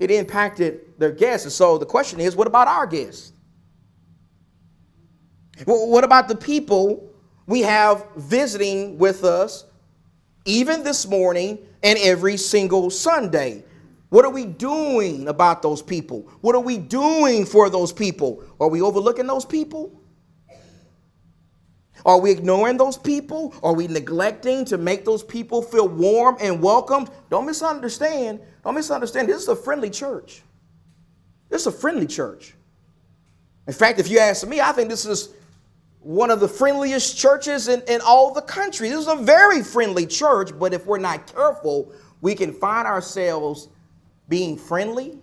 it 0.00 0.10
impacted 0.10 0.98
their 0.98 1.12
guests. 1.12 1.44
And 1.44 1.52
so 1.52 1.78
the 1.78 1.86
question 1.86 2.18
is, 2.20 2.34
what 2.34 2.46
about 2.46 2.66
our 2.66 2.86
guests? 2.86 3.32
What 5.66 6.04
about 6.04 6.26
the 6.26 6.34
people 6.34 7.12
we 7.46 7.60
have 7.60 8.06
visiting 8.16 8.96
with 8.96 9.24
us 9.24 9.66
even 10.46 10.82
this 10.82 11.06
morning 11.06 11.58
and 11.82 11.98
every 11.98 12.38
single 12.38 12.88
Sunday? 12.88 13.62
What 14.08 14.24
are 14.24 14.30
we 14.30 14.46
doing 14.46 15.28
about 15.28 15.60
those 15.60 15.82
people? 15.82 16.22
What 16.40 16.54
are 16.54 16.62
we 16.62 16.78
doing 16.78 17.44
for 17.44 17.68
those 17.68 17.92
people? 17.92 18.42
Are 18.58 18.68
we 18.68 18.80
overlooking 18.80 19.26
those 19.26 19.44
people? 19.44 19.99
Are 22.04 22.18
we 22.18 22.30
ignoring 22.30 22.76
those 22.76 22.96
people? 22.96 23.54
Are 23.62 23.74
we 23.74 23.86
neglecting 23.88 24.64
to 24.66 24.78
make 24.78 25.04
those 25.04 25.22
people 25.22 25.62
feel 25.62 25.88
warm 25.88 26.36
and 26.40 26.62
welcomed? 26.62 27.10
Don't 27.30 27.46
misunderstand. 27.46 28.40
Don't 28.64 28.74
misunderstand. 28.74 29.28
This 29.28 29.42
is 29.42 29.48
a 29.48 29.56
friendly 29.56 29.90
church. 29.90 30.42
This 31.48 31.62
is 31.62 31.66
a 31.66 31.72
friendly 31.72 32.06
church. 32.06 32.54
In 33.66 33.72
fact, 33.72 33.98
if 33.98 34.08
you 34.08 34.18
ask 34.18 34.46
me, 34.46 34.60
I 34.60 34.72
think 34.72 34.88
this 34.88 35.04
is 35.04 35.34
one 36.00 36.30
of 36.30 36.40
the 36.40 36.48
friendliest 36.48 37.18
churches 37.18 37.68
in, 37.68 37.82
in 37.82 38.00
all 38.00 38.32
the 38.32 38.42
country. 38.42 38.88
This 38.88 39.00
is 39.00 39.08
a 39.08 39.16
very 39.16 39.62
friendly 39.62 40.06
church, 40.06 40.50
but 40.58 40.72
if 40.72 40.86
we're 40.86 40.98
not 40.98 41.32
careful, 41.32 41.92
we 42.20 42.34
can 42.34 42.52
find 42.52 42.86
ourselves 42.86 43.68
being 44.28 44.56
friendly 44.56 45.18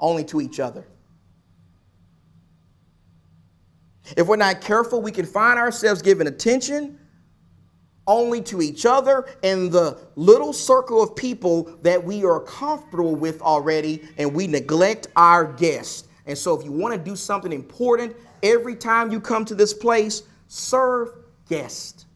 only 0.00 0.24
to 0.24 0.40
each 0.40 0.60
other. 0.60 0.86
If 4.16 4.26
we're 4.26 4.36
not 4.36 4.60
careful, 4.60 5.02
we 5.02 5.12
can 5.12 5.26
find 5.26 5.58
ourselves 5.58 6.02
giving 6.02 6.26
attention 6.26 6.98
only 8.06 8.40
to 8.40 8.62
each 8.62 8.86
other 8.86 9.26
and 9.42 9.70
the 9.70 9.98
little 10.16 10.52
circle 10.52 11.02
of 11.02 11.14
people 11.14 11.64
that 11.82 12.02
we 12.02 12.24
are 12.24 12.40
comfortable 12.40 13.14
with 13.14 13.40
already, 13.42 14.02
and 14.16 14.34
we 14.34 14.46
neglect 14.46 15.08
our 15.14 15.44
guests. 15.44 16.08
And 16.26 16.36
so, 16.36 16.58
if 16.58 16.64
you 16.64 16.72
want 16.72 16.94
to 16.94 16.98
do 16.98 17.14
something 17.14 17.52
important 17.52 18.16
every 18.42 18.74
time 18.74 19.12
you 19.12 19.20
come 19.20 19.44
to 19.44 19.54
this 19.54 19.74
place, 19.74 20.22
serve 20.46 21.10
guests. 21.48 22.06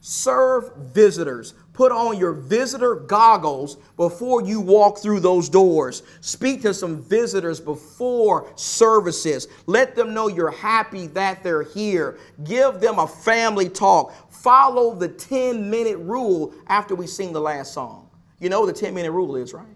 Serve 0.00 0.72
visitors. 0.76 1.54
Put 1.82 1.90
on 1.90 2.16
your 2.16 2.32
visitor 2.32 2.94
goggles 2.94 3.76
before 3.96 4.40
you 4.40 4.60
walk 4.60 4.98
through 4.98 5.18
those 5.18 5.48
doors. 5.48 6.04
Speak 6.20 6.62
to 6.62 6.72
some 6.72 7.02
visitors 7.02 7.58
before 7.58 8.52
services. 8.54 9.48
Let 9.66 9.96
them 9.96 10.14
know 10.14 10.28
you're 10.28 10.52
happy 10.52 11.08
that 11.08 11.42
they're 11.42 11.64
here. 11.64 12.20
Give 12.44 12.78
them 12.78 13.00
a 13.00 13.08
family 13.08 13.68
talk. 13.68 14.14
Follow 14.30 14.94
the 14.94 15.08
10 15.08 15.68
minute 15.68 15.98
rule 15.98 16.54
after 16.68 16.94
we 16.94 17.08
sing 17.08 17.32
the 17.32 17.40
last 17.40 17.74
song. 17.74 18.08
You 18.38 18.48
know 18.48 18.64
the 18.64 18.72
10 18.72 18.94
minute 18.94 19.10
rule 19.10 19.34
is, 19.34 19.52
right? 19.52 19.66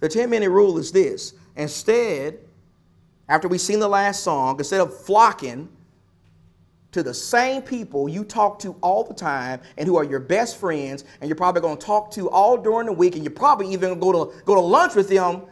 The 0.00 0.08
10 0.08 0.28
minute 0.30 0.50
rule 0.50 0.78
is 0.78 0.90
this 0.90 1.34
instead, 1.54 2.40
after 3.28 3.46
we 3.46 3.58
sing 3.58 3.78
the 3.78 3.86
last 3.86 4.24
song, 4.24 4.58
instead 4.58 4.80
of 4.80 5.00
flocking, 5.04 5.68
to 6.94 7.02
the 7.02 7.12
same 7.12 7.60
people 7.60 8.08
you 8.08 8.22
talk 8.22 8.56
to 8.60 8.76
all 8.80 9.02
the 9.02 9.12
time 9.12 9.60
and 9.76 9.88
who 9.88 9.96
are 9.96 10.04
your 10.04 10.20
best 10.20 10.58
friends 10.58 11.04
and 11.20 11.28
you're 11.28 11.34
probably 11.34 11.60
going 11.60 11.76
to 11.76 11.84
talk 11.84 12.08
to 12.08 12.30
all 12.30 12.56
during 12.56 12.86
the 12.86 12.92
week 12.92 13.16
and 13.16 13.24
you're 13.24 13.32
probably 13.32 13.68
even 13.72 13.98
going 13.98 14.12
to 14.12 14.42
go 14.44 14.54
to 14.54 14.60
lunch 14.60 14.94
with 14.94 15.08
them 15.08 15.42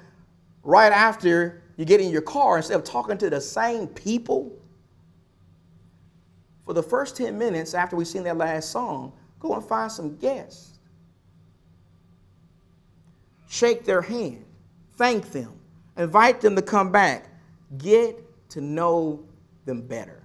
right 0.63 0.93
after 0.93 1.61
you 1.77 1.85
get 1.85 2.01
in 2.01 2.11
your 2.11 2.23
car 2.23 2.59
instead 2.59 2.77
of 2.77 2.85
talking 2.85 3.19
to 3.19 3.29
the 3.29 3.41
same 3.41 3.89
people. 3.89 4.57
For 6.65 6.75
the 6.75 6.83
first 6.83 7.17
10 7.17 7.37
minutes 7.37 7.75
after 7.75 7.97
we 7.97 8.05
sing 8.05 8.23
that 8.23 8.37
last 8.37 8.71
song 8.71 9.13
go 9.41 9.55
and 9.55 9.65
find 9.65 9.91
some 9.91 10.15
guests. 10.19 10.79
Shake 13.49 13.85
their 13.85 14.01
hand. 14.01 14.45
Thank 14.93 15.33
them. 15.33 15.59
Invite 15.97 16.41
them 16.41 16.55
to 16.55 16.63
come 16.63 16.93
back. 16.93 17.27
Get 17.79 18.25
to 18.51 18.61
know 18.61 19.25
them 19.65 19.83
better 19.83 20.22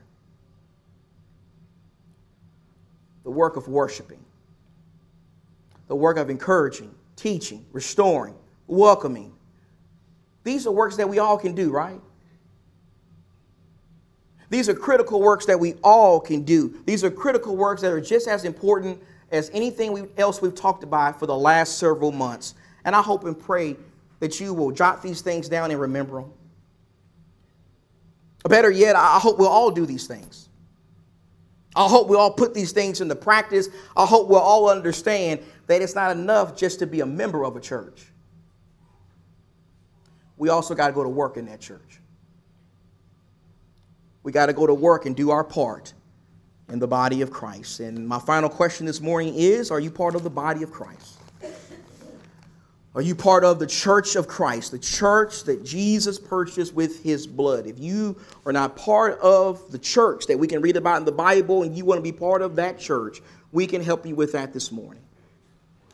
the 3.28 3.32
work 3.32 3.58
of 3.58 3.68
worshiping, 3.68 4.24
the 5.90 5.96
work 5.98 6.16
of 6.16 6.30
encouraging, 6.30 6.90
teaching, 7.18 7.66
restoring, 7.74 8.34
welcoming. 8.68 9.34
These 10.46 10.66
are 10.66 10.72
works 10.72 10.96
that 10.96 11.10
we 11.10 11.20
all 11.20 11.38
can 11.38 11.54
do, 11.54 11.70
right? 11.70 12.00
These 14.50 14.70
are 14.70 14.74
critical 14.74 15.20
works 15.20 15.46
that 15.48 15.60
we 15.60 15.74
all 15.84 16.22
can 16.22 16.44
do. 16.44 16.82
These 16.86 17.04
are 17.04 17.12
critical 17.12 17.58
works 17.58 17.82
that 17.82 17.92
are 17.92 18.00
just 18.00 18.30
as 18.30 18.46
important 18.46 19.04
as 19.30 19.52
anything 19.54 20.10
else 20.18 20.42
we've 20.42 20.56
talked 20.56 20.86
about 20.86 21.20
for 21.20 21.26
the 21.26 21.36
last 21.36 21.80
several 21.80 22.14
months. 22.14 22.56
And 22.86 22.96
I 22.96 23.02
hope 23.02 23.26
and 23.26 23.38
pray 23.38 23.76
that 24.22 24.40
you 24.40 24.54
will 24.54 24.72
jot 24.72 25.02
these 25.02 25.20
things 25.20 25.50
down 25.50 25.70
and 25.72 25.82
remember 25.82 26.22
them. 26.22 26.32
Better 28.48 28.72
yet, 28.72 28.96
I 28.96 29.20
hope 29.20 29.38
we'll 29.38 29.50
all 29.50 29.70
do 29.70 29.86
these 29.86 30.08
things. 30.08 30.47
I 31.78 31.88
hope 31.88 32.10
we 32.10 32.18
all 32.18 32.32
put 32.32 32.56
these 32.56 32.72
things 32.72 33.02
into 33.02 33.16
practice. 33.16 33.70
I 33.96 34.08
hope 34.08 34.28
we'll 34.30 34.40
all 34.40 34.68
understand 34.68 35.42
that 35.68 35.82
it's 35.84 35.94
not 35.94 36.12
enough 36.12 36.58
just 36.58 36.80
to 36.80 36.88
be 36.88 37.02
a 37.02 37.06
member 37.06 37.46
of 37.46 37.56
a 37.56 37.62
church. 37.62 38.08
We 40.38 40.50
also 40.50 40.74
got 40.74 40.88
to 40.88 40.94
go 40.94 41.04
to 41.04 41.10
work 41.10 41.38
in 41.38 41.46
that 41.46 41.62
church. 41.62 42.00
We 44.24 44.32
got 44.32 44.48
to 44.48 44.54
go 44.54 44.66
to 44.66 44.74
work 44.74 45.06
and 45.06 45.16
do 45.16 45.30
our 45.30 45.44
part 45.44 45.94
in 46.70 46.80
the 46.80 46.88
body 46.88 47.22
of 47.22 47.30
Christ. 47.30 47.80
And 47.80 48.08
my 48.08 48.20
final 48.20 48.50
question 48.50 48.88
this 48.88 49.00
morning 49.00 49.36
is 49.36 49.70
Are 49.70 49.80
you 49.80 49.92
part 49.92 50.16
of 50.16 50.24
the 50.24 50.32
body 50.32 50.64
of 50.64 50.72
Christ? 50.72 51.17
Are 52.98 53.02
you 53.04 53.14
part 53.14 53.44
of 53.44 53.60
the 53.60 53.68
church 53.68 54.16
of 54.16 54.28
Christ, 54.28 54.72
the 54.72 54.80
church 54.80 55.44
that 55.44 55.64
Jesus 55.64 56.18
purchased 56.18 56.74
with 56.74 57.04
his 57.04 57.28
blood? 57.28 57.68
If 57.68 57.78
you 57.78 58.20
are 58.44 58.52
not 58.52 58.76
part 58.76 59.20
of 59.20 59.72
the 59.72 59.78
church 59.78 60.26
that 60.26 60.40
we 60.40 60.48
can 60.48 60.64
read 60.64 60.78
about 60.78 60.98
in 60.98 61.06
the 61.06 61.12
Bible 61.12 61.62
and 61.62 61.78
you 61.78 61.86
want 61.86 62.00
to 62.00 62.02
be 62.02 62.12
part 62.12 62.42
of 62.42 62.56
that 62.56 62.80
church, 62.80 63.22
we 63.52 63.68
can 63.68 63.84
help 63.84 64.08
you 64.08 64.16
with 64.16 64.32
that 64.32 64.52
this 64.52 64.72
morning. 64.72 65.04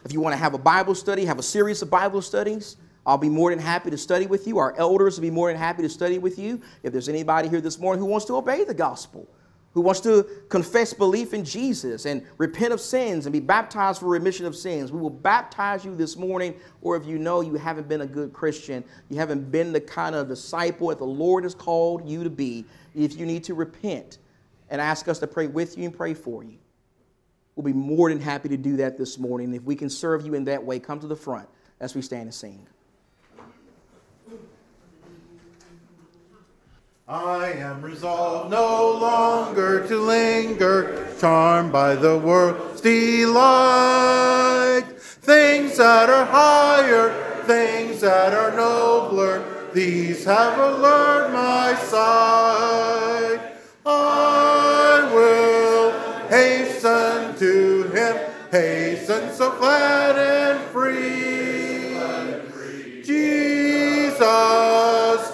If 0.06 0.14
you 0.14 0.22
want 0.22 0.32
to 0.32 0.38
have 0.38 0.54
a 0.54 0.58
Bible 0.58 0.96
study, 0.96 1.26
have 1.26 1.40
a 1.40 1.44
series 1.44 1.82
of 1.82 1.90
Bible 1.90 2.22
studies, 2.22 2.78
I'll 3.06 3.18
be 3.18 3.28
more 3.28 3.50
than 3.50 3.60
happy 3.60 3.90
to 3.90 3.98
study 3.98 4.26
with 4.26 4.48
you. 4.48 4.58
Our 4.58 4.74
elders 4.78 5.18
will 5.18 5.24
be 5.24 5.30
more 5.30 5.52
than 5.52 5.60
happy 5.60 5.82
to 5.82 5.90
study 5.90 6.20
with 6.20 6.40
you. 6.40 6.62
If 6.84 6.94
there's 6.94 7.10
anybody 7.10 7.50
here 7.50 7.60
this 7.60 7.80
morning 7.80 8.00
who 8.02 8.10
wants 8.10 8.28
to 8.28 8.38
obey 8.38 8.64
the 8.64 8.74
gospel, 8.74 9.28
who 9.74 9.82
wants 9.82 10.00
to 10.02 10.28
confess 10.50 10.94
belief 10.94 11.34
in 11.34 11.44
Jesus 11.44 12.06
and 12.06 12.24
repent 12.38 12.74
of 12.74 12.80
sins 12.80 13.26
and 13.26 13.34
be 13.34 13.40
baptized 13.40 14.00
for 14.00 14.08
remission 14.08 14.46
of 14.46 14.56
sins. 14.56 14.92
We 14.92 15.00
will 15.00 15.10
baptize 15.10 15.84
you 15.84 15.96
this 15.96 16.16
morning, 16.16 16.56
or 16.82 16.96
if 16.96 17.06
you 17.06 17.18
know 17.18 17.42
you 17.42 17.56
haven't 17.56 17.88
been 17.88 18.02
a 18.02 18.06
good 18.06 18.34
Christian, 18.34 18.84
you 19.10 19.18
haven't 19.18 19.52
been 19.52 19.74
the 19.74 19.82
kind 19.82 20.16
of 20.16 20.28
disciple 20.28 20.90
that 20.90 21.00
the 21.00 21.06
Lord 21.06 21.44
has 21.44 21.56
called 21.56 22.08
you 22.08 22.24
to 22.24 22.30
be, 22.30 22.66
if 22.96 23.18
you 23.18 23.26
need 23.26 23.44
to 23.46 23.56
repent 23.56 24.20
and 24.70 24.80
ask 24.80 25.08
us 25.08 25.18
to 25.20 25.28
pray 25.28 25.48
with 25.48 25.78
you 25.78 25.86
and 25.86 25.96
pray 25.96 26.14
for 26.14 26.44
you, 26.44 26.58
we'll 27.56 27.64
be 27.64 27.74
more 27.74 28.10
than 28.10 28.20
happy 28.20 28.50
to 28.50 28.58
do 28.58 28.78
that 28.78 28.98
this 28.98 29.18
morning. 29.18 29.54
If 29.56 29.64
we 29.64 29.76
can 29.76 29.90
serve 29.90 30.26
you 30.26 30.36
in 30.36 30.46
that 30.46 30.64
way, 30.64 30.80
come 30.80 31.00
to 31.00 31.08
the 31.08 31.16
front 31.16 31.50
as 31.80 31.96
we 31.96 32.04
stand 32.04 32.24
and 32.24 32.34
sing. 32.34 32.68
I 37.06 37.52
am 37.52 37.82
resolved 37.82 38.52
no 38.52 38.92
longer 38.92 39.86
to 39.90 40.00
linger, 40.00 41.06
charmed 41.20 41.74
by 41.74 41.96
the 41.96 42.18
world's 42.18 42.80
delight. 42.80 44.86
Things 44.98 45.76
that 45.76 46.10
are 46.10 46.24
higher, 46.24 47.12
things 47.46 48.00
that 48.00 48.34
are 48.34 48.56
nobler, 48.56 49.44
these 49.74 50.24
have 50.24 50.58
allured 50.58 51.34
my 51.34 51.76
sight. 51.76 53.58
I 53.86 55.12
will 55.14 55.92
hasten 56.30 57.36
to 57.36 57.84
him, 57.92 58.18
hasten 58.50 59.30
so 59.34 59.52
glad 59.58 60.18
and 60.18 60.62
free. 60.72 61.34
Jesus, 63.04 64.24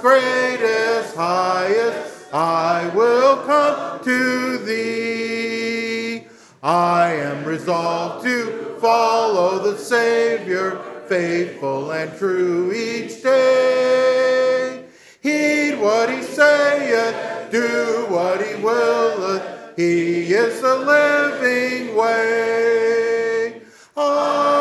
greatest, 0.02 0.89
highest, 1.20 2.34
I 2.34 2.90
will 2.96 3.36
come 3.44 4.02
to 4.06 4.58
thee. 4.60 6.24
I 6.64 7.12
am 7.12 7.44
resolved 7.44 8.24
to 8.24 8.78
follow 8.80 9.60
the 9.60 9.78
Savior, 9.78 10.80
faithful 11.08 11.92
and 11.92 12.18
true 12.18 12.72
each 12.72 13.22
day. 13.22 14.86
Heed 15.20 15.76
what 15.82 16.10
he 16.10 16.22
saith, 16.24 17.52
do 17.52 18.06
what 18.08 18.40
he 18.42 18.56
willeth, 18.64 19.76
he 19.76 20.34
is 20.34 20.62
the 20.62 20.78
living 20.78 21.98
way. 21.98 23.62
I 23.98 24.59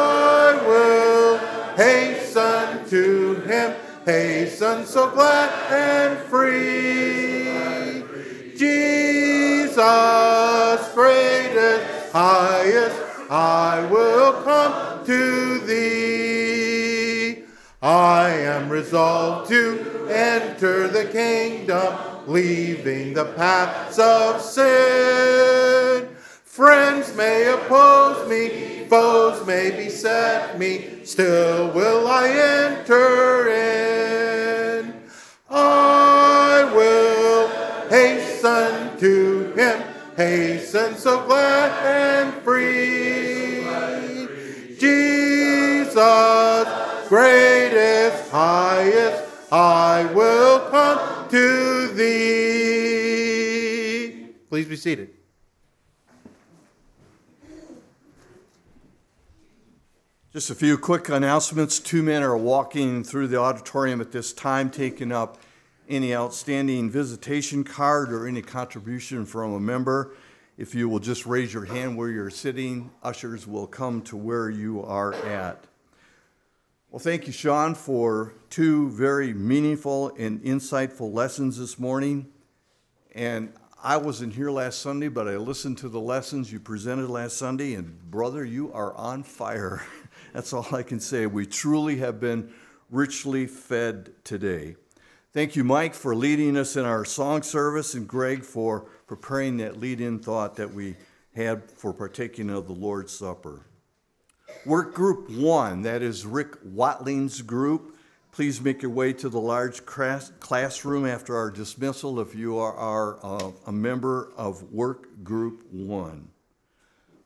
hasten 4.09 4.87
so 4.87 5.11
glad 5.11 5.51
and 5.71 6.19
free. 6.31 7.45
Jesus, 8.57 9.77
greatest, 10.95 12.13
highest, 12.13 12.97
I 13.31 13.87
will 13.91 14.33
come 14.45 15.05
to 15.05 15.59
thee. 15.59 17.45
I 17.83 18.31
am 18.31 18.71
resolved 18.71 19.51
to 19.51 20.09
enter 20.11 20.89
the 20.89 21.05
kingdom, 21.05 21.95
leaving 22.27 23.13
the 23.13 23.27
paths 23.27 23.99
of 23.99 24.41
sin. 24.41 26.09
Friends 26.45 27.15
may 27.15 27.53
oppose 27.53 28.27
me, 28.27 28.87
foes 28.89 29.47
may 29.47 29.71
beset 29.71 30.59
me, 30.59 31.05
still 31.05 31.71
will 31.73 32.09
I 32.09 32.29
enter 32.31 33.49
in. 33.49 33.98
Please 54.59 54.67
be 54.67 54.75
seated. 54.75 55.11
Just 60.33 60.51
a 60.51 60.55
few 60.57 60.77
quick 60.77 61.09
announcements. 61.09 61.79
Two 61.79 62.03
men 62.03 62.25
are 62.25 62.37
walking 62.37 63.05
through 63.05 63.29
the 63.29 63.39
auditorium 63.39 64.01
at 64.01 64.11
this 64.11 64.33
time, 64.33 64.69
taking 64.69 65.13
up 65.13 65.41
any 65.89 66.13
outstanding 66.13 66.91
visitation 66.91 67.63
card 67.63 68.13
or 68.13 68.27
any 68.27 68.43
contribution 68.43 69.25
from 69.25 69.53
a 69.53 69.61
member. 69.61 70.17
If 70.57 70.75
you 70.75 70.89
will 70.89 70.99
just 70.99 71.25
raise 71.25 71.55
your 71.55 71.67
hand 71.67 71.97
where 71.97 72.09
you're 72.09 72.29
sitting, 72.29 72.91
ushers 73.05 73.47
will 73.47 73.69
come 73.69 74.03
to 74.03 74.17
where 74.17 74.51
you 74.51 74.83
are 74.83 75.15
at. 75.15 75.63
Well, 76.91 76.99
thank 76.99 77.29
you, 77.29 77.33
Sean, 77.33 77.77
for 77.77 78.35
two 78.51 78.91
very 78.91 79.33
meaningful 79.33 80.09
and 80.19 80.43
insightful 80.43 81.15
lessons 81.15 81.59
this 81.59 81.79
morning. 81.79 82.27
And 83.15 83.53
I 83.89 83.97
wasn't 83.97 84.35
here 84.35 84.51
last 84.51 84.83
Sunday, 84.83 85.09
but 85.09 85.27
I 85.27 85.39
listened 85.39 85.79
to 85.79 85.89
the 85.89 85.99
lessons 85.99 86.53
you 86.53 86.61
presented 86.61 87.09
last 87.09 87.39
Sunday, 87.39 87.73
and 87.73 87.99
brother, 88.11 88.45
you 88.45 88.71
are 88.75 88.93
on 88.93 89.23
fire. 89.23 89.83
That's 90.35 90.53
all 90.53 90.67
I 90.73 90.83
can 90.83 91.01
say. 91.01 91.25
We 91.25 91.47
truly 91.47 91.97
have 91.97 92.21
been 92.21 92.53
richly 92.91 93.47
fed 93.47 94.11
today. 94.25 94.77
Thank 95.33 95.57
you, 95.57 95.65
Mike, 95.65 95.95
for 95.95 96.15
leading 96.15 96.55
us 96.59 96.77
in 96.77 96.85
our 96.85 97.07
song 97.07 97.43
service, 97.43 97.95
and 97.95 98.07
Greg 98.07 98.45
for 98.45 98.81
preparing 99.07 99.57
that 99.57 99.81
lead 99.81 100.03
in 100.03 100.19
thought 100.19 100.57
that 100.57 100.75
we 100.75 100.95
had 101.35 101.71
for 101.71 101.95
partaking 101.95 102.51
of 102.51 102.67
the 102.67 102.75
Lord's 102.75 103.17
Supper. 103.17 103.63
Work 104.67 104.93
group 104.93 105.31
one, 105.31 105.81
that 105.81 106.03
is 106.03 106.27
Rick 106.27 106.59
Watling's 106.63 107.41
group. 107.41 107.97
Please 108.39 108.61
make 108.61 108.83
your 108.83 108.93
way 108.93 109.13
to 109.15 109.29
the 109.29 109.41
large 109.41 109.85
classroom 109.85 111.05
after 111.05 111.37
our 111.37 111.51
dismissal 111.51 112.21
if 112.21 112.37
you 112.37 112.57
are, 112.57 113.19
uh, 113.21 113.51
a 113.67 113.73
member 113.73 114.31
of 114.37 114.63
work 114.73 115.25
group 115.25 115.67
one. 115.73 116.29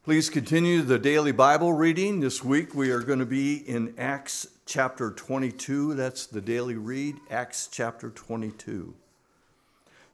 Please 0.05 0.31
continue 0.31 0.81
the 0.81 0.99
daily 0.99 1.31
Bible 1.31 1.75
reading. 1.75 2.21
This 2.21 2.43
week 2.43 2.75
we 2.75 2.91
are 2.91 3.01
going 3.01 3.19
to 3.19 3.27
be 3.27 3.57
in 3.57 3.93
Acts 3.99 4.47
chapter 4.65 5.11
22. 5.11 5.93
That's 5.93 6.25
the 6.25 6.41
daily 6.41 6.77
read, 6.77 7.17
Acts 7.31 7.69
chapter 7.71 8.09
22. 8.09 8.95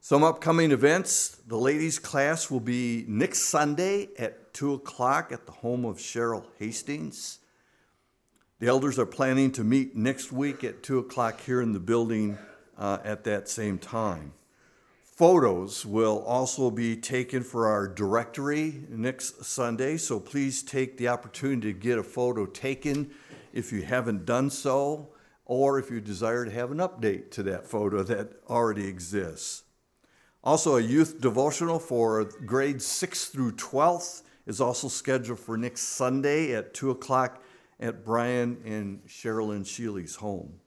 Some 0.00 0.24
upcoming 0.24 0.72
events 0.72 1.40
the 1.46 1.58
ladies' 1.58 2.00
class 2.00 2.50
will 2.50 2.58
be 2.58 3.04
next 3.06 3.42
Sunday 3.42 4.08
at 4.18 4.52
2 4.52 4.74
o'clock 4.74 5.30
at 5.30 5.46
the 5.46 5.52
home 5.52 5.84
of 5.84 5.98
Cheryl 5.98 6.44
Hastings. 6.58 7.38
The 8.60 8.66
elders 8.66 8.98
are 8.98 9.06
planning 9.06 9.52
to 9.52 9.62
meet 9.62 9.94
next 9.94 10.32
week 10.32 10.64
at 10.64 10.82
2 10.82 10.98
o'clock 10.98 11.40
here 11.42 11.62
in 11.62 11.72
the 11.72 11.78
building 11.78 12.38
uh, 12.76 12.98
at 13.04 13.22
that 13.22 13.48
same 13.48 13.78
time. 13.78 14.32
Photos 15.04 15.86
will 15.86 16.24
also 16.24 16.68
be 16.68 16.96
taken 16.96 17.44
for 17.44 17.68
our 17.68 17.86
directory 17.86 18.82
next 18.88 19.44
Sunday, 19.44 19.96
so 19.96 20.18
please 20.18 20.64
take 20.64 20.96
the 20.96 21.06
opportunity 21.06 21.72
to 21.72 21.78
get 21.78 21.98
a 21.98 22.02
photo 22.02 22.46
taken 22.46 23.12
if 23.52 23.70
you 23.70 23.82
haven't 23.82 24.26
done 24.26 24.50
so, 24.50 25.10
or 25.44 25.78
if 25.78 25.88
you 25.88 26.00
desire 26.00 26.44
to 26.44 26.50
have 26.50 26.72
an 26.72 26.78
update 26.78 27.30
to 27.30 27.44
that 27.44 27.64
photo 27.64 28.02
that 28.02 28.32
already 28.50 28.88
exists. 28.88 29.62
Also, 30.42 30.78
a 30.78 30.82
youth 30.82 31.20
devotional 31.20 31.78
for 31.78 32.24
grades 32.24 32.84
6 32.84 33.26
through 33.26 33.52
12th 33.52 34.22
is 34.46 34.60
also 34.60 34.88
scheduled 34.88 35.38
for 35.38 35.56
next 35.56 35.82
Sunday 35.82 36.56
at 36.56 36.74
2 36.74 36.90
o'clock 36.90 37.40
at 37.80 38.04
Brian 38.04 38.58
and 38.64 39.02
Sherilyn 39.06 39.64
Sheely's 39.64 40.16
home. 40.16 40.60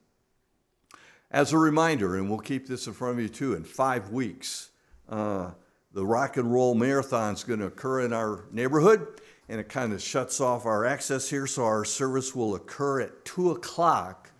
As 1.30 1.52
a 1.52 1.58
reminder, 1.58 2.16
and 2.16 2.28
we'll 2.28 2.38
keep 2.38 2.66
this 2.66 2.86
in 2.86 2.92
front 2.92 3.14
of 3.14 3.22
you 3.22 3.28
too, 3.28 3.54
in 3.54 3.64
five 3.64 4.10
weeks, 4.10 4.70
uh, 5.08 5.52
the 5.92 6.04
rock 6.04 6.36
and 6.36 6.52
roll 6.52 6.74
marathon 6.74 7.34
is 7.34 7.44
going 7.44 7.60
to 7.60 7.66
occur 7.66 8.00
in 8.00 8.12
our 8.12 8.44
neighborhood, 8.50 9.06
and 9.48 9.60
it 9.60 9.68
kind 9.68 9.92
of 9.92 10.02
shuts 10.02 10.40
off 10.40 10.66
our 10.66 10.84
access 10.84 11.28
here, 11.28 11.46
so 11.46 11.64
our 11.64 11.84
service 11.84 12.34
will 12.34 12.54
occur 12.54 13.00
at 13.00 13.24
2 13.24 13.50
o'clock 13.50 14.30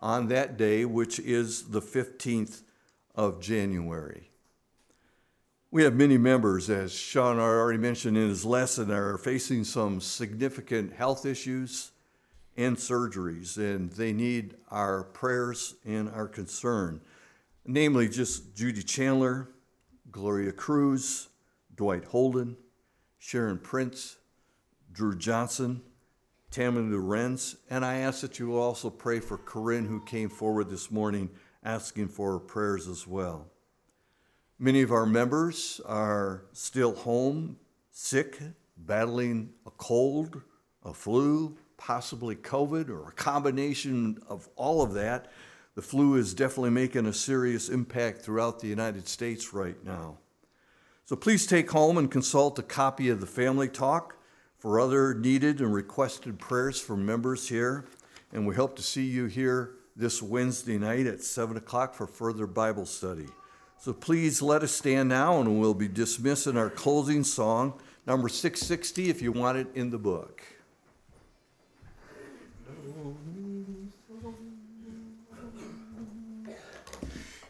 on 0.00 0.28
that 0.28 0.56
day, 0.56 0.84
which 0.84 1.18
is 1.20 1.68
the 1.70 1.82
15th 1.82 2.62
of 3.14 3.40
January. 3.40 4.30
We 5.72 5.84
have 5.84 5.94
many 5.94 6.18
members, 6.18 6.68
as 6.68 6.92
Sean 6.92 7.38
already 7.38 7.78
mentioned 7.78 8.16
in 8.16 8.28
his 8.28 8.44
lesson, 8.44 8.90
are 8.90 9.18
facing 9.18 9.62
some 9.62 10.00
significant 10.00 10.92
health 10.92 11.24
issues 11.24 11.92
and 12.60 12.76
surgeries, 12.76 13.56
and 13.56 13.90
they 13.92 14.12
need 14.12 14.54
our 14.70 15.02
prayers 15.02 15.76
and 15.86 16.10
our 16.10 16.28
concern. 16.28 17.00
Namely, 17.64 18.06
just 18.06 18.54
Judy 18.54 18.82
Chandler, 18.82 19.48
Gloria 20.10 20.52
Cruz, 20.52 21.28
Dwight 21.74 22.04
Holden, 22.04 22.58
Sharon 23.18 23.58
Prince, 23.58 24.18
Drew 24.92 25.16
Johnson, 25.16 25.80
Tammy 26.50 26.82
Lorenz, 26.82 27.56
and 27.70 27.82
I 27.82 27.98
ask 27.98 28.20
that 28.20 28.38
you 28.38 28.48
will 28.48 28.60
also 28.60 28.90
pray 28.90 29.20
for 29.20 29.38
Corinne, 29.38 29.86
who 29.86 30.04
came 30.04 30.28
forward 30.28 30.68
this 30.68 30.90
morning 30.90 31.30
asking 31.64 32.08
for 32.08 32.38
prayers 32.38 32.88
as 32.88 33.06
well. 33.06 33.46
Many 34.58 34.82
of 34.82 34.92
our 34.92 35.06
members 35.06 35.80
are 35.86 36.44
still 36.52 36.94
home, 36.94 37.56
sick, 37.90 38.38
battling 38.76 39.54
a 39.64 39.70
cold, 39.70 40.42
a 40.84 40.92
flu, 40.92 41.56
possibly 41.80 42.36
COVID, 42.36 42.90
or 42.90 43.08
a 43.08 43.12
combination 43.12 44.18
of 44.28 44.46
all 44.54 44.82
of 44.82 44.92
that. 44.92 45.32
The 45.74 45.82
flu 45.82 46.16
is 46.16 46.34
definitely 46.34 46.70
making 46.70 47.06
a 47.06 47.12
serious 47.12 47.70
impact 47.70 48.20
throughout 48.20 48.60
the 48.60 48.68
United 48.68 49.08
States 49.08 49.54
right 49.54 49.82
now. 49.82 50.18
So 51.06 51.16
please 51.16 51.46
take 51.46 51.70
home 51.70 51.96
and 51.96 52.10
consult 52.10 52.58
a 52.58 52.62
copy 52.62 53.08
of 53.08 53.20
the 53.20 53.26
Family 53.26 53.66
Talk 53.66 54.16
for 54.58 54.78
other 54.78 55.14
needed 55.14 55.60
and 55.62 55.72
requested 55.72 56.38
prayers 56.38 56.78
from 56.78 57.06
members 57.06 57.48
here. 57.48 57.86
And 58.30 58.46
we 58.46 58.54
hope 58.54 58.76
to 58.76 58.82
see 58.82 59.06
you 59.06 59.24
here 59.24 59.70
this 59.96 60.22
Wednesday 60.22 60.76
night 60.76 61.06
at 61.06 61.22
7 61.22 61.56
o'clock 61.56 61.94
for 61.94 62.06
further 62.06 62.46
Bible 62.46 62.84
study. 62.84 63.26
So 63.78 63.94
please 63.94 64.42
let 64.42 64.62
us 64.62 64.72
stand 64.72 65.08
now 65.08 65.40
and 65.40 65.58
we'll 65.58 65.72
be 65.72 65.88
dismissing 65.88 66.58
our 66.58 66.68
closing 66.68 67.24
song, 67.24 67.80
number 68.06 68.28
660, 68.28 69.08
if 69.08 69.22
you 69.22 69.32
want 69.32 69.56
it 69.56 69.68
in 69.74 69.88
the 69.88 69.98
book. 69.98 70.42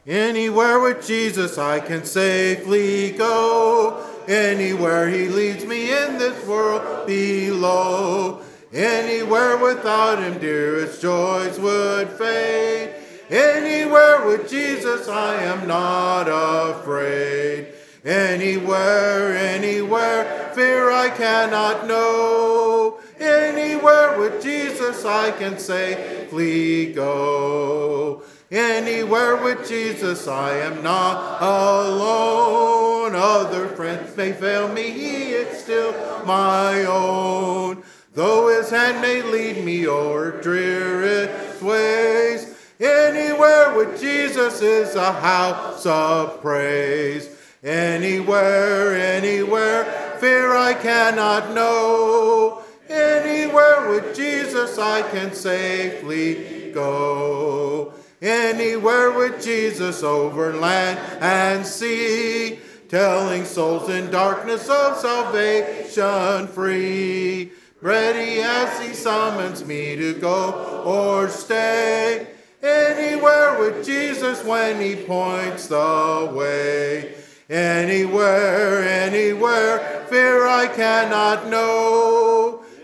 Anywhere 0.07 0.79
with 0.79 1.05
Jesus 1.05 1.57
I 1.57 1.79
can 1.79 2.05
safely 2.05 3.11
go. 3.11 4.03
Anywhere 4.27 5.09
he 5.09 5.27
leads 5.27 5.65
me 5.65 5.91
in 5.91 6.17
this 6.17 6.45
world 6.47 7.05
below. 7.05 8.41
Anywhere 8.73 9.57
without 9.57 10.23
him, 10.23 10.39
dearest 10.39 11.01
joys 11.01 11.59
would 11.59 12.09
fade. 12.11 12.95
Anywhere 13.29 14.25
with 14.25 14.49
Jesus, 14.49 15.07
I 15.07 15.35
am 15.43 15.67
not 15.67 16.23
afraid. 16.29 17.67
Anywhere, 18.05 19.35
anywhere, 19.35 20.51
fear 20.55 20.89
I 20.89 21.09
cannot 21.09 21.87
know. 21.87 23.00
Anywhere 23.21 24.19
with 24.19 24.41
Jesus, 24.41 25.05
I 25.05 25.31
can 25.31 25.57
say, 25.57 26.21
safely 26.31 26.93
go. 26.93 28.23
Anywhere 28.49 29.37
with 29.43 29.67
Jesus, 29.67 30.27
I 30.27 30.57
am 30.57 30.81
not 30.81 31.41
alone. 31.41 33.15
Other 33.15 33.67
friends 33.67 34.15
may 34.15 34.31
fail 34.31 34.67
me, 34.69 34.91
he 34.91 35.31
is 35.31 35.61
still 35.61 35.93
my 36.25 36.85
own. 36.85 37.83
Though 38.13 38.49
his 38.49 38.69
hand 38.69 39.01
may 39.01 39.21
lead 39.21 39.63
me 39.63 39.87
o'er 39.87 40.41
drearest 40.41 41.61
ways, 41.61 42.57
Anywhere 42.79 43.75
with 43.75 44.01
Jesus 44.01 44.59
is 44.59 44.95
a 44.95 45.11
house 45.11 45.85
of 45.85 46.41
praise. 46.41 47.29
Anywhere, 47.63 48.95
anywhere, 48.95 49.83
fear 50.19 50.55
I 50.55 50.73
cannot 50.73 51.53
know. 51.53 52.63
Anywhere 52.91 53.89
with 53.89 54.15
Jesus 54.15 54.77
I 54.77 55.01
can 55.01 55.33
safely 55.33 56.71
go. 56.73 57.93
Anywhere 58.21 59.11
with 59.11 59.41
Jesus 59.41 60.03
over 60.03 60.53
land 60.53 60.99
and 61.21 61.65
sea, 61.65 62.59
telling 62.89 63.45
souls 63.45 63.89
in 63.89 64.11
darkness 64.11 64.69
of 64.69 64.97
salvation 64.97 66.47
free. 66.47 67.51
Ready 67.81 68.41
as 68.41 68.85
he 68.85 68.93
summons 68.93 69.65
me 69.65 69.95
to 69.95 70.13
go 70.15 70.83
or 70.85 71.29
stay. 71.29 72.27
Anywhere 72.61 73.57
with 73.57 73.85
Jesus 73.85 74.43
when 74.43 74.79
he 74.81 74.97
points 74.97 75.67
the 75.67 76.31
way. 76.31 77.15
Anywhere, 77.49 78.83
anywhere, 78.83 80.05
fear 80.09 80.45
I 80.45 80.67
cannot 80.67 81.47
know. 81.47 82.40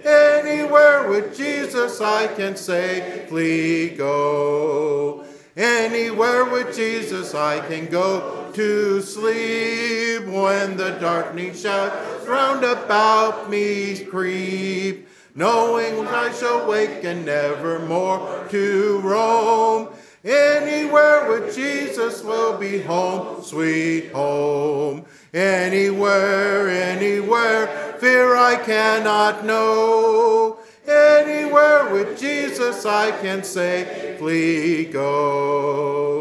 Anywhere 0.07 1.09
with 1.09 1.35
Jesus 1.35 1.99
I 1.99 2.27
can 2.27 2.55
safely 2.55 3.89
go. 3.89 5.25
Anywhere 5.57 6.45
with 6.45 6.73
Jesus 6.73 7.35
I 7.35 7.59
can 7.67 7.87
go 7.87 8.49
to 8.53 9.01
sleep 9.01 10.25
when 10.27 10.77
the 10.77 10.97
darkening 11.01 11.53
shadows 11.53 12.25
round 12.25 12.63
about 12.63 13.49
me 13.49 14.05
creep 14.05 15.09
knowing 15.35 16.07
I 16.07 16.31
shall 16.31 16.67
wake 16.67 17.03
and 17.03 17.25
never 17.25 17.79
more 17.79 18.47
to 18.49 18.99
roam. 19.03 19.89
Anywhere 20.23 21.29
with 21.29 21.55
Jesus 21.55 22.23
will 22.23 22.57
be 22.57 22.81
home, 22.81 23.43
sweet 23.43 24.11
home. 24.11 25.05
Anywhere, 25.37 26.67
anywhere, 26.67 27.67
fear 27.99 28.35
I 28.35 28.55
cannot 28.55 29.45
know. 29.45 30.57
Anywhere 30.87 31.93
with 31.93 32.19
Jesus 32.19 32.87
I 32.87 33.11
can 33.21 33.43
safely 33.43 34.85
go. 34.85 36.15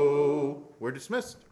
We're 0.79 0.91
dismissed. 0.91 1.46